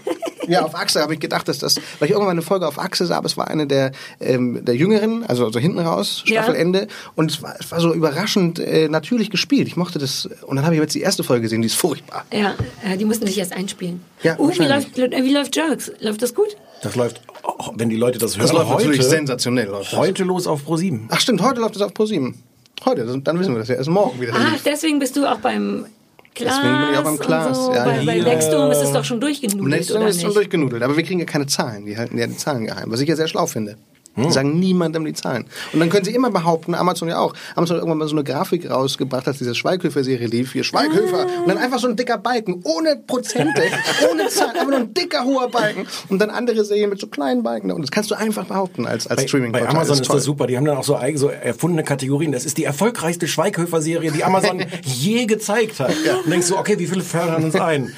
[0.47, 3.05] Ja, auf Achse habe ich gedacht, dass das, weil ich irgendwann eine Folge auf Achse
[3.05, 6.41] sah, aber es war eine der, ähm, der Jüngeren, also, also hinten raus, Ja.
[6.43, 6.87] Staffelende.
[7.15, 9.67] Und es war, es war so überraschend äh, natürlich gespielt.
[9.67, 10.27] Ich mochte das.
[10.45, 12.25] Und dann habe ich jetzt die erste Folge gesehen, die ist furchtbar.
[12.33, 14.01] Ja, äh, die mussten sich erst einspielen.
[14.23, 15.91] Ja, uh, wie läuft, wie läuft Jerks?
[15.99, 16.57] Läuft das gut?
[16.81, 19.67] Das läuft, oh, wenn die Leute das hören, Das läuft heute, natürlich sensationell.
[19.67, 19.99] Läuft das.
[19.99, 21.01] heute los auf Pro7.
[21.09, 22.41] Ach stimmt, heute läuft es auf ProSieben.
[22.85, 23.75] Heute, das- dann wissen wir das ja.
[23.75, 24.33] Erst morgen wieder.
[24.35, 25.85] Ach, deswegen bist du auch beim
[26.33, 26.55] Klaas.
[26.57, 27.73] Deswegen bin ich auch beim Klaas, so.
[27.73, 30.81] ja, bei, bei Nextdoor ist es doch schon durchgenudelt, Mal ist es schon durchgenudelt.
[30.81, 31.85] Aber wir kriegen ja keine Zahlen.
[31.85, 32.89] Die halten ja die Zahlen geheim.
[32.91, 33.77] Was ich ja sehr schlau finde.
[34.15, 34.29] Hm.
[34.29, 35.45] Sagen niemandem die Zahlen.
[35.71, 37.33] Und dann können sie immer behaupten, Amazon ja auch.
[37.55, 40.51] Amazon hat irgendwann mal so eine Grafik rausgebracht, als diese Schweighöfer-Serie lief.
[40.51, 41.27] Hier Schweighöfer.
[41.41, 42.61] Und dann einfach so ein dicker Balken.
[42.65, 43.63] Ohne Prozente,
[44.11, 44.51] ohne Zahlen.
[44.51, 45.87] Einfach nur ein dicker, hoher Balken.
[46.09, 47.71] Und dann andere Serien mit so kleinen Balken.
[47.71, 50.45] Und das kannst du einfach behaupten als, als Bei, streaming bei Amazon ist, das super.
[50.47, 52.33] Die haben dann auch so, so erfundene Kategorien.
[52.33, 55.93] Das ist die erfolgreichste Schweighöfer-Serie, die Amazon je gezeigt hat.
[56.25, 57.93] Und denkst du, okay, wie viele fördern uns ein?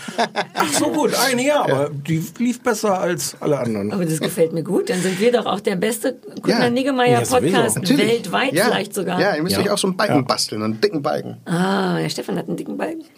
[0.53, 3.91] Ach so gut, eine ja, aber die lief besser als alle anderen.
[3.91, 4.91] Aber das gefällt mir gut.
[4.91, 6.02] Dann sind wir doch auch der beste
[6.41, 6.69] Gunnar Ja.
[6.69, 7.27] Niggemeier Ja.
[7.27, 8.07] Podcast Natürlich.
[8.07, 8.65] weltweit ja.
[8.65, 9.19] vielleicht sogar.
[9.19, 9.61] Ja, ihr müsst Ja.
[9.63, 10.21] euch auch so einen Balken Ja.
[10.21, 10.61] basteln.
[10.63, 11.37] Einen dicken Balken.
[11.45, 13.03] Ah, der Stefan hat einen dicken Balken.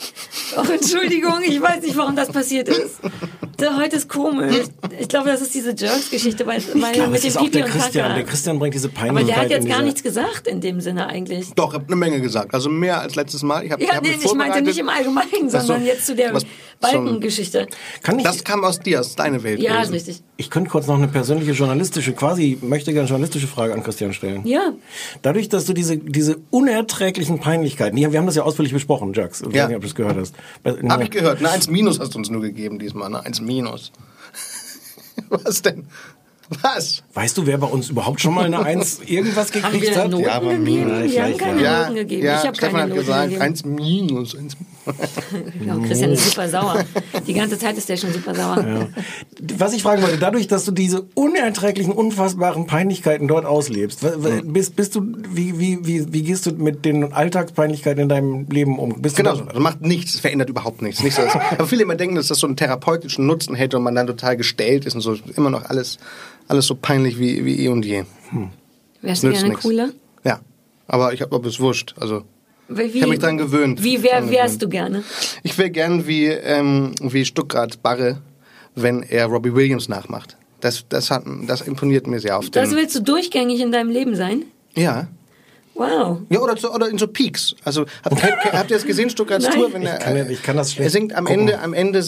[0.57, 2.99] Oh, Entschuldigung, ich weiß nicht, warum das passiert ist.
[3.59, 4.55] Der, heute ist komisch.
[4.99, 7.71] Ich glaube, das ist diese Jerks-Geschichte, weil, weil Ich glaube, mit dem Pipi der und
[7.71, 8.03] Christian.
[8.05, 8.15] Kaka.
[8.15, 10.79] Der Christian bringt diese Aber Peinlichkeit der hat jetzt gar diese- nichts gesagt in dem
[10.79, 11.51] Sinne eigentlich.
[11.55, 12.53] Doch, ich habe eine Menge gesagt.
[12.53, 13.65] Also mehr als letztes Mal.
[13.65, 15.67] Ich hab, ich Ja, hab nee, ich meinte nicht im Allgemeinen, Ach so.
[15.67, 16.31] sondern jetzt zu der
[16.79, 17.67] Balkengeschichte.
[18.03, 19.59] Kann ich, Das kam aus dir, aus deiner Welt.
[19.59, 20.21] Ja, ist richtig.
[20.37, 24.45] ich könnte kurz noch eine persönliche journalistische, quasi möchte gerne journalistische Frage an Christian stellen.
[24.45, 24.73] Ja.
[25.21, 29.41] Dadurch, dass du diese, diese unerträglichen Peinlichkeiten, ja, wir haben das ja ausführlich besprochen, Jax.
[29.41, 29.63] Ich Ja.
[29.63, 30.35] weiß nicht, ob du es gehört hast.
[30.89, 31.39] Hab ich gehört.
[31.39, 33.07] Eine 1 Minus hast du uns nur gegeben diesmal.
[33.07, 33.91] Eine 1 Minus.
[35.29, 35.85] Was denn?
[36.61, 37.01] Was?
[37.13, 40.11] Weißt du, wer bei uns überhaupt schon mal eine Eins irgendwas Haben gekriegt wir hat?
[40.11, 40.63] Noten Ja, aber gegeben?
[40.87, 42.23] mir- Wir haben keine Ja, Noten gegeben.
[42.25, 43.41] ja ich habe Stefan keine hat Noten gesagt, gegeben.
[43.41, 44.35] 1 Minus.
[44.37, 44.57] 1
[45.65, 46.83] Ja, Christian ist super sauer.
[47.27, 48.65] Die ganze Zeit ist der schon super sauer.
[48.67, 48.87] Ja.
[49.57, 54.75] Was ich fragen wollte, dadurch, dass du diese unerträglichen, unfassbaren Peinlichkeiten dort auslebst, wa- bist,
[54.75, 59.01] bist du, wie, wie, wie, wie gehst du mit den Alltagspeinlichkeiten in deinem Leben um?
[59.01, 61.01] Bist Genau Das macht nichts, verändert überhaupt nichts.
[61.03, 63.95] nichts das, aber viele immer denken, dass das so einen therapeutischen Nutzen hätte und man
[63.95, 65.15] dann total gestellt ist und so.
[65.35, 65.97] Immer noch alles,
[66.47, 68.03] alles so peinlich wie, wie eh und je.
[69.01, 69.89] Wärst du Nützt gerne cooler?
[70.23, 70.39] Ja.
[70.87, 71.95] Aber ich habe es wurscht.
[71.99, 72.23] Also,
[72.67, 73.83] Wie, ich habe mich dran gewöhnt.
[73.83, 74.61] Wie wär, wärst gewöhnt.
[74.63, 75.03] du gerne?
[75.43, 78.21] Ich wäre gern wie, ähm, wie Stuttgart Barre,
[78.75, 80.35] wenn er Robbie Williams nachmacht.
[80.61, 84.15] Das, das, hat, das imponiert mir sehr auf Das willst du durchgängig in deinem Leben
[84.15, 84.43] sein?
[84.75, 85.07] Ja.
[85.75, 86.19] Wow.
[86.29, 87.53] Ja, oder, so, oder in so Peaks.
[87.65, 88.23] Also habt,
[88.53, 89.49] habt ihr das gesehen, Stuttgarts.
[89.49, 89.71] Tour?
[89.73, 91.41] Wenn Ich er, kann, ja- ich kann das er schlecht singt am gucken.
[91.41, 92.03] Ende, am Ende,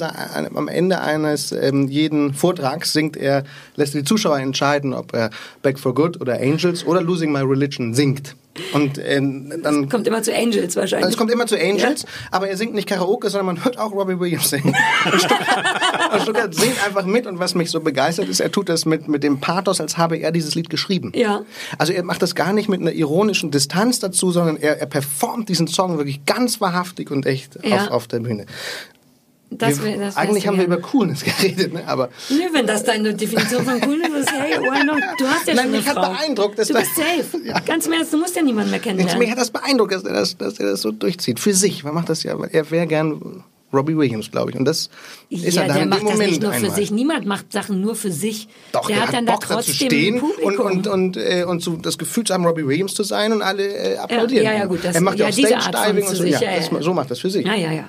[0.56, 3.44] am Ende eines ähm, jeden Vortrags singt er,
[3.76, 5.30] lässt die Zuschauer entscheiden, ob er
[5.62, 8.36] Back for Good oder Angels oder Losing My Religion singt.
[8.74, 11.10] Und ähm, dann Kommt immer zu Angels wahrscheinlich.
[11.10, 14.20] es kommt immer zu Angels, aber er singt nicht Karaoke, sondern man hört auch Robbie
[14.20, 14.76] Williams singen.
[15.12, 18.70] Und Stuttgart, und Stuttgart singt einfach mit und was mich so begeistert ist, er tut
[18.70, 21.12] das mit, mit dem Pathos, als habe er dieses Lied geschrieben.
[21.16, 21.42] Ja.
[21.78, 25.50] Also er macht das gar nicht mit einer ironischen Distanz dazu, sondern er, er performt
[25.50, 27.86] diesen Song wirklich ganz wahrhaftig und echt Ja.
[27.86, 28.46] auf, auf der Bühne.
[29.50, 31.84] Das wir, das eigentlich haben wir über Coolness geredet, ne?
[31.88, 35.00] aber Nö, wenn das deine Definition von Coolness ist, hey, why not?
[35.18, 36.10] Du hast ja Nein, schon eine mich hat Frau.
[36.12, 37.62] beeindruckt, dass du das- bist safe.
[37.66, 39.18] Ganz im Ernst, du musst ja niemanden mehr kennenlernen.
[39.20, 41.40] mich hat das beeindruckt, dass er das, dass er das so durchzieht.
[41.40, 41.84] Für sich.
[41.86, 43.44] Man macht das ja, er wäre gern
[43.74, 44.58] Robbie Williams, glaube ich.
[44.58, 44.90] Und das
[45.30, 46.76] ist ja, er dann der macht das Moment nicht nur für einmal.
[46.76, 46.92] sich.
[46.92, 48.48] Niemand macht Sachen nur für sich.
[48.72, 50.66] Doch, der, der, hat dann Bock da trotzdem stehen ein und, Publikum.
[50.66, 53.66] und, und, äh, und so das Gefühl zu haben, Robbie Williams zu sein und alle
[53.68, 54.46] äh, applaudieren.
[54.46, 56.16] Ja, ja, gut, das- er macht ja, ja, auch diese Art von Stage-Diving und zu
[56.16, 56.24] so.
[56.24, 56.82] sich, ja, ja, das, ja.
[56.82, 57.46] so macht das für sich.
[57.46, 57.86] Ja, ja, ja.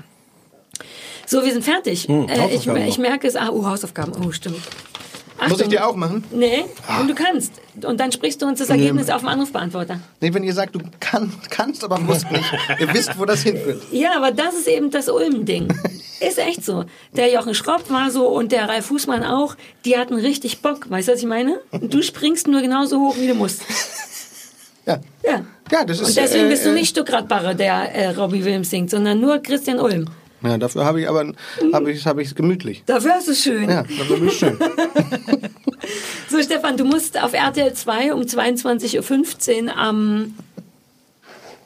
[1.29, 2.09] So, wir sind fertig.
[2.09, 3.37] Hm, äh, ich, ich merke es.
[3.37, 4.15] Ah, oh, Hausaufgaben.
[4.25, 4.57] Oh, stimmt.
[4.57, 5.69] Muss ich Achtung.
[5.69, 6.25] dir auch machen?
[6.33, 6.65] Nee,
[7.01, 7.53] und du kannst.
[7.85, 10.01] Und dann sprichst du uns das Ergebnis auf dem Anrufbeantworter.
[10.21, 12.51] Nee, wenn ihr sagt, du kann, kannst, aber musst nicht.
[12.81, 13.83] ihr wisst, wo das hinführt.
[13.93, 15.69] Ja, aber das ist eben das Ulm-Ding.
[16.21, 16.85] Ist echt so.
[17.13, 19.55] Der Jochen Schropp war so und der Ralf Fußmann auch.
[19.85, 20.91] Die hatten richtig Bock.
[20.91, 21.61] Weißt du, was ich meine?
[21.81, 23.63] Du springst nur genauso hoch, wie du musst.
[24.87, 25.01] Ja.
[25.23, 25.45] Ja.
[25.71, 26.09] Ja, das ist.
[26.09, 29.39] Und deswegen äh, bist du äh, nicht Stuttgart-Barre, der äh, Robbie Williams singt, sondern nur
[29.41, 30.07] Christian Ulm.
[30.43, 31.33] Ja, dafür habe ich aber
[31.73, 32.83] habe ich habe ich gemütlich.
[32.87, 33.69] Dafür ist es schön.
[33.69, 34.59] Ja, dafür bin ich schön.
[36.29, 40.35] So, Stefan, du musst auf RTL 2 um 22.15 Uhr am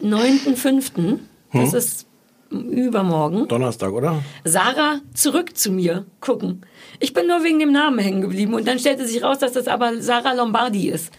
[0.02, 1.18] 9.5.,
[1.52, 1.78] das Hm?
[1.78, 2.06] ist
[2.50, 4.22] übermorgen, Donnerstag, oder?
[4.44, 6.62] Sarah zurück zu mir gucken.
[7.00, 9.66] Ich bin nur wegen dem Namen hängen geblieben und dann stellte sich raus, dass das
[9.68, 11.10] aber Sarah Lombardi ist.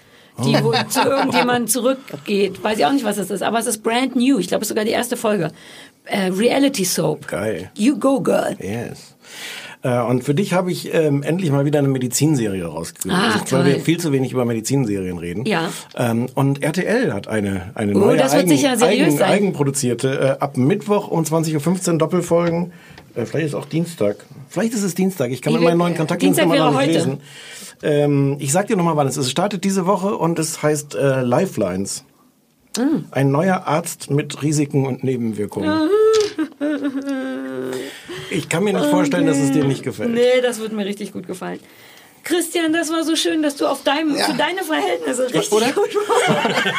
[0.44, 0.64] Die Oh.
[0.64, 2.64] wohl zu irgendjemandem zurückgeht.
[2.64, 4.40] Weiß ich auch nicht, was es ist, aber es ist brand new.
[4.40, 5.52] Ich glaube, es ist sogar die erste Folge.
[6.06, 7.28] Äh, Reality Soap.
[7.28, 7.72] Geil.
[7.78, 8.56] You go, girl.
[8.60, 9.16] Yes.
[9.84, 13.14] Äh, Und für dich habe ich ähm, endlich mal wieder eine Medizinserie rausgesucht.
[13.14, 15.46] Ah, Also, weil wir viel zu wenig über Medizinserien reden.
[15.46, 15.70] Ja.
[15.96, 19.30] Ähm, und RTL hat eine, eine Oh, neue das wird eigen, sicher seriös eigen, sein.
[19.32, 22.72] eigenproduzierte, äh, ab Mittwoch um 20.15 Uhr Doppelfolgen.
[23.16, 24.18] Äh, vielleicht ist auch Dienstag.
[24.50, 25.32] Vielleicht ist es Dienstag.
[25.32, 26.92] Ich kann mit meinen neuen Kontakten Dienstag noch nicht heute.
[26.92, 27.18] lesen.
[27.82, 29.26] Ähm, ich sag dir nochmal, wann es ist.
[29.26, 32.06] Es startet diese Woche und es heißt äh, Lifelines.
[32.78, 33.06] Mm.
[33.12, 35.90] Ein neuer Arzt mit Risiken und Nebenwirkungen.
[38.30, 40.12] Ich kann mir nicht vorstellen, dass es dir nicht gefällt.
[40.12, 41.60] Nee, das wird mir richtig gut gefallen.
[42.24, 46.74] Christian, das war so schön, dass du auf deinem, für deine Verhältnisse richtig gut warst.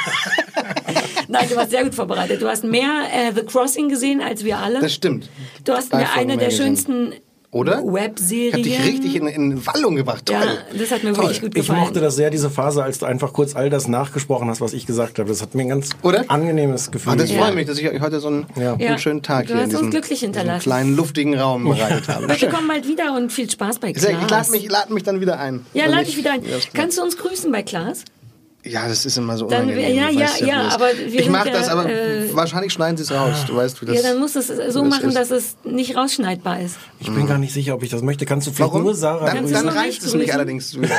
[1.29, 2.41] Nein, du warst sehr gut vorbereitet.
[2.41, 4.81] Du hast mehr äh, The Crossing gesehen als wir alle.
[4.81, 5.29] Das stimmt.
[5.65, 6.67] Du hast eine der gesehen.
[6.67, 7.13] schönsten
[7.55, 7.83] Oder?
[7.85, 8.53] Webserien.
[8.53, 10.27] Hat dich richtig in, in Wallung gebracht.
[10.27, 10.37] Toll.
[10.37, 11.79] Ja, das hat mir wirklich gut Ich gefallen.
[11.81, 14.87] mochte das sehr, diese Phase, als du einfach kurz all das nachgesprochen hast, was ich
[14.87, 15.29] gesagt habe.
[15.29, 15.91] Das hat mir ein ganz
[16.29, 17.13] angenehmes Gefühl.
[17.13, 17.45] Ah, das gegeben.
[17.45, 18.77] freut mich, dass ich euch heute so einen, Ja.
[18.79, 18.89] Ja.
[18.91, 22.27] einen schönen Tag Du hier in diesem, glücklich diesem kleinen, luftigen Raum bereitet habe.
[22.27, 24.11] Bitte komm bald wieder und viel Spaß bei Klaas.
[24.11, 25.65] ich lade mich, lad mich dann wieder ein.
[25.75, 26.43] ja, lade ich- dich wieder ein.
[26.43, 26.57] Ja.
[26.73, 28.05] Kannst du uns grüßen bei Klaas?
[28.67, 29.95] Ja, das ist immer so Dann- unangenehm.
[29.95, 32.73] ja, du ja, ja, das- aber wir Ich sind mach ja, das, aber äh, wahrscheinlich
[32.73, 33.45] schneiden sie es raus.
[33.47, 35.15] Du weißt, wie das ja, dann muss es so das machen, ist.
[35.17, 36.77] dass es nicht rausschneidbar ist.
[36.99, 38.25] Ich bin gar nicht sicher, ob ich das möchte.
[38.25, 38.85] Kannst du vielleicht Warum?
[38.85, 40.89] nur Sarah Dann, dann reicht nicht es mich allerdings wieder.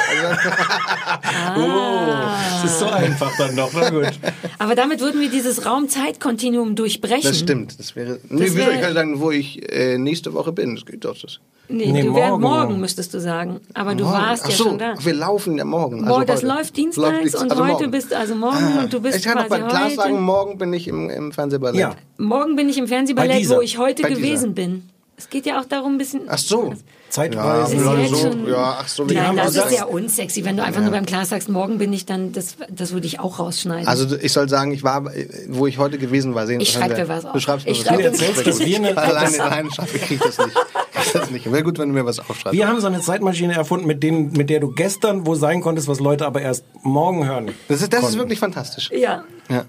[1.56, 2.38] Also, Ah.
[2.64, 3.72] Es ist so einfach dann doch.
[3.74, 4.12] Na gut.
[4.60, 7.24] Aber damit würden wir dieses Raum-Zeit-Kontinuum durchbrechen.
[7.30, 7.80] das stimmt.
[7.80, 8.20] Das wäre.
[8.30, 8.58] Nee, wieso?
[8.58, 10.76] wär- Ich kann sagen, wo ich äh, nächste Woche bin.
[10.76, 11.18] Das geht doch.
[11.20, 11.40] Das.
[11.68, 12.42] Nee, Nee, du wär, morgen.
[12.44, 13.60] morgen müsstest du sagen.
[13.74, 14.18] Aber du Morgen.
[14.18, 14.94] warst Ach ja so, schon da.
[15.00, 16.06] Wir laufen ja morgen.
[16.06, 16.48] Boah, also das heute.
[16.48, 17.91] läuft dienstags Dienst- und also heute morgen.
[17.91, 19.95] bist also morgen und du bist Ich kann doch quasi bei Klaas heute.
[19.95, 21.80] sagen, morgen bin ich im, im Fernsehballett.
[21.80, 21.95] Ja.
[22.18, 24.22] morgen bin ich im Fernsehballett, wo ich heute Bei dieser.
[24.22, 24.90] gewesen bin.
[25.18, 26.22] Es geht ja auch darum ein bisschen.
[26.27, 26.73] Ach so.
[27.16, 27.84] Zeitreisen.
[27.86, 29.06] Ja, jetzt so, ja, ach so.
[29.06, 30.44] Die wie- haben Nein, das ist ja unsexy.
[30.46, 33.20] Wenn du einfach nur beim Klaas sagst, morgen bin ich dann, das, das würde ich
[33.20, 33.88] auch rausschneiden.
[33.88, 35.12] Also ich soll sagen, ich war,
[35.50, 36.46] wo ich heute gewesen war.
[36.48, 37.34] Sehen, Ich schreib dir was auf.
[37.34, 37.98] Du schreibst mir Ich was auf.
[38.02, 38.44] Das was auf.
[38.58, 38.66] gut.
[38.66, 40.58] Wir eine- Alleine, alleine schaffe ich das nicht.
[41.06, 41.52] Ich das nicht.
[41.52, 42.52] Wäre gut, wenn du mir was aufschreibst.
[42.58, 45.88] Wir haben so eine Zeitmaschine erfunden, mit, denen, mit der du gestern wo sein konntest,
[45.88, 47.52] was Leute aber erst morgen hören.
[47.68, 48.90] Das ist, das ist wirklich fantastisch.
[48.94, 49.66] ja, Ja.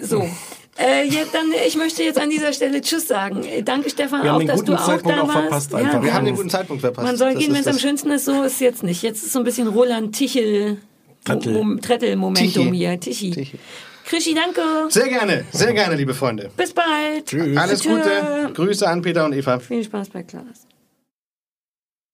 [0.00, 0.26] so.
[0.78, 3.44] Äh, ja, dann, ich möchte jetzt an dieser Stelle Tschüss sagen.
[3.44, 5.70] Äh, Danke, Stefan, Wir auch, dass du auch Zeitpunkt da auch warst.
[5.70, 5.72] verpasst.
[5.72, 6.14] Wir Ja.
[6.14, 7.06] haben den guten Zeitpunkt verpasst.
[7.06, 9.02] Man soll Das gehen, wenn es am schönsten ist, so ist jetzt nicht.
[9.02, 10.78] Jetzt ist so ein bisschen Roland Tichel,
[11.24, 11.52] Trettel.
[11.52, 12.98] Mom- Trettel-Momentum hier.
[12.98, 13.30] Tichy.
[13.32, 13.58] Tichy.
[14.06, 14.60] Krischi, danke.
[14.88, 16.50] Sehr gerne, sehr gerne, liebe Freunde.
[16.56, 17.32] Bis bald.
[17.56, 17.90] Alles Tschö.
[17.90, 18.50] Gute.
[18.54, 19.58] Grüße an Peter und Eva.
[19.60, 20.66] Viel Spaß bei Klaas.